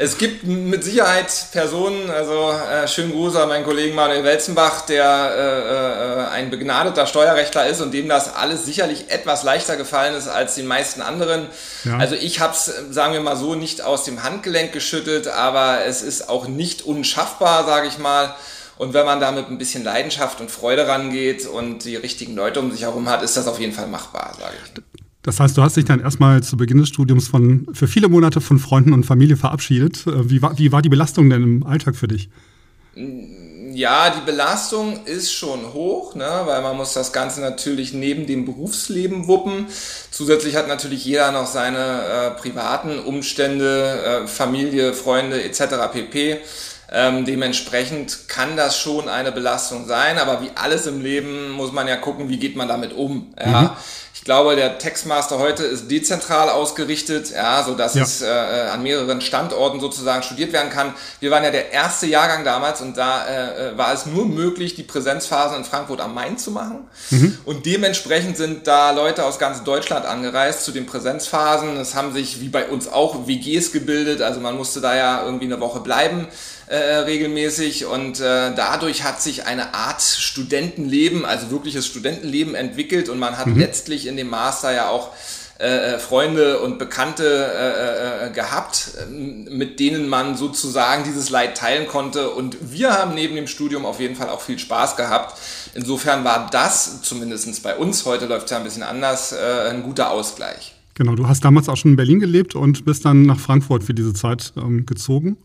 es 0.00 0.16
gibt 0.16 0.44
mit 0.44 0.82
Sicherheit 0.82 1.30
Personen, 1.52 2.10
also 2.10 2.52
äh, 2.52 2.88
schönen 2.88 3.12
Gruß 3.12 3.36
an 3.36 3.50
meinen 3.50 3.64
Kollegen 3.64 3.94
Manuel 3.94 4.24
Welzenbach, 4.24 4.86
der 4.86 5.04
äh, 5.04 6.22
äh, 6.22 6.26
ein 6.28 6.48
begnadeter 6.48 7.06
Steuerrechtler 7.06 7.66
ist 7.66 7.82
und 7.82 7.92
dem 7.92 8.08
das 8.08 8.34
alles 8.34 8.64
sicherlich 8.64 9.10
etwas 9.10 9.42
leichter 9.42 9.76
gefallen 9.76 10.14
ist 10.14 10.26
als 10.26 10.54
den 10.54 10.66
meisten 10.66 11.02
anderen. 11.02 11.48
Ja. 11.84 11.98
Also 11.98 12.14
ich 12.14 12.40
habe 12.40 12.54
es, 12.54 12.72
sagen 12.90 13.12
wir 13.12 13.20
mal 13.20 13.36
so, 13.36 13.54
nicht 13.54 13.82
aus 13.82 14.04
dem 14.04 14.22
Handgelenk 14.22 14.72
geschüttelt, 14.72 15.28
aber 15.28 15.84
es 15.84 16.00
ist 16.00 16.30
auch 16.30 16.48
nicht 16.48 16.80
unschaffbar, 16.82 17.66
sage 17.66 17.86
ich 17.86 17.98
mal. 17.98 18.34
Und 18.78 18.94
wenn 18.94 19.04
man 19.04 19.20
da 19.20 19.32
mit 19.32 19.50
ein 19.50 19.58
bisschen 19.58 19.84
Leidenschaft 19.84 20.40
und 20.40 20.50
Freude 20.50 20.88
rangeht 20.88 21.46
und 21.46 21.84
die 21.84 21.96
richtigen 21.96 22.34
Leute 22.34 22.60
um 22.60 22.72
sich 22.72 22.82
herum 22.82 23.10
hat, 23.10 23.22
ist 23.22 23.36
das 23.36 23.46
auf 23.46 23.60
jeden 23.60 23.74
Fall 23.74 23.86
machbar, 23.86 24.34
sage 24.40 24.54
ich. 24.64 24.82
Das 25.22 25.38
heißt, 25.38 25.56
du 25.56 25.62
hast 25.62 25.76
dich 25.76 25.84
dann 25.84 26.00
erstmal 26.00 26.42
zu 26.42 26.56
Beginn 26.56 26.78
des 26.78 26.88
Studiums 26.88 27.28
von, 27.28 27.66
für 27.72 27.86
viele 27.86 28.08
Monate 28.08 28.40
von 28.40 28.58
Freunden 28.58 28.92
und 28.92 29.04
Familie 29.04 29.36
verabschiedet. 29.36 30.06
Äh, 30.06 30.30
wie 30.30 30.42
war, 30.42 30.58
wie 30.58 30.72
war 30.72 30.82
die 30.82 30.88
Belastung 30.88 31.28
denn 31.28 31.42
im 31.42 31.66
Alltag 31.66 31.96
für 31.96 32.08
dich? 32.08 32.30
Ja, 33.72 34.10
die 34.10 34.24
Belastung 34.26 35.06
ist 35.06 35.32
schon 35.32 35.72
hoch, 35.72 36.16
ne, 36.16 36.42
weil 36.44 36.60
man 36.60 36.76
muss 36.76 36.92
das 36.92 37.12
Ganze 37.12 37.40
natürlich 37.40 37.92
neben 37.92 38.26
dem 38.26 38.44
Berufsleben 38.44 39.28
wuppen. 39.28 39.66
Zusätzlich 40.10 40.56
hat 40.56 40.66
natürlich 40.66 41.04
jeder 41.04 41.30
noch 41.30 41.46
seine 41.46 41.78
äh, 41.78 42.30
privaten 42.40 42.98
Umstände, 42.98 44.22
äh, 44.24 44.26
Familie, 44.26 44.92
Freunde 44.92 45.42
etc. 45.44 45.92
pp. 45.92 46.38
Ähm, 46.92 47.24
dementsprechend 47.24 48.26
kann 48.26 48.56
das 48.56 48.76
schon 48.76 49.08
eine 49.08 49.30
Belastung 49.30 49.86
sein, 49.86 50.18
aber 50.18 50.42
wie 50.42 50.50
alles 50.56 50.86
im 50.86 51.00
Leben 51.00 51.50
muss 51.50 51.70
man 51.70 51.86
ja 51.86 51.94
gucken, 51.94 52.28
wie 52.28 52.38
geht 52.38 52.56
man 52.56 52.66
damit 52.66 52.92
um. 52.92 53.32
Ja? 53.38 53.62
Mhm. 53.62 53.70
Ich 54.20 54.24
glaube, 54.24 54.54
der 54.54 54.76
Textmaster 54.76 55.38
heute 55.38 55.64
ist 55.64 55.90
dezentral 55.90 56.50
ausgerichtet, 56.50 57.30
ja, 57.30 57.64
so 57.64 57.74
dass 57.74 57.94
ja. 57.94 58.02
es 58.02 58.20
äh, 58.20 58.26
an 58.26 58.82
mehreren 58.82 59.22
Standorten 59.22 59.80
sozusagen 59.80 60.22
studiert 60.22 60.52
werden 60.52 60.70
kann. 60.70 60.92
Wir 61.20 61.30
waren 61.30 61.42
ja 61.42 61.50
der 61.50 61.72
erste 61.72 62.06
Jahrgang 62.06 62.44
damals 62.44 62.82
und 62.82 62.98
da 62.98 63.26
äh, 63.26 63.78
war 63.78 63.94
es 63.94 64.04
nur 64.04 64.26
möglich, 64.26 64.74
die 64.74 64.82
Präsenzphasen 64.82 65.56
in 65.56 65.64
Frankfurt 65.64 66.02
am 66.02 66.12
Main 66.12 66.36
zu 66.36 66.50
machen. 66.50 66.80
Mhm. 67.08 67.38
Und 67.46 67.64
dementsprechend 67.64 68.36
sind 68.36 68.66
da 68.66 68.90
Leute 68.90 69.24
aus 69.24 69.38
ganz 69.38 69.64
Deutschland 69.64 70.04
angereist 70.04 70.66
zu 70.66 70.72
den 70.72 70.84
Präsenzphasen. 70.84 71.78
Es 71.78 71.94
haben 71.94 72.12
sich 72.12 72.42
wie 72.42 72.50
bei 72.50 72.66
uns 72.66 72.92
auch 72.92 73.26
WGs 73.26 73.72
gebildet, 73.72 74.20
also 74.20 74.38
man 74.38 74.54
musste 74.54 74.82
da 74.82 74.94
ja 74.94 75.24
irgendwie 75.24 75.46
eine 75.46 75.60
Woche 75.60 75.80
bleiben. 75.80 76.28
Äh, 76.70 76.98
regelmäßig 76.98 77.86
und 77.86 78.20
äh, 78.20 78.54
dadurch 78.54 79.02
hat 79.02 79.20
sich 79.20 79.44
eine 79.44 79.74
Art 79.74 80.02
Studentenleben, 80.02 81.24
also 81.24 81.50
wirkliches 81.50 81.84
Studentenleben 81.84 82.54
entwickelt 82.54 83.08
und 83.08 83.18
man 83.18 83.36
hat 83.38 83.48
mhm. 83.48 83.58
letztlich 83.58 84.06
in 84.06 84.16
dem 84.16 84.30
Master 84.30 84.72
ja 84.72 84.88
auch 84.88 85.10
äh, 85.58 85.64
äh 85.64 85.98
Freunde 85.98 86.60
und 86.60 86.78
Bekannte 86.78 87.24
äh, 87.26 88.28
äh, 88.28 88.30
gehabt, 88.30 88.92
mit 89.10 89.80
denen 89.80 90.08
man 90.08 90.36
sozusagen 90.36 91.02
dieses 91.02 91.28
Leid 91.28 91.56
teilen 91.56 91.88
konnte. 91.88 92.30
Und 92.30 92.56
wir 92.60 92.92
haben 92.92 93.16
neben 93.16 93.34
dem 93.34 93.48
Studium 93.48 93.84
auf 93.84 93.98
jeden 93.98 94.14
Fall 94.14 94.28
auch 94.28 94.40
viel 94.40 94.60
Spaß 94.60 94.94
gehabt. 94.94 95.40
Insofern 95.74 96.22
war 96.22 96.50
das, 96.52 97.02
zumindest 97.02 97.64
bei 97.64 97.74
uns, 97.74 98.06
heute 98.06 98.26
läuft 98.26 98.44
es 98.44 98.52
ja 98.52 98.58
ein 98.58 98.64
bisschen 98.64 98.84
anders, 98.84 99.32
ein 99.32 99.82
guter 99.82 100.12
Ausgleich. 100.12 100.76
Genau, 100.94 101.16
du 101.16 101.26
hast 101.26 101.44
damals 101.44 101.68
auch 101.68 101.76
schon 101.76 101.90
in 101.92 101.96
Berlin 101.96 102.20
gelebt 102.20 102.54
und 102.54 102.84
bist 102.84 103.04
dann 103.04 103.22
nach 103.22 103.40
Frankfurt 103.40 103.82
für 103.82 103.94
diese 103.94 104.14
Zeit 104.14 104.52
ähm, 104.56 104.86
gezogen. 104.86 105.36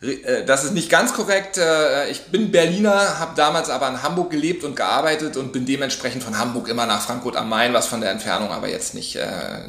Äh, 0.00 0.44
das 0.44 0.64
ist 0.64 0.74
nicht 0.74 0.90
ganz 0.90 1.12
korrekt. 1.14 1.58
Äh, 1.58 2.10
ich 2.10 2.24
bin 2.26 2.50
Berliner, 2.50 3.18
habe 3.18 3.32
damals 3.36 3.70
aber 3.70 3.88
in 3.88 4.02
Hamburg 4.02 4.30
gelebt 4.30 4.64
und 4.64 4.76
gearbeitet 4.76 5.36
und 5.36 5.52
bin 5.52 5.66
dementsprechend 5.66 6.22
von 6.22 6.38
Hamburg 6.38 6.68
immer 6.68 6.86
nach 6.86 7.00
Frankfurt 7.00 7.36
am 7.36 7.48
Main, 7.48 7.72
was 7.72 7.86
von 7.86 8.00
der 8.00 8.10
Entfernung 8.10 8.50
aber 8.50 8.68
jetzt 8.68 8.94
nicht 8.94 9.16
äh, 9.16 9.26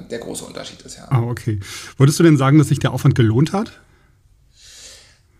der 0.10 0.20
große 0.20 0.46
Unterschied 0.46 0.82
ist. 0.82 0.98
Ja. 0.98 1.08
Ah, 1.10 1.22
okay. 1.22 1.60
Würdest 1.98 2.20
du 2.20 2.24
denn 2.24 2.38
sagen, 2.38 2.58
dass 2.58 2.68
sich 2.68 2.80
der 2.80 2.92
Aufwand 2.92 3.16
gelohnt 3.16 3.54
hat? 3.54 3.72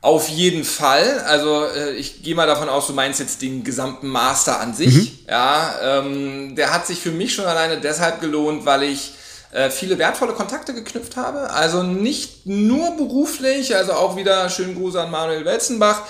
Auf 0.02 0.30
jeden 0.30 0.64
Fall. 0.64 1.20
Also 1.22 1.66
ich 1.98 2.24
gehe 2.24 2.36
mal 2.36 2.48
davon 2.48 2.70
aus, 2.70 2.88
du 2.88 2.94
meinst 2.94 3.20
jetzt 3.20 3.42
den 3.42 3.64
gesamten 3.64 4.08
Master 4.08 4.62
an 4.62 4.74
sich. 4.74 4.96
Mhm. 4.96 5.12
Ja, 5.28 5.76
ähm, 5.82 6.56
der 6.56 6.72
hat 6.72 6.88
sich 6.88 7.00
für 7.00 7.12
mich 7.12 7.34
schon 7.34 7.46
alleine 7.46 7.82
deshalb 7.82 8.22
gelohnt, 8.22 8.66
weil 8.66 8.84
ich 8.84 9.14
äh, 9.52 9.70
viele 9.70 9.98
wertvolle 9.98 10.34
Kontakte 10.34 10.74
geknüpft 10.74 11.16
habe. 11.16 11.50
Also 11.52 11.84
nicht 11.84 12.46
nur 12.46 12.98
beruflich, 12.98 13.76
also 13.76 13.94
auch 13.94 14.18
wieder 14.18 14.50
schönen 14.50 14.76
Gruß 14.76 14.98
an 14.98 15.10
Manuel 15.10 15.46
Welzenbach. 15.46 16.02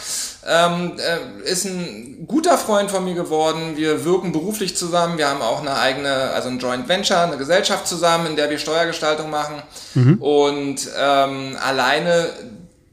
Ähm, 0.46 0.94
äh, 0.98 1.50
ist 1.50 1.66
ein 1.66 2.26
guter 2.26 2.58
Freund 2.58 2.90
von 2.90 3.04
mir 3.04 3.14
geworden. 3.14 3.76
Wir 3.76 4.06
wirken 4.06 4.32
beruflich 4.32 4.76
zusammen. 4.76 5.18
Wir 5.18 5.28
haben 5.28 5.42
auch 5.42 5.62
eine 5.62 5.78
eigene, 5.78 6.10
also 6.10 6.50
ein 6.50 6.60
Joint 6.60 6.88
Venture, 6.88 7.22
eine 7.22 7.38
Gesellschaft 7.38 7.88
zusammen, 7.88 8.28
in 8.28 8.36
der 8.36 8.50
wir 8.50 8.58
Steuergestaltung 8.58 9.30
machen. 9.30 9.62
Mhm. 9.94 10.22
Und 10.22 10.88
ähm, 10.98 11.58
alleine 11.62 12.30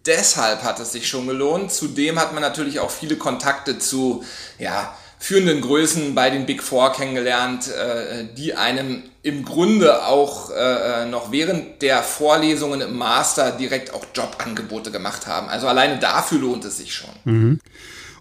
deshalb 0.07 0.62
hat 0.62 0.80
es 0.80 0.92
sich 0.92 1.09
schon 1.09 1.26
gelohnt. 1.26 1.72
Zudem 1.72 2.18
hat 2.20 2.33
man 2.33 2.42
natürlich 2.42 2.80
auch 2.80 2.90
viele 2.90 3.16
Kontakte 3.16 3.78
zu, 3.78 4.24
ja, 4.59 4.94
führenden 5.24 5.62
Größen 5.62 6.14
bei 6.14 6.28
den 6.28 6.44
Big 6.44 6.62
Four 6.62 6.92
kennengelernt, 6.92 7.68
äh, 7.68 8.26
die 8.37 8.54
einem 8.54 9.04
im 9.22 9.42
Grunde 9.42 10.04
auch 10.04 10.50
äh, 10.50 11.06
noch 11.06 11.32
während 11.32 11.80
der 11.80 12.02
Vorlesungen 12.02 12.82
im 12.82 12.98
Master 12.98 13.52
direkt 13.52 13.94
auch 13.94 14.04
Jobangebote 14.14 14.90
gemacht 14.90 15.26
haben. 15.26 15.48
Also 15.48 15.66
alleine 15.66 15.98
dafür 15.98 16.40
lohnt 16.40 16.66
es 16.66 16.76
sich 16.76 16.92
schon. 16.92 17.08
Mhm. 17.24 17.60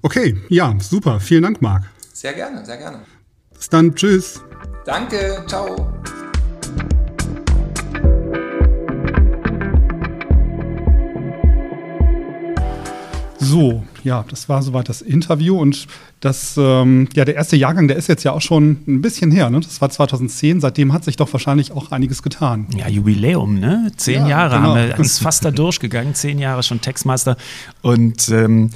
Okay, 0.01 0.37
ja, 0.47 0.73
super. 0.79 1.19
Vielen 1.19 1.43
Dank, 1.43 1.61
Marc. 1.61 1.83
Sehr 2.13 2.33
gerne, 2.33 2.65
sehr 2.65 2.77
gerne. 2.77 2.99
Bis 3.53 3.67
dann, 3.67 3.93
tschüss. 3.93 4.39
Danke, 4.85 5.43
ciao. 5.45 5.93
So, 13.53 13.83
ja, 14.03 14.25
das 14.31 14.49
war 14.49 14.63
soweit 14.63 14.89
das 14.89 15.03
Interview 15.03 15.59
und 15.59 15.85
das, 16.21 16.55
ähm, 16.57 17.07
ja, 17.13 17.23
der 17.23 17.35
erste 17.35 17.55
Jahrgang, 17.55 17.87
der 17.87 17.97
ist 17.97 18.07
jetzt 18.07 18.23
ja 18.23 18.31
auch 18.31 18.41
schon 18.41 18.77
ein 18.87 19.03
bisschen 19.03 19.29
her, 19.29 19.51
ne? 19.51 19.59
Das 19.59 19.79
war 19.79 19.91
2010, 19.91 20.59
seitdem 20.59 20.91
hat 20.91 21.03
sich 21.03 21.17
doch 21.17 21.31
wahrscheinlich 21.31 21.71
auch 21.71 21.91
einiges 21.91 22.23
getan. 22.23 22.65
Ja, 22.75 22.87
Jubiläum, 22.87 23.59
ne? 23.59 23.91
Zehn 23.95 24.23
ja, 24.23 24.29
Jahre 24.29 24.55
genau. 24.55 24.75
haben 24.75 24.89
wir 24.89 24.97
uns 24.97 25.19
fast 25.19 25.45
da 25.45 25.51
durchgegangen, 25.51 26.15
zehn 26.15 26.39
Jahre 26.39 26.63
schon 26.63 26.81
Textmaster 26.81 27.37
und 27.83 28.27
ähm, 28.29 28.71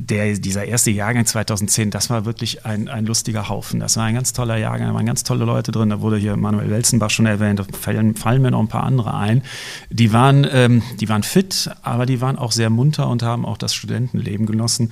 der, 0.00 0.34
dieser 0.34 0.64
erste 0.64 0.90
Jahrgang 0.90 1.26
2010, 1.26 1.90
das 1.90 2.10
war 2.10 2.24
wirklich 2.24 2.64
ein, 2.64 2.88
ein 2.88 3.06
lustiger 3.06 3.48
Haufen. 3.48 3.80
Das 3.80 3.96
war 3.96 4.04
ein 4.04 4.14
ganz 4.14 4.32
toller 4.32 4.56
Jahrgang, 4.56 4.88
da 4.88 4.94
waren 4.94 5.06
ganz 5.06 5.22
tolle 5.22 5.44
Leute 5.44 5.72
drin. 5.72 5.90
Da 5.90 6.00
wurde 6.00 6.16
hier 6.16 6.36
Manuel 6.36 6.70
Welzenbach 6.70 7.10
schon 7.10 7.26
erwähnt, 7.26 7.60
da 7.60 7.64
fallen, 7.78 8.16
fallen 8.16 8.42
mir 8.42 8.50
noch 8.50 8.60
ein 8.60 8.68
paar 8.68 8.84
andere 8.84 9.14
ein. 9.14 9.42
Die 9.90 10.12
waren, 10.12 10.46
ähm, 10.50 10.82
die 11.00 11.08
waren 11.08 11.22
fit, 11.22 11.70
aber 11.82 12.06
die 12.06 12.20
waren 12.20 12.38
auch 12.38 12.52
sehr 12.52 12.70
munter 12.70 13.08
und 13.08 13.22
haben 13.22 13.44
auch 13.44 13.58
das 13.58 13.74
Studentenleben 13.74 14.46
genossen. 14.46 14.90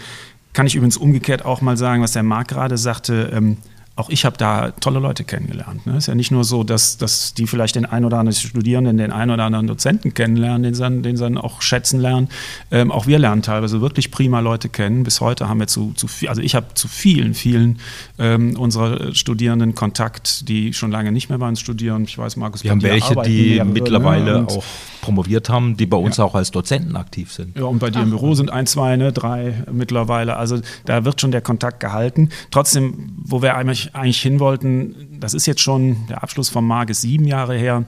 Kann 0.53 0.67
ich 0.67 0.75
übrigens 0.75 0.97
umgekehrt 0.97 1.45
auch 1.45 1.61
mal 1.61 1.77
sagen, 1.77 2.03
was 2.03 2.13
der 2.13 2.23
Marc 2.23 2.49
gerade 2.49 2.79
sagte. 2.79 3.31
Ähm, 3.33 3.59
auch 3.99 4.11
ich 4.11 4.25
habe 4.25 4.37
da 4.37 4.71
tolle 4.71 5.01
Leute 5.01 5.25
kennengelernt. 5.25 5.81
Es 5.81 5.87
ne? 5.87 5.97
ist 5.97 6.07
ja 6.07 6.15
nicht 6.15 6.31
nur 6.31 6.45
so, 6.45 6.63
dass, 6.63 6.99
dass 6.99 7.35
die 7.35 7.47
vielleicht 7.47 7.75
den 7.75 7.85
einen 7.85 8.05
oder 8.05 8.19
anderen 8.19 8.37
Studierenden, 8.37 8.97
den 8.97 9.11
einen 9.11 9.33
oder 9.33 9.45
anderen 9.45 9.67
Dozenten 9.67 10.15
kennenlernen, 10.15 10.63
den 10.63 10.75
sie 10.75 10.83
dann, 10.83 11.03
den 11.03 11.17
sie 11.17 11.25
dann 11.25 11.37
auch 11.37 11.63
schätzen 11.63 12.01
lernen. 12.01 12.29
Ähm, 12.71 12.93
auch 12.93 13.07
wir 13.07 13.19
lernen 13.19 13.43
teilweise 13.43 13.81
wirklich 13.81 14.11
prima 14.11 14.39
Leute 14.41 14.69
kennen. 14.69 15.03
Bis 15.03 15.21
heute 15.21 15.49
haben 15.49 15.59
wir 15.59 15.67
zu, 15.67 15.93
zu 15.97 16.07
viel, 16.07 16.29
also 16.29 16.41
ich 16.41 16.55
habe 16.55 16.75
zu 16.75 16.87
vielen, 16.87 17.35
vielen 17.35 17.79
ähm, 18.19 18.57
unserer 18.57 19.15
Studierenden 19.15 19.75
Kontakt, 19.75 20.49
die 20.49 20.73
schon 20.73 20.93
lange 20.93 21.11
nicht 21.11 21.29
mehr 21.29 21.39
bei 21.39 21.49
uns 21.49 21.59
studieren. 21.59 22.05
Ich 22.05 22.17
weiß, 22.17 22.37
Markus, 22.37 22.63
wir 22.63 22.71
haben 22.71 22.83
welche, 22.83 23.15
die 23.23 23.61
mittlerweile 23.65 24.47
auch 24.47 24.65
promoviert 25.01 25.49
haben, 25.49 25.77
die 25.77 25.87
bei 25.87 25.97
uns 25.97 26.19
ja. 26.19 26.25
auch 26.25 26.35
als 26.35 26.51
Dozenten 26.51 26.95
aktiv 26.95 27.33
sind. 27.33 27.57
Ja, 27.57 27.65
und 27.65 27.79
bei 27.79 27.91
dir 27.91 28.01
Ach. 28.01 28.05
im 28.05 28.11
Büro 28.11 28.35
sind 28.35 28.51
ein, 28.51 28.67
zwei, 28.67 28.97
ne, 28.97 29.13
drei 29.13 29.65
mittlerweile. 29.73 30.37
Also 30.37 30.61
da 30.85 31.05
wird 31.05 31.21
schon 31.21 31.31
der 31.31 31.41
Kontakt 31.41 31.81
gehalten. 31.81 32.29
Trotzdem, 32.51 33.13
wo 33.17 33.43
wir 33.43 33.57
eigentlich, 33.95 34.21
hin 34.21 34.41
wollten, 34.41 35.19
das 35.21 35.35
ist 35.35 35.47
jetzt 35.47 35.61
schon, 35.61 36.07
der 36.09 36.23
Abschluss 36.23 36.49
vom 36.49 36.67
Mark 36.67 36.91
ist 36.91 37.01
sieben 37.01 37.27
Jahre 37.27 37.57
her 37.57 37.85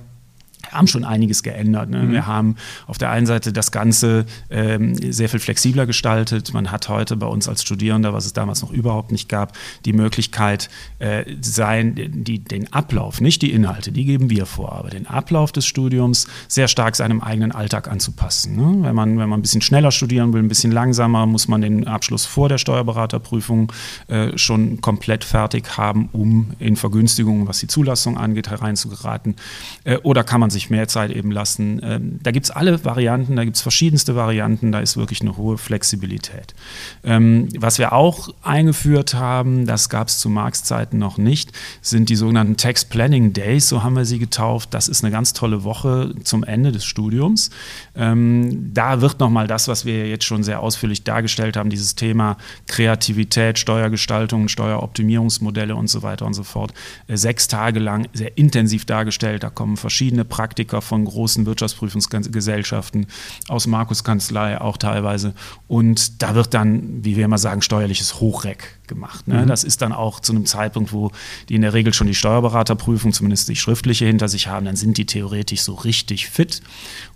haben 0.70 0.86
schon 0.86 1.04
einiges 1.04 1.42
geändert. 1.42 1.90
Ne? 1.90 2.04
Mhm. 2.04 2.12
Wir 2.12 2.26
haben 2.26 2.56
auf 2.86 2.98
der 2.98 3.10
einen 3.10 3.26
Seite 3.26 3.52
das 3.52 3.72
Ganze 3.72 4.26
ähm, 4.50 4.94
sehr 4.94 5.28
viel 5.28 5.40
flexibler 5.40 5.86
gestaltet. 5.86 6.52
Man 6.52 6.70
hat 6.70 6.88
heute 6.88 7.16
bei 7.16 7.26
uns 7.26 7.48
als 7.48 7.62
Studierender, 7.62 8.12
was 8.12 8.26
es 8.26 8.32
damals 8.32 8.62
noch 8.62 8.70
überhaupt 8.70 9.12
nicht 9.12 9.28
gab, 9.28 9.56
die 9.84 9.92
Möglichkeit, 9.92 10.68
äh, 10.98 11.24
sein, 11.40 11.94
die, 11.96 12.38
den 12.38 12.72
Ablauf, 12.72 13.20
nicht 13.20 13.42
die 13.42 13.52
Inhalte, 13.52 13.92
die 13.92 14.04
geben 14.04 14.30
wir 14.30 14.46
vor, 14.46 14.72
aber 14.72 14.90
den 14.90 15.06
Ablauf 15.06 15.52
des 15.52 15.66
Studiums 15.66 16.26
sehr 16.48 16.68
stark 16.68 16.96
seinem 16.96 17.20
eigenen 17.20 17.52
Alltag 17.52 17.88
anzupassen. 17.88 18.56
Ne? 18.56 18.86
Wenn, 18.86 18.94
man, 18.94 19.18
wenn 19.18 19.28
man 19.28 19.40
ein 19.40 19.42
bisschen 19.42 19.62
schneller 19.62 19.90
studieren 19.90 20.32
will, 20.32 20.42
ein 20.42 20.48
bisschen 20.48 20.72
langsamer, 20.72 21.26
muss 21.26 21.48
man 21.48 21.60
den 21.60 21.86
Abschluss 21.86 22.26
vor 22.26 22.48
der 22.48 22.58
Steuerberaterprüfung 22.58 23.72
äh, 24.08 24.36
schon 24.36 24.80
komplett 24.80 25.24
fertig 25.24 25.76
haben, 25.76 26.08
um 26.12 26.50
in 26.58 26.76
Vergünstigungen, 26.76 27.48
was 27.48 27.60
die 27.60 27.66
Zulassung 27.66 28.18
angeht, 28.18 28.50
hereinzugeraten. 28.50 29.36
Äh, 29.84 29.96
oder 29.98 30.24
kann 30.24 30.40
man 30.40 30.49
sich 30.50 30.60
sich 30.60 30.70
mehr 30.70 30.88
Zeit 30.88 31.10
eben 31.10 31.30
lassen. 31.30 31.80
Ähm, 31.82 32.20
da 32.22 32.30
gibt 32.30 32.44
es 32.44 32.50
alle 32.50 32.84
Varianten, 32.84 33.36
da 33.36 33.44
gibt 33.44 33.56
es 33.56 33.62
verschiedenste 33.62 34.14
Varianten, 34.14 34.72
da 34.72 34.80
ist 34.80 34.96
wirklich 34.96 35.22
eine 35.22 35.36
hohe 35.36 35.56
Flexibilität. 35.56 36.54
Ähm, 37.02 37.48
was 37.58 37.78
wir 37.78 37.92
auch 37.92 38.28
eingeführt 38.42 39.14
haben, 39.14 39.66
das 39.66 39.88
gab 39.88 40.08
es 40.08 40.18
zu 40.18 40.28
Marx 40.28 40.62
Zeiten 40.62 40.98
noch 40.98 41.16
nicht, 41.18 41.52
sind 41.80 42.10
die 42.10 42.16
sogenannten 42.16 42.56
Text 42.56 42.90
Planning 42.90 43.32
Days, 43.32 43.68
so 43.68 43.82
haben 43.82 43.96
wir 43.96 44.04
sie 44.04 44.18
getauft. 44.18 44.74
Das 44.74 44.88
ist 44.88 45.02
eine 45.02 45.10
ganz 45.10 45.32
tolle 45.32 45.64
Woche 45.64 46.14
zum 46.22 46.44
Ende 46.44 46.72
des 46.72 46.84
Studiums. 46.84 47.50
Ähm, 47.94 48.72
da 48.74 49.00
wird 49.00 49.18
nochmal 49.20 49.46
das, 49.46 49.68
was 49.68 49.84
wir 49.84 50.08
jetzt 50.08 50.24
schon 50.24 50.42
sehr 50.42 50.60
ausführlich 50.60 51.04
dargestellt 51.04 51.56
haben, 51.56 51.70
dieses 51.70 51.94
Thema 51.94 52.36
Kreativität, 52.66 53.58
Steuergestaltung, 53.58 54.48
Steueroptimierungsmodelle 54.48 55.74
und 55.74 55.88
so 55.88 56.02
weiter 56.02 56.26
und 56.26 56.34
so 56.34 56.42
fort, 56.42 56.74
äh, 57.06 57.16
sechs 57.16 57.48
Tage 57.48 57.80
lang 57.80 58.08
sehr 58.12 58.36
intensiv 58.36 58.84
dargestellt. 58.84 59.42
Da 59.42 59.50
kommen 59.50 59.76
verschiedene 59.76 60.24
Praktiken 60.24 60.39
Praktiker 60.40 60.80
von 60.80 61.04
großen 61.04 61.44
Wirtschaftsprüfungsgesellschaften, 61.44 63.08
aus 63.48 63.66
Markus 63.66 64.04
Kanzlei 64.04 64.58
auch 64.58 64.78
teilweise. 64.78 65.34
Und 65.68 66.22
da 66.22 66.34
wird 66.34 66.54
dann, 66.54 67.04
wie 67.04 67.16
wir 67.18 67.26
immer 67.26 67.36
sagen, 67.36 67.60
steuerliches 67.60 68.20
Hochreck 68.20 68.78
gemacht. 68.86 69.28
Ne? 69.28 69.42
Mhm. 69.42 69.48
Das 69.48 69.64
ist 69.64 69.82
dann 69.82 69.92
auch 69.92 70.18
zu 70.18 70.32
einem 70.32 70.46
Zeitpunkt, 70.46 70.94
wo 70.94 71.10
die 71.50 71.56
in 71.56 71.60
der 71.60 71.74
Regel 71.74 71.92
schon 71.92 72.06
die 72.06 72.14
Steuerberaterprüfung, 72.14 73.12
zumindest 73.12 73.50
die 73.50 73.56
schriftliche 73.56 74.06
hinter 74.06 74.28
sich 74.28 74.48
haben, 74.48 74.64
dann 74.64 74.76
sind 74.76 74.96
die 74.96 75.04
theoretisch 75.04 75.60
so 75.60 75.74
richtig 75.74 76.30
fit. 76.30 76.62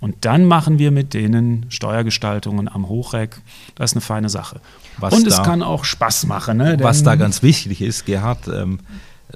Und 0.00 0.26
dann 0.26 0.44
machen 0.44 0.78
wir 0.78 0.90
mit 0.90 1.14
denen 1.14 1.64
Steuergestaltungen 1.70 2.68
am 2.68 2.90
Hochreck. 2.90 3.40
Das 3.74 3.92
ist 3.92 3.96
eine 3.96 4.02
feine 4.02 4.28
Sache. 4.28 4.60
Was 4.98 5.14
Und 5.14 5.26
es 5.26 5.42
kann 5.42 5.62
auch 5.62 5.86
Spaß 5.86 6.26
machen. 6.26 6.58
Ne? 6.58 6.76
Was 6.82 7.02
da 7.02 7.14
ganz 7.14 7.42
wichtig 7.42 7.80
ist, 7.80 8.04
Gerhard, 8.04 8.48
ähm, 8.48 8.80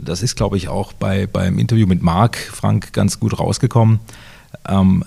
das 0.03 0.23
ist, 0.23 0.37
glaube 0.37 0.57
ich, 0.57 0.69
auch 0.69 0.93
bei, 0.93 1.27
beim 1.27 1.59
Interview 1.59 1.87
mit 1.87 2.03
Marc 2.03 2.37
Frank 2.37 2.93
ganz 2.93 3.21
gut 3.21 3.39
rausgekommen, 3.39 4.01
ähm, 4.69 5.05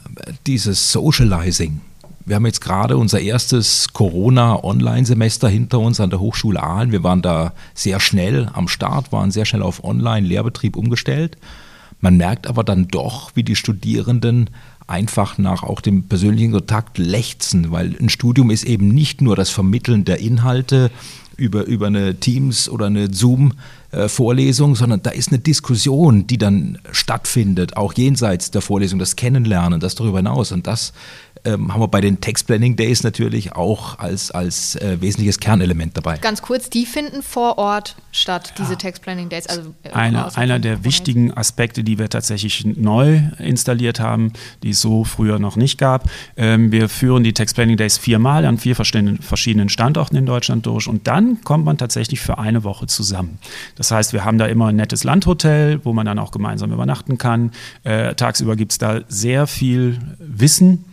dieses 0.48 0.92
Socializing. 0.92 1.82
Wir 2.26 2.36
haben 2.36 2.46
jetzt 2.46 2.62
gerade 2.62 2.98
unser 2.98 3.20
erstes 3.20 3.94
Corona-Online-Semester 3.94 5.50
hinter 5.50 5.80
uns 5.80 6.00
an 6.00 6.12
der 6.12 6.20
Hochschule 6.20 6.62
Aalen. 6.62 6.92
Wir 6.92 7.04
waren 7.04 7.22
da 7.22 7.54
sehr 7.74 8.00
schnell 8.00 8.50
am 8.54 8.68
Start, 8.68 9.12
waren 9.12 9.32
sehr 9.32 9.46
schnell 9.46 9.64
auf 9.64 9.84
Online-Lehrbetrieb 9.84 10.76
umgestellt. 10.76 11.38
Man 12.00 12.18
merkt 12.18 12.48
aber 12.48 12.64
dann 12.64 12.88
doch, 12.88 13.32
wie 13.36 13.44
die 13.44 13.56
Studierenden 13.56 14.50
einfach 14.88 15.38
nach 15.38 15.64
auch 15.64 15.82
dem 15.82 16.04
persönlichen 16.04 16.52
Kontakt 16.52 16.98
lechzen, 16.98 17.72
weil 17.72 17.96
ein 18.00 18.10
Studium 18.10 18.52
ist 18.52 18.64
eben 18.66 18.90
nicht 18.90 19.22
nur 19.22 19.36
das 19.36 19.50
Vermitteln 19.50 20.06
der 20.06 20.20
Inhalte 20.20 20.92
über, 21.38 21.66
über 21.66 21.88
eine 21.88 22.20
Teams- 22.20 22.70
oder 22.70 22.88
eine 22.88 23.12
Zoom- 23.14 23.54
äh, 23.92 24.08
Vorlesung, 24.08 24.76
sondern 24.76 25.02
da 25.04 25.10
ist 25.10 25.30
eine 25.30 25.40
Diskussion, 25.40 26.28
die 26.28 26.38
dann 26.38 26.80
stattfindet, 26.92 27.78
auch 27.78 27.94
jenseits 27.94 28.52
der 28.52 28.62
Vorlesung, 28.62 29.00
das 29.00 29.16
Kennenlernen, 29.16 29.80
das 29.80 29.96
darüber 29.96 30.20
hinaus. 30.20 30.52
Und 30.52 30.68
das 30.68 30.94
ähm, 31.44 31.74
haben 31.74 31.82
wir 31.82 31.88
bei 31.88 32.02
den 32.02 32.22
Text 32.22 32.48
Planning 32.48 32.76
Days 32.76 33.04
natürlich 33.04 33.54
auch 33.54 33.98
als, 34.00 34.32
als 34.32 34.76
äh, 34.76 34.98
wesentliches 35.02 35.40
Kernelement 35.40 35.98
dabei. 35.98 36.18
Ganz 36.18 36.42
kurz, 36.42 36.70
die 36.70 36.86
finden 36.86 37.24
vor 37.24 37.58
Ort 37.58 37.96
statt, 38.12 38.54
diese 38.58 38.72
ja. 38.72 38.76
Text 38.76 39.02
Planning 39.02 39.30
Days. 39.30 39.48
Also, 39.48 39.74
äh, 39.84 39.90
einer, 39.90 40.38
einer 40.38 40.60
der 40.60 40.84
wichtigen 40.84 41.36
Aspekte, 41.36 41.84
die 41.84 41.98
wir 41.98 42.10
tatsächlich 42.10 42.66
neu 42.66 43.22
installiert 43.40 44.00
haben, 44.00 44.34
die 44.62 44.72
es 44.72 44.82
so 44.82 45.04
früher 45.04 45.40
noch 45.40 45.56
nicht 45.56 45.78
gab. 45.78 46.10
Ähm, 46.38 46.72
wir 46.72 46.90
führen 46.90 47.24
die 47.24 47.34
Text 47.34 47.56
Planning 47.56 47.78
Days 47.78 47.98
viermal 47.98 48.46
an 48.46 48.58
vier 48.58 48.76
verschiedenen 48.76 49.70
Standorten 49.70 50.16
in 50.18 50.26
Deutschland 50.26 50.66
durch 50.66 50.88
und 50.88 51.08
dann 51.08 51.42
kommt 51.44 51.66
man 51.66 51.78
tatsächlich 51.78 52.22
für 52.22 52.38
eine 52.38 52.64
Woche 52.64 52.88
zusammen. 52.88 53.40
Das 53.82 53.90
heißt, 53.90 54.14
wir 54.14 54.24
haben 54.24 54.38
da 54.38 54.46
immer 54.46 54.68
ein 54.68 54.76
nettes 54.76 55.04
Landhotel, 55.04 55.80
wo 55.84 55.92
man 55.92 56.06
dann 56.06 56.20
auch 56.20 56.30
gemeinsam 56.30 56.72
übernachten 56.72 57.18
kann. 57.18 57.50
Äh, 57.82 58.14
tagsüber 58.14 58.56
gibt 58.56 58.74
es 58.74 58.78
da 58.78 59.00
sehr 59.08 59.48
viel 59.48 59.98
Wissen 60.20 60.86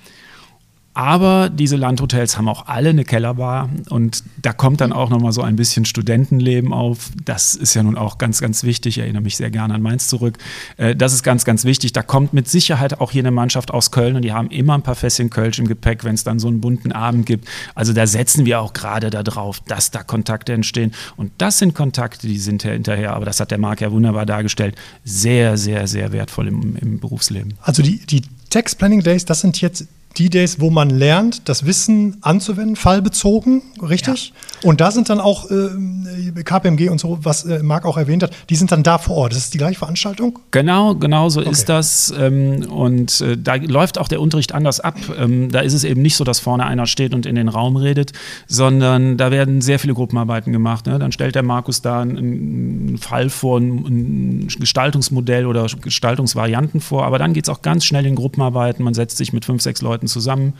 Aber 0.98 1.48
diese 1.48 1.76
Landhotels 1.76 2.37
haben 2.37 2.48
auch 2.48 2.66
alle 2.66 2.88
eine 2.88 3.04
Kellerbar 3.04 3.70
und 3.88 4.24
da 4.42 4.52
kommt 4.52 4.80
dann 4.80 4.92
auch 4.92 5.11
nochmal 5.11 5.30
so 5.30 5.42
ein 5.42 5.55
bisschen 5.55 5.84
Studentenleben 5.84 6.72
auf. 6.72 7.11
Das 7.24 7.55
ist 7.55 7.74
ja 7.74 7.84
nun 7.84 7.96
auch 7.96 8.18
ganz, 8.18 8.40
ganz 8.40 8.64
wichtig. 8.64 8.99
Ich 8.99 9.05
erinnere 9.05 9.22
mich 9.22 9.36
sehr 9.36 9.53
gerne 9.53 9.74
an 9.74 9.80
Mainz 9.80 10.09
zurück. 10.09 10.38
Äh, 10.76 10.96
das 10.96 11.12
ist 11.12 11.22
ganz, 11.22 11.44
ganz 11.44 11.64
wichtig. 11.64 11.92
Da 11.92 12.03
kommt 12.03 12.32
mit 12.32 12.49
Sicherheit 12.49 13.01
auch 13.01 13.12
hier 13.12 13.22
eine 13.22 13.30
Mannschaft 13.30 13.70
aus 13.70 13.92
Köln 13.92 14.16
und 14.16 14.22
die 14.22 14.32
haben 14.32 14.51
immer 14.51 14.74
ein 14.74 14.82
paar 14.82 14.96
Fässchen 14.96 15.30
Kölsch 15.30 15.61
im 15.61 15.68
Gepäck, 15.68 16.03
wenn 16.03 16.16
es 16.16 16.24
dann 16.24 16.40
so 16.40 16.49
einen 16.49 16.61
bunten 16.61 16.90
Abend 16.90 17.26
gibt. 17.26 17.46
Also 17.76 17.92
da 17.92 18.09
setzen 18.09 18.44
wir 18.44 18.61
auch 18.61 18.72
gerade 18.72 19.11
darauf, 19.11 19.61
dass 19.61 19.92
da 19.92 20.03
Kontakte 20.03 20.53
entstehen. 20.53 20.90
Und 21.14 21.30
das 21.38 21.59
sind 21.59 21.76
Kontakte, 21.76 22.26
die 22.26 22.40
sind 22.40 22.64
hinterher, 22.64 23.14
aber 23.14 23.24
das 23.24 23.38
hat 23.38 23.53
der 23.53 23.59
Marc 23.59 23.82
ja 23.82 23.92
wunderbar 23.92 24.26
dargestellt, 24.26 24.74
sehr, 25.05 25.59
sehr, 25.59 25.86
sehr 25.86 26.11
wertvoll 26.11 26.49
im, 26.49 26.74
im 26.74 26.99
Berufsleben. 26.99 27.55
Also 27.62 27.84
die, 27.84 28.05
die 28.05 28.22
Text 28.51 28.78
Planning 28.78 29.05
Days, 29.05 29.24
das 29.24 29.42
sind 29.42 29.61
jetzt 29.61 29.86
die 30.16 30.30
Days, 30.30 30.61
wo 30.61 30.70
man 30.70 30.90
lernt, 30.90 31.48
das 31.48 31.64
Wissen 31.64 32.16
anzuwenden, 32.22 32.76
fallbezogen, 32.76 33.62
richtig? 33.80 34.32
Ja. 34.62 34.68
Und 34.68 34.80
da 34.80 34.90
sind 34.90 35.09
dann 35.09 35.20
auch 35.20 35.48
äh, 35.50 36.42
KPMG 36.42 36.88
und 36.88 36.98
so, 36.98 37.18
was 37.22 37.44
äh, 37.44 37.62
Marc 37.62 37.84
auch 37.84 37.96
erwähnt 37.96 38.22
hat, 38.22 38.32
die 38.50 38.56
sind 38.56 38.72
dann 38.72 38.82
da 38.82 38.98
vor 38.98 39.16
Ort. 39.16 39.32
Das 39.32 39.38
ist 39.38 39.54
die 39.54 39.59
gleiche 39.59 39.78
Veranstaltung? 39.78 40.40
Genau, 40.50 40.94
genau 40.96 41.28
so 41.28 41.40
okay. 41.40 41.50
ist 41.50 41.68
das. 41.68 42.12
Ähm, 42.18 42.66
und 42.70 43.20
äh, 43.20 43.36
da 43.36 43.54
läuft 43.54 43.98
auch 43.98 44.09
der 44.09 44.20
Unterricht 44.20 44.52
anders 44.52 44.80
ab. 44.80 44.96
Ähm, 45.16 45.50
da 45.50 45.61
ist 45.61 45.74
es 45.74 45.84
eben 45.84 46.02
nicht 46.02 46.16
so, 46.16 46.24
dass 46.24 46.40
vorne 46.40 46.66
einer 46.66 46.86
steht 46.86 47.14
und 47.14 47.24
in 47.24 47.36
den 47.36 47.48
Raum 47.48 47.76
redet, 47.76 48.12
sondern 48.48 49.16
da 49.16 49.30
werden 49.30 49.61
sehr 49.61 49.78
viele 49.78 49.94
Gruppenarbeiten 49.94 50.52
gemacht. 50.52 50.86
Ne? 50.86 50.98
Dann 50.98 51.12
stellt 51.12 51.36
der 51.36 51.44
Markus 51.44 51.82
da 51.82 52.00
einen, 52.00 52.18
einen 52.18 52.98
Fall 52.98 53.30
vor, 53.30 53.61
ein, 53.61 53.84
ein, 53.86 54.48
Gestaltungsmodell 54.59 55.46
oder 55.46 55.66
Gestaltungsvarianten 55.80 56.80
vor, 56.80 57.04
aber 57.04 57.18
dann 57.18 57.34
geht 57.34 57.44
es 57.44 57.48
auch 57.48 57.62
ganz 57.62 57.84
schnell 57.84 58.06
in 58.06 58.16
Gruppenarbeiten. 58.16 58.84
Man 58.84 58.94
setzt 58.94 59.18
sich 59.18 59.32
mit 59.32 59.44
fünf, 59.44 59.62
sechs 59.62 59.82
Leuten 59.82 59.97
zusammen 60.07 60.55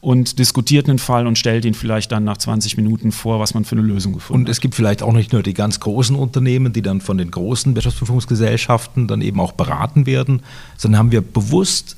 und 0.00 0.38
diskutiert 0.38 0.88
einen 0.88 0.98
Fall 0.98 1.26
und 1.26 1.38
stellt 1.38 1.64
ihn 1.64 1.74
vielleicht 1.74 2.12
dann 2.12 2.24
nach 2.24 2.36
20 2.36 2.76
Minuten 2.76 3.10
vor, 3.10 3.40
was 3.40 3.54
man 3.54 3.64
für 3.64 3.76
eine 3.76 3.86
Lösung 3.86 4.12
gefunden 4.12 4.42
hat. 4.42 4.48
Und 4.48 4.50
es 4.50 4.60
gibt 4.60 4.74
vielleicht 4.74 5.02
auch 5.02 5.12
nicht 5.12 5.32
nur 5.32 5.42
die 5.42 5.54
ganz 5.54 5.80
großen 5.80 6.14
Unternehmen, 6.14 6.72
die 6.72 6.82
dann 6.82 7.00
von 7.00 7.18
den 7.18 7.30
großen 7.30 7.74
Wirtschaftsprüfungsgesellschaften 7.74 9.08
dann 9.08 9.22
eben 9.22 9.40
auch 9.40 9.52
beraten 9.52 10.06
werden, 10.06 10.42
sondern 10.76 10.98
haben 10.98 11.12
wir 11.12 11.22
bewusst 11.22 11.96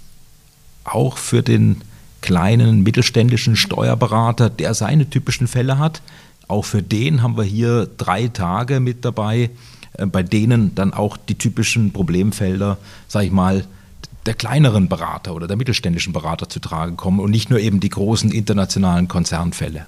auch 0.84 1.18
für 1.18 1.42
den 1.42 1.82
kleinen 2.22 2.82
mittelständischen 2.82 3.56
Steuerberater, 3.56 4.48
der 4.50 4.74
seine 4.74 5.10
typischen 5.10 5.46
Fälle 5.46 5.78
hat, 5.78 6.00
auch 6.48 6.64
für 6.64 6.82
den 6.82 7.22
haben 7.22 7.36
wir 7.36 7.44
hier 7.44 7.88
drei 7.96 8.28
Tage 8.28 8.80
mit 8.80 9.04
dabei, 9.04 9.50
äh, 9.94 10.06
bei 10.06 10.22
denen 10.22 10.74
dann 10.74 10.92
auch 10.94 11.16
die 11.16 11.36
typischen 11.36 11.92
Problemfelder, 11.92 12.78
sage 13.08 13.26
ich 13.26 13.32
mal, 13.32 13.64
der 14.26 14.34
kleineren 14.34 14.88
Berater 14.88 15.34
oder 15.34 15.46
der 15.46 15.56
mittelständischen 15.56 16.12
Berater 16.12 16.48
zu 16.48 16.60
tragen 16.60 16.96
kommen 16.96 17.20
und 17.20 17.30
nicht 17.30 17.50
nur 17.50 17.60
eben 17.60 17.80
die 17.80 17.88
großen 17.88 18.30
internationalen 18.30 19.08
Konzernfälle. 19.08 19.86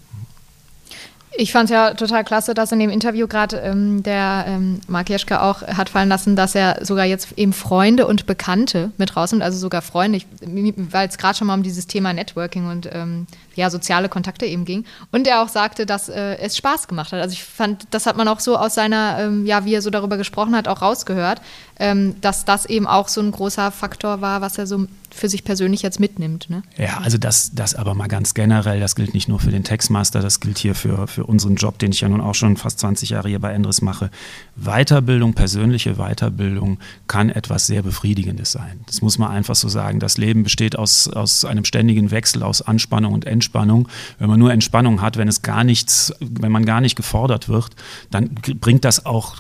Ich 1.41 1.53
fand 1.53 1.67
es 1.67 1.71
ja 1.71 1.95
total 1.95 2.25
klasse, 2.25 2.53
dass 2.53 2.73
in 2.73 2.81
dem 2.81 2.91
Interview 2.91 3.29
gerade 3.29 3.59
ähm, 3.59 4.03
der 4.03 4.45
ähm, 4.49 4.81
Mark 4.89 5.09
Jeschke 5.09 5.41
auch 5.41 5.63
hat 5.63 5.89
fallen 5.89 6.09
lassen, 6.09 6.35
dass 6.35 6.57
er 6.57 6.85
sogar 6.85 7.05
jetzt 7.05 7.39
eben 7.39 7.53
Freunde 7.53 8.09
und 8.09 8.27
Bekannte 8.27 8.91
mit 8.99 9.15
rausnimmt, 9.17 9.45
also 9.45 9.57
sogar 9.57 9.81
Freunde, 9.81 10.21
weil 10.41 11.07
es 11.07 11.17
gerade 11.17 11.39
schon 11.39 11.47
mal 11.47 11.55
um 11.55 11.63
dieses 11.63 11.87
Thema 11.87 12.13
Networking 12.13 12.69
und 12.69 12.89
ähm, 12.93 13.29
ja, 13.55 13.71
soziale 13.71 14.09
Kontakte 14.09 14.47
eben 14.47 14.65
ging. 14.65 14.85
Und 15.13 15.29
er 15.29 15.41
auch 15.41 15.49
sagte, 15.49 15.87
dass 15.87 16.09
äh, 16.09 16.39
es 16.39 16.57
Spaß 16.57 16.89
gemacht 16.89 17.13
hat. 17.13 17.21
Also 17.21 17.35
ich 17.35 17.45
fand, 17.45 17.87
das 17.93 18.07
hat 18.07 18.17
man 18.17 18.27
auch 18.27 18.41
so 18.41 18.57
aus 18.57 18.75
seiner, 18.75 19.19
ähm, 19.21 19.47
ja, 19.47 19.65
wie 19.65 19.75
er 19.75 19.83
so 19.83 19.91
darüber 19.91 20.17
gesprochen 20.17 20.57
hat, 20.57 20.67
auch 20.67 20.83
rausgehört, 20.83 21.41
ähm, 21.79 22.17
dass 22.21 22.45
das 22.47 22.67
eben 22.67 22.89
auch 22.89 23.07
so 23.07 23.21
ein 23.21 23.31
großer 23.31 23.71
Faktor 23.71 24.21
war, 24.21 24.41
was 24.41 24.59
er 24.59 24.67
so 24.67 24.87
für 25.11 25.29
sich 25.29 25.45
persönlich 25.45 25.83
jetzt 25.83 26.01
mitnimmt. 26.01 26.51
Ne? 26.51 26.63
Ja, 26.77 26.99
also 26.99 27.19
das, 27.19 27.53
das 27.55 27.75
aber 27.75 27.95
mal 27.95 28.09
ganz 28.09 28.35
generell, 28.35 28.81
das 28.81 28.95
gilt 28.95 29.15
nicht 29.15 29.29
nur 29.29 29.41
für 29.41 29.51
den 29.51 29.65
Textmaster, 29.65 30.21
das 30.21 30.41
gilt 30.41 30.59
hier 30.59 30.75
für, 30.75 31.07
für 31.07 31.25
unseren 31.29 31.57
Job, 31.57 31.79
den 31.79 31.93
ich 31.93 32.01
ja 32.01 32.09
nun 32.09 32.21
auch 32.21 32.35
schon 32.35 32.57
fast 32.57 32.81
20 32.81 33.11
Jahre 33.11 33.29
hier 33.29 33.39
bei 33.39 33.53
Endres 33.53 33.83
mache. 33.83 34.11
Weiterbildung, 34.65 35.35
persönliche 35.35 35.95
Weiterbildung 35.95 36.79
kann 37.07 37.31
etwas 37.31 37.67
sehr 37.67 37.83
Befriedigendes 37.83 38.53
sein. 38.53 38.81
Das 38.87 39.03
muss 39.03 39.19
man 39.19 39.31
einfach 39.31 39.55
so 39.55 39.69
sagen. 39.69 40.01
Das 40.01 40.19
Leben 40.19 40.43
besteht 40.43 40.77
aus, 40.77 41.09
aus 41.09 41.45
einem 41.45 41.65
ständigen 41.65 42.11
Wechsel 42.11 42.43
aus 42.43 42.63
Anspannung 42.63 43.13
und 43.13 43.25
Entspannung. 43.25 43.89
Wenn 44.19 44.29
man 44.29 44.39
nur 44.39 44.53
Entspannung 44.53 45.01
hat, 45.01 45.17
wenn 45.17 45.29
es 45.29 45.43
gar 45.43 45.65
nichts, 45.65 46.13
wenn 46.21 46.53
man 46.53 46.65
gar 46.65 46.81
nicht 46.81 46.97
gefordert 46.97 47.49
wird, 47.49 47.77
dann 48.11 48.31
bringt 48.61 48.85
das 48.85 49.07
auch 49.07 49.37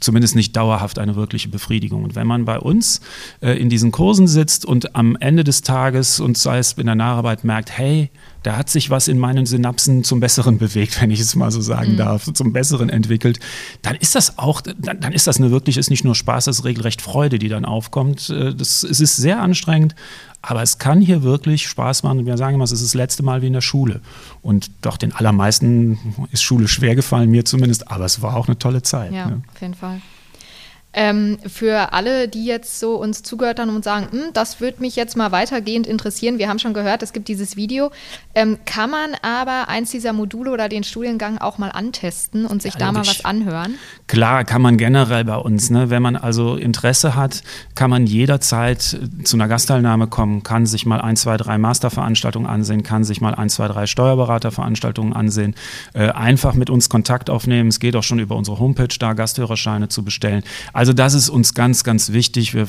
zumindest 0.00 0.36
nicht 0.36 0.56
dauerhaft 0.56 0.98
eine 0.98 1.16
wirkliche 1.16 1.48
Befriedigung. 1.48 2.04
Und 2.04 2.14
wenn 2.14 2.26
man 2.26 2.44
bei 2.44 2.58
uns 2.58 3.00
äh, 3.40 3.52
in 3.52 3.68
diesen 3.68 3.90
Kursen 3.90 4.26
sitzt 4.26 4.64
und 4.64 4.94
am 4.94 5.16
Ende 5.16 5.44
des 5.44 5.62
Tages 5.62 6.20
und 6.20 6.38
sei 6.38 6.58
es 6.58 6.72
in 6.72 6.86
der 6.86 6.94
Nacharbeit 6.94 7.44
merkt, 7.44 7.76
hey, 7.76 8.10
da 8.42 8.56
hat 8.56 8.70
sich 8.70 8.90
was 8.90 9.08
in 9.08 9.18
meinen 9.18 9.46
Synapsen 9.46 10.04
zum 10.04 10.20
Besseren 10.20 10.58
bewegt, 10.58 11.00
wenn 11.00 11.10
ich 11.10 11.20
es 11.20 11.34
mal 11.34 11.50
so 11.50 11.60
sagen 11.60 11.92
mhm. 11.92 11.96
darf, 11.98 12.32
zum 12.32 12.52
Besseren 12.52 12.88
entwickelt, 12.88 13.40
dann 13.82 13.96
ist 13.96 14.14
das 14.14 14.38
auch, 14.38 14.59
dann, 14.60 15.00
dann, 15.00 15.12
ist 15.12 15.26
das 15.26 15.38
eine 15.38 15.50
wirklich, 15.50 15.76
ist 15.76 15.90
nicht 15.90 16.04
nur 16.04 16.14
Spaß, 16.14 16.46
das 16.46 16.60
ist 16.60 16.64
regelrecht 16.64 17.02
Freude, 17.02 17.38
die 17.38 17.48
dann 17.48 17.64
aufkommt. 17.64 18.30
Äh, 18.30 18.54
das, 18.54 18.82
es 18.82 19.00
ist 19.00 19.16
sehr 19.16 19.40
anstrengend, 19.40 19.94
aber 20.42 20.62
es 20.62 20.78
kann 20.78 21.00
hier 21.00 21.22
wirklich 21.22 21.66
Spaß 21.68 22.02
machen. 22.02 22.26
Wir 22.26 22.36
sagen 22.36 22.54
immer, 22.54 22.64
es 22.64 22.72
ist 22.72 22.82
das 22.84 22.94
letzte 22.94 23.22
Mal 23.22 23.42
wie 23.42 23.48
in 23.48 23.52
der 23.52 23.60
Schule. 23.60 24.00
Und 24.42 24.70
doch 24.82 24.96
den 24.96 25.12
allermeisten 25.12 25.98
ist 26.32 26.42
Schule 26.42 26.68
schwer 26.68 26.94
gefallen, 26.94 27.30
mir 27.30 27.44
zumindest, 27.44 27.90
aber 27.90 28.04
es 28.04 28.22
war 28.22 28.36
auch 28.36 28.48
eine 28.48 28.58
tolle 28.58 28.82
Zeit. 28.82 29.12
Ja, 29.12 29.26
ne? 29.26 29.42
auf 29.52 29.60
jeden 29.60 29.74
Fall. 29.74 30.00
Ähm, 30.92 31.38
für 31.46 31.92
alle, 31.92 32.26
die 32.26 32.44
jetzt 32.44 32.80
so 32.80 32.96
uns 32.96 33.22
zugehört 33.22 33.60
haben 33.60 33.74
und 33.74 33.84
sagen, 33.84 34.08
hm, 34.10 34.32
das 34.32 34.60
würde 34.60 34.80
mich 34.80 34.96
jetzt 34.96 35.16
mal 35.16 35.30
weitergehend 35.30 35.86
interessieren, 35.86 36.38
wir 36.38 36.48
haben 36.48 36.58
schon 36.58 36.74
gehört, 36.74 37.02
es 37.04 37.12
gibt 37.12 37.28
dieses 37.28 37.54
Video, 37.56 37.92
ähm, 38.34 38.58
kann 38.64 38.90
man 38.90 39.10
aber 39.22 39.68
eins 39.68 39.92
dieser 39.92 40.12
Module 40.12 40.50
oder 40.50 40.68
den 40.68 40.82
Studiengang 40.82 41.38
auch 41.38 41.58
mal 41.58 41.68
antesten 41.68 42.44
und 42.44 42.60
sich 42.60 42.74
ja, 42.74 42.80
da 42.80 42.92
mal 42.92 43.06
was 43.06 43.24
anhören? 43.24 43.74
Klar, 44.08 44.44
kann 44.44 44.62
man 44.62 44.78
generell 44.78 45.24
bei 45.24 45.36
uns. 45.36 45.70
Ne? 45.70 45.90
Wenn 45.90 46.02
man 46.02 46.16
also 46.16 46.56
Interesse 46.56 47.14
hat, 47.14 47.42
kann 47.76 47.90
man 47.90 48.06
jederzeit 48.06 48.98
zu 49.22 49.36
einer 49.36 49.46
Gastteilnahme 49.46 50.08
kommen, 50.08 50.42
kann 50.42 50.66
sich 50.66 50.86
mal 50.86 51.00
ein, 51.00 51.16
zwei, 51.16 51.36
drei 51.36 51.56
Masterveranstaltungen 51.56 52.50
ansehen, 52.50 52.82
kann 52.82 53.04
sich 53.04 53.20
mal 53.20 53.34
ein, 53.36 53.48
zwei, 53.48 53.68
drei 53.68 53.86
Steuerberaterveranstaltungen 53.86 55.12
ansehen, 55.12 55.54
äh, 55.94 56.08
einfach 56.10 56.54
mit 56.54 56.68
uns 56.68 56.88
Kontakt 56.88 57.30
aufnehmen. 57.30 57.68
Es 57.68 57.78
geht 57.78 57.94
auch 57.94 58.02
schon 58.02 58.18
über 58.18 58.34
unsere 58.34 58.58
Homepage 58.58 58.88
da, 58.98 59.12
Gasthörerscheine 59.12 59.88
zu 59.88 60.04
bestellen. 60.04 60.42
Also 60.72 60.79
das 60.92 61.14
ist 61.14 61.28
uns 61.28 61.54
ganz, 61.54 61.84
ganz 61.84 62.12
wichtig. 62.12 62.54
Wir, 62.54 62.66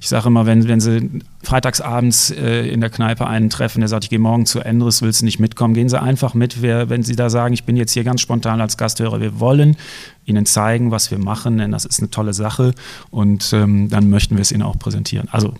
ich 0.00 0.08
sage 0.08 0.28
immer, 0.28 0.46
wenn, 0.46 0.66
wenn 0.66 0.80
Sie 0.80 1.22
freitagsabends 1.42 2.30
äh, 2.30 2.68
in 2.68 2.80
der 2.80 2.90
Kneipe 2.90 3.26
einen 3.26 3.50
treffen, 3.50 3.80
der 3.80 3.88
sagt, 3.88 4.04
ich 4.04 4.10
gehe 4.10 4.18
morgen 4.18 4.46
zu 4.46 4.60
Endres, 4.60 5.02
willst 5.02 5.20
du 5.20 5.24
nicht 5.24 5.38
mitkommen, 5.38 5.74
gehen 5.74 5.88
Sie 5.88 6.00
einfach 6.00 6.34
mit. 6.34 6.62
Wir, 6.62 6.88
wenn 6.88 7.02
Sie 7.02 7.16
da 7.16 7.30
sagen, 7.30 7.54
ich 7.54 7.64
bin 7.64 7.76
jetzt 7.76 7.92
hier 7.92 8.02
ganz 8.02 8.20
spontan 8.20 8.60
als 8.60 8.76
Gasthörer, 8.76 9.20
wir 9.20 9.38
wollen 9.38 9.76
Ihnen 10.24 10.46
zeigen, 10.46 10.90
was 10.90 11.10
wir 11.10 11.18
machen, 11.18 11.58
denn 11.58 11.70
das 11.70 11.84
ist 11.84 12.00
eine 12.00 12.10
tolle 12.10 12.34
Sache 12.34 12.74
und 13.10 13.52
ähm, 13.52 13.88
dann 13.88 14.10
möchten 14.10 14.36
wir 14.36 14.42
es 14.42 14.50
Ihnen 14.50 14.62
auch 14.62 14.78
präsentieren. 14.78 15.28
Also 15.30 15.54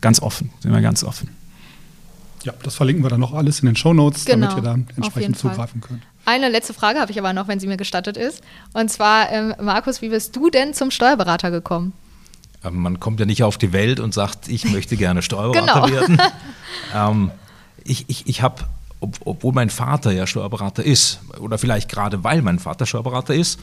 ganz 0.00 0.20
offen, 0.20 0.50
sind 0.60 0.72
wir 0.72 0.80
ganz 0.80 1.04
offen. 1.04 1.28
Ja, 2.44 2.52
das 2.62 2.74
verlinken 2.74 3.04
wir 3.04 3.10
dann 3.10 3.20
noch 3.20 3.34
alles 3.34 3.60
in 3.60 3.66
den 3.66 3.76
Show 3.76 3.94
Notes, 3.94 4.24
genau, 4.24 4.48
damit 4.48 4.56
ihr 4.56 4.62
da 4.62 4.74
entsprechend 4.96 5.38
zugreifen 5.38 5.80
Fall. 5.80 5.90
könnt. 5.90 6.02
Eine 6.24 6.48
letzte 6.48 6.72
Frage 6.72 7.00
habe 7.00 7.10
ich 7.10 7.18
aber 7.18 7.32
noch, 7.32 7.48
wenn 7.48 7.58
sie 7.58 7.66
mir 7.66 7.76
gestattet 7.76 8.16
ist. 8.16 8.42
Und 8.72 8.90
zwar, 8.90 9.30
ähm, 9.30 9.54
Markus, 9.60 10.02
wie 10.02 10.08
bist 10.08 10.36
du 10.36 10.50
denn 10.50 10.72
zum 10.72 10.90
Steuerberater 10.90 11.50
gekommen? 11.50 11.92
Ähm, 12.64 12.76
man 12.76 13.00
kommt 13.00 13.18
ja 13.20 13.26
nicht 13.26 13.42
auf 13.42 13.58
die 13.58 13.72
Welt 13.72 13.98
und 14.00 14.14
sagt, 14.14 14.48
ich 14.48 14.70
möchte 14.70 14.96
gerne 14.96 15.22
Steuerberater 15.22 15.86
genau. 15.86 15.90
werden. 15.90 16.18
ähm, 16.94 17.30
ich 17.84 18.04
ich, 18.06 18.28
ich 18.28 18.42
habe, 18.42 18.62
ob, 19.00 19.18
obwohl 19.24 19.52
mein 19.52 19.68
Vater 19.68 20.12
ja 20.12 20.26
Steuerberater 20.28 20.84
ist, 20.84 21.20
oder 21.40 21.58
vielleicht 21.58 21.90
gerade 21.90 22.22
weil 22.22 22.42
mein 22.42 22.60
Vater 22.60 22.86
Steuerberater 22.86 23.34
ist, 23.34 23.58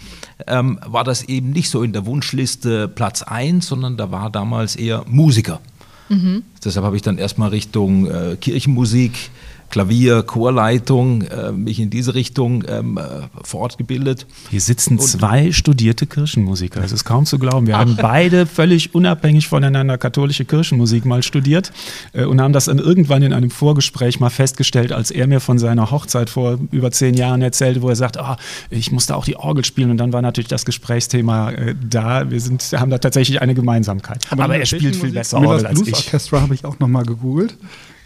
ähm, 0.47 0.79
war 0.85 1.05
das 1.05 1.23
eben 1.23 1.51
nicht 1.51 1.69
so 1.69 1.81
in 1.81 1.93
der 1.93 2.05
Wunschliste 2.05 2.89
Platz 2.89 3.23
1, 3.23 3.67
sondern 3.67 3.95
da 3.95 4.11
war 4.11 4.29
damals 4.29 4.75
eher 4.75 5.03
Musiker. 5.07 5.61
Mhm. 6.09 6.43
Deshalb 6.63 6.85
habe 6.85 6.95
ich 6.95 7.03
dann 7.03 7.17
erstmal 7.17 7.49
Richtung 7.49 8.07
äh, 8.07 8.35
Kirchenmusik 8.35 9.29
Klavier, 9.69 10.23
Chorleitung, 10.23 11.21
äh, 11.23 11.51
mich 11.51 11.79
in 11.79 11.89
diese 11.89 12.15
Richtung 12.15 12.63
ähm, 12.67 12.97
äh, 12.97 13.01
fortgebildet. 13.43 14.25
Hier 14.49 14.61
sitzen 14.61 14.97
und 14.97 15.05
zwei 15.05 15.51
studierte 15.51 16.07
Kirchenmusiker. 16.07 16.81
Das 16.81 16.91
ist 16.91 17.05
kaum 17.05 17.25
zu 17.25 17.37
glauben. 17.39 17.67
Wir 17.67 17.75
Ach. 17.75 17.81
haben 17.81 17.95
beide 17.95 18.45
völlig 18.45 18.95
unabhängig 18.95 19.47
voneinander 19.47 19.97
katholische 19.97 20.45
Kirchenmusik 20.45 21.05
mal 21.05 21.23
studiert 21.23 21.71
äh, 22.13 22.25
und 22.25 22.41
haben 22.41 22.53
das 22.53 22.65
dann 22.65 22.79
irgendwann 22.79 23.21
in 23.21 23.33
einem 23.33 23.51
Vorgespräch 23.51 24.19
mal 24.19 24.29
festgestellt, 24.29 24.91
als 24.91 25.11
er 25.11 25.27
mir 25.27 25.39
von 25.39 25.59
seiner 25.59 25.91
Hochzeit 25.91 26.29
vor 26.29 26.59
über 26.71 26.91
zehn 26.91 27.13
Jahren 27.13 27.41
erzählte, 27.41 27.81
wo 27.81 27.89
er 27.89 27.95
sagt, 27.95 28.17
oh, 28.19 28.35
ich 28.69 28.91
musste 28.91 29.15
auch 29.15 29.25
die 29.25 29.35
Orgel 29.35 29.65
spielen. 29.65 29.91
Und 29.91 29.97
dann 29.97 30.13
war 30.13 30.21
natürlich 30.21 30.47
das 30.47 30.65
Gesprächsthema 30.65 31.51
äh, 31.51 31.75
da. 31.89 32.29
Wir 32.31 32.41
sind, 32.41 32.63
haben 32.73 32.89
da 32.89 32.97
tatsächlich 32.97 33.41
eine 33.41 33.53
Gemeinsamkeit. 33.53 34.25
Aber, 34.31 34.45
Aber 34.45 34.57
er 34.57 34.65
spielt 34.65 34.95
viel 34.95 35.11
besser 35.11 35.37
Orgel 35.37 35.67
als 35.67 35.81
ich. 35.81 35.93
Orchestra 35.93 36.41
habe 36.41 36.53
ich 36.55 36.65
auch 36.65 36.79
nochmal 36.79 37.05
gegoogelt. 37.05 37.55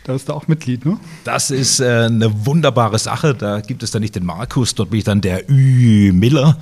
Da 0.04 0.14
ist 0.16 0.28
er 0.28 0.36
auch 0.36 0.48
Mitglied, 0.48 0.86
ne? 0.86 1.00
Das 1.24 1.50
ist 1.50 1.80
äh, 1.80 2.06
eine 2.06 2.46
wunderbare 2.46 3.00
Sache. 3.00 3.34
Da 3.34 3.62
gibt 3.62 3.84
es 3.84 3.92
dann 3.92 4.02
nicht 4.02 4.16
den 4.16 4.26
Markus, 4.26 4.76
dort 4.76 4.90
bin 4.90 5.00
ich 5.00 5.06
dann 5.06 5.22
der 5.22 5.50
Ü 5.50 6.12
Miller. 6.12 6.58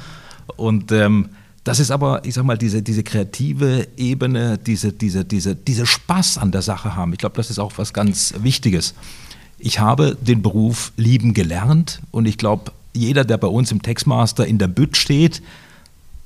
Und 0.57 0.91
ähm, 0.91 1.29
das 1.63 1.79
ist 1.79 1.91
aber, 1.91 2.25
ich 2.25 2.33
sag 2.35 2.43
mal, 2.43 2.57
diese, 2.57 2.81
diese 2.81 3.03
kreative 3.03 3.87
Ebene, 3.97 4.57
diese, 4.57 4.93
diese, 4.93 5.25
diese, 5.25 5.55
diese 5.55 5.85
Spaß 5.85 6.37
an 6.37 6.51
der 6.51 6.61
Sache 6.61 6.95
haben. 6.95 7.13
Ich 7.13 7.19
glaube, 7.19 7.35
das 7.35 7.49
ist 7.49 7.59
auch 7.59 7.73
was 7.77 7.93
ganz 7.93 8.33
Wichtiges. 8.39 8.93
Ich 9.59 9.79
habe 9.79 10.17
den 10.19 10.41
Beruf 10.41 10.91
lieben 10.97 11.33
gelernt 11.33 12.01
und 12.09 12.27
ich 12.27 12.37
glaube, 12.37 12.71
jeder, 12.93 13.23
der 13.23 13.37
bei 13.37 13.47
uns 13.47 13.71
im 13.71 13.81
Textmaster 13.81 14.45
in 14.45 14.57
der 14.57 14.67
Bütt 14.67 14.97
steht, 14.97 15.41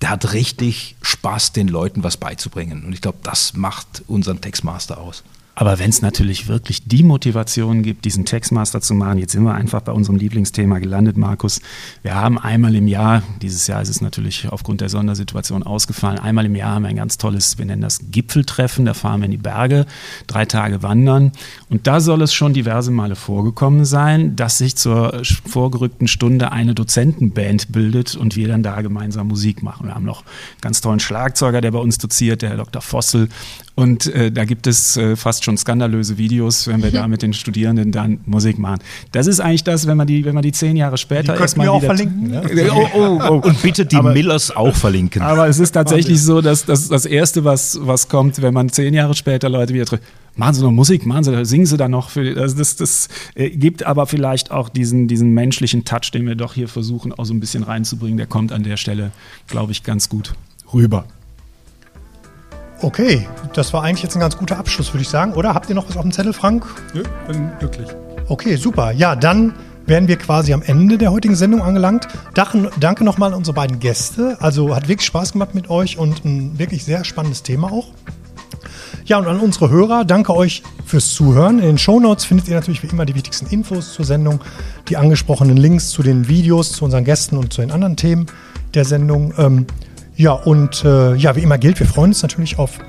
der 0.02 0.10
hat 0.10 0.34
richtig 0.34 0.96
Spaß, 1.02 1.52
den 1.52 1.68
Leuten 1.68 2.04
was 2.04 2.18
beizubringen. 2.18 2.86
Und 2.86 2.94
ich 2.94 3.02
glaube, 3.02 3.20
das 3.24 3.54
macht 3.54 4.04
unseren 4.08 4.42
Textmaster 4.42 5.00
aus. 5.00 5.24
Aber 5.58 5.80
wenn 5.80 5.90
es 5.90 6.02
natürlich 6.02 6.50
wirklich 6.50 6.86
die 6.86 7.02
Motivation 7.02 7.82
gibt, 7.82 8.04
diesen 8.04 8.26
Textmaster 8.26 8.82
zu 8.82 8.94
machen, 8.94 9.20
jetzt 9.20 9.32
sind 9.32 9.44
wir 9.44 9.54
einfach 9.54 9.82
bei 9.82 9.94
unserem 9.94 10.18
Lieblingsthema 10.18 10.80
gelandet, 10.80 11.16
Markus. 11.16 11.62
Wir 12.02 12.14
haben 12.14 12.38
einmal 12.38 12.76
im 12.76 12.90
Jahr, 12.90 13.24
dieses 13.42 13.66
Jahr 13.68 13.82
ist 13.82 13.88
es 13.88 14.02
natürlich 14.02 14.50
aufgrund 14.50 14.82
der 14.82 14.90
Sondersituation 14.90 15.64
ausgefallen, 15.64 16.20
einmal 16.20 16.46
im 16.46 16.56
Jahr 16.56 16.76
haben 16.76 16.82
wir 16.84 16.90
ein 16.90 16.98
ganz 16.98 17.18
tolles, 17.18 17.58
wir 17.58 17.66
nennen 17.66 17.82
das 17.82 18.12
Gipfeltreffen, 18.12 18.84
da 18.84 18.94
fahren 18.94 19.22
wir 19.22 19.26
in 19.26 19.32
die 19.32 19.38
Berge, 19.38 19.86
drei 20.28 20.46
Tage 20.46 20.84
wandern. 20.84 21.32
Und 21.70 21.88
da 21.88 22.02
soll 22.02 22.22
es 22.22 22.34
schon 22.34 22.54
diverse 22.54 22.92
Male 22.92 23.16
vorgekommen 23.16 23.86
sein, 23.86 24.36
dass 24.36 24.58
sich 24.58 24.76
zur 24.76 25.22
vorgerückten 25.48 26.10
Stunde 26.10 26.52
eine 26.52 26.76
Dozentenband 26.76 27.72
bildet 27.72 28.16
und 28.16 28.36
wir 28.36 28.50
dann 28.50 28.62
da 28.62 28.82
gemeinsam 28.82 29.30
Musik 29.30 29.64
machen. 29.64 29.88
Wir 29.88 29.96
haben 29.96 30.06
noch 30.06 30.24
einen 30.24 30.62
ganz 30.62 30.82
tollen 30.82 31.00
Schlagzeuger, 31.00 31.62
der 31.62 31.72
bei 31.72 31.80
uns 31.80 31.98
doziert, 31.98 32.42
der 32.42 32.50
Herr 32.50 32.58
Dr. 32.58 32.82
Vossel. 32.82 33.30
Und 33.76 34.08
äh, 34.08 34.32
da 34.32 34.46
gibt 34.46 34.68
es 34.68 34.96
äh, 34.96 35.18
fast 35.18 35.44
schon 35.44 35.58
skandalöse 35.58 36.18
Videos, 36.18 36.68
wenn 36.68 36.82
wir 36.82 36.92
da 36.92 37.10
mit 37.10 37.22
den 37.22 37.34
Studierenden 37.34 37.92
dann 37.92 38.20
Musik 38.26 38.58
machen. 38.58 38.80
Das 39.12 39.28
ist 39.28 39.42
eigentlich 39.42 39.66
das, 39.66 39.86
wenn 39.86 39.98
man 39.98 40.08
die, 40.08 40.24
wenn 40.24 40.34
man 40.34 40.44
die 40.44 40.54
zehn 40.54 40.78
Jahre 40.78 40.98
später 40.98 41.38
erstmal 41.38 41.68
auch 41.68 41.84
verlinken. 41.84 42.32
Ne? 42.32 42.42
Oh, 42.72 42.88
oh, 42.94 43.20
oh. 43.22 43.34
Und 43.46 43.62
bitte 43.62 43.86
die 43.86 43.98
aber, 43.98 44.14
Millers 44.14 44.56
auch 44.56 44.74
verlinken. 44.74 45.22
Aber 45.22 45.50
es 45.50 45.60
ist 45.60 45.72
tatsächlich 45.72 46.22
so, 46.22 46.40
dass, 46.40 46.66
dass 46.66 46.88
das 46.88 47.06
Erste, 47.06 47.44
was, 47.44 47.78
was 47.82 48.08
kommt, 48.08 48.42
wenn 48.42 48.54
man 48.54 48.70
zehn 48.70 48.94
Jahre 48.94 49.14
später 49.14 49.50
Leute 49.50 49.74
wieder 49.74 49.86
trifft, 49.86 50.04
machen 50.38 50.54
Sie 50.54 50.64
noch 50.64 50.72
Musik, 50.72 51.06
machen 51.06 51.26
Sie, 51.26 51.46
singen 51.46 51.66
Sie 51.66 51.76
da 51.76 51.90
noch. 51.90 52.10
Für, 52.10 52.40
also 52.40 52.58
das, 52.58 52.78
das 52.78 53.10
äh, 53.36 53.50
gibt 53.50 53.86
aber 53.86 54.06
vielleicht 54.06 54.52
auch 54.52 54.70
diesen, 54.70 55.10
diesen 55.10 55.32
menschlichen 55.32 55.84
Touch, 55.84 56.12
den 56.14 56.26
wir 56.26 56.36
doch 56.36 56.54
hier 56.54 56.70
versuchen, 56.70 57.12
auch 57.12 57.26
so 57.26 57.34
ein 57.34 57.42
bisschen 57.42 57.64
reinzubringen. 57.64 58.16
Der 58.16 58.28
kommt 58.28 58.54
an 58.54 58.64
der 58.64 58.78
Stelle, 58.78 59.12
glaube 59.48 59.74
ich, 59.74 59.84
ganz 59.84 60.08
gut 60.08 60.34
rüber. 60.74 61.06
Okay, 62.82 63.28
das 63.54 63.74
war 63.74 63.84
eigentlich 63.84 64.04
jetzt 64.04 64.16
ein 64.16 64.20
ganz 64.20 64.38
guter 64.38 64.58
Abschluss, 64.58 64.94
würde 64.94 65.02
ich 65.02 65.10
sagen. 65.10 65.34
Oder 65.34 65.54
habt 65.54 65.70
ihr 65.70 65.76
noch 65.76 65.88
was 65.88 65.96
auf 65.96 66.04
dem 66.04 66.12
Zettel, 66.12 66.34
Frank? 66.34 66.66
Nö, 66.94 67.04
bin 67.28 67.52
glücklich. 67.60 67.88
Okay, 68.28 68.56
super. 68.58 68.92
Ja, 68.92 69.16
dann 69.16 69.54
wären 69.86 70.08
wir 70.08 70.18
quasi 70.18 70.54
am 70.54 70.62
Ende 70.62 70.98
der 70.98 71.12
heutigen 71.12 71.36
Sendung 71.36 71.62
angelangt. 71.62 72.08
Danke 72.34 73.04
nochmal 73.04 73.32
an 73.32 73.38
unsere 73.38 73.54
beiden 73.54 73.80
Gäste. 73.80 74.38
Also 74.40 74.76
hat 74.76 74.88
wirklich 74.88 75.06
Spaß 75.06 75.34
gemacht 75.34 75.56
mit 75.56 75.70
euch 75.70 75.98
und 75.98 76.26
ein 76.26 76.58
wirklich 76.60 76.84
sehr 76.84 77.06
spannendes 77.06 77.44
Thema 77.44 77.72
auch. 77.72 77.88
Ja, 79.06 79.20
und 79.20 79.28
an 79.28 79.40
unsere 79.40 79.70
Hörer, 79.70 80.04
danke 80.04 80.36
euch 80.36 80.64
fürs 80.86 81.14
Zuhören. 81.14 81.60
In 81.60 81.66
den 81.66 81.78
Shownotes 81.78 82.26
findet 82.26 82.48
ihr 82.48 82.56
natürlich 82.56 82.82
wie 82.82 82.88
immer 82.88 83.06
die 83.06 83.14
wichtigsten 83.14 83.46
Infos 83.48 83.94
zur 83.94 84.04
Sendung, 84.04 84.42
die 84.90 84.98
angesprochenen 84.98 85.58
Links 85.58 85.90
zu 85.90 86.02
den 86.02 86.28
Videos, 86.28 86.72
zu 86.72 86.86
unseren 86.86 87.04
Gästen 87.04 87.38
und 87.38 87.54
zu 87.54 87.62
den 87.62 87.72
anderen 87.72 87.96
Themen 87.96 88.26
der 88.74 88.86
Sendung. 88.86 89.34
Ähm, 89.38 89.68
ja, 90.16 90.32
und 90.32 90.86
äh, 90.86 91.16
ja, 91.16 91.36
wie 91.36 91.42
immer 91.42 91.58
gilt, 91.58 91.80
wir 91.80 91.88
freuen 91.88 92.12
uns 92.12 92.22
natürlich 92.22 92.58
auf 92.58 92.80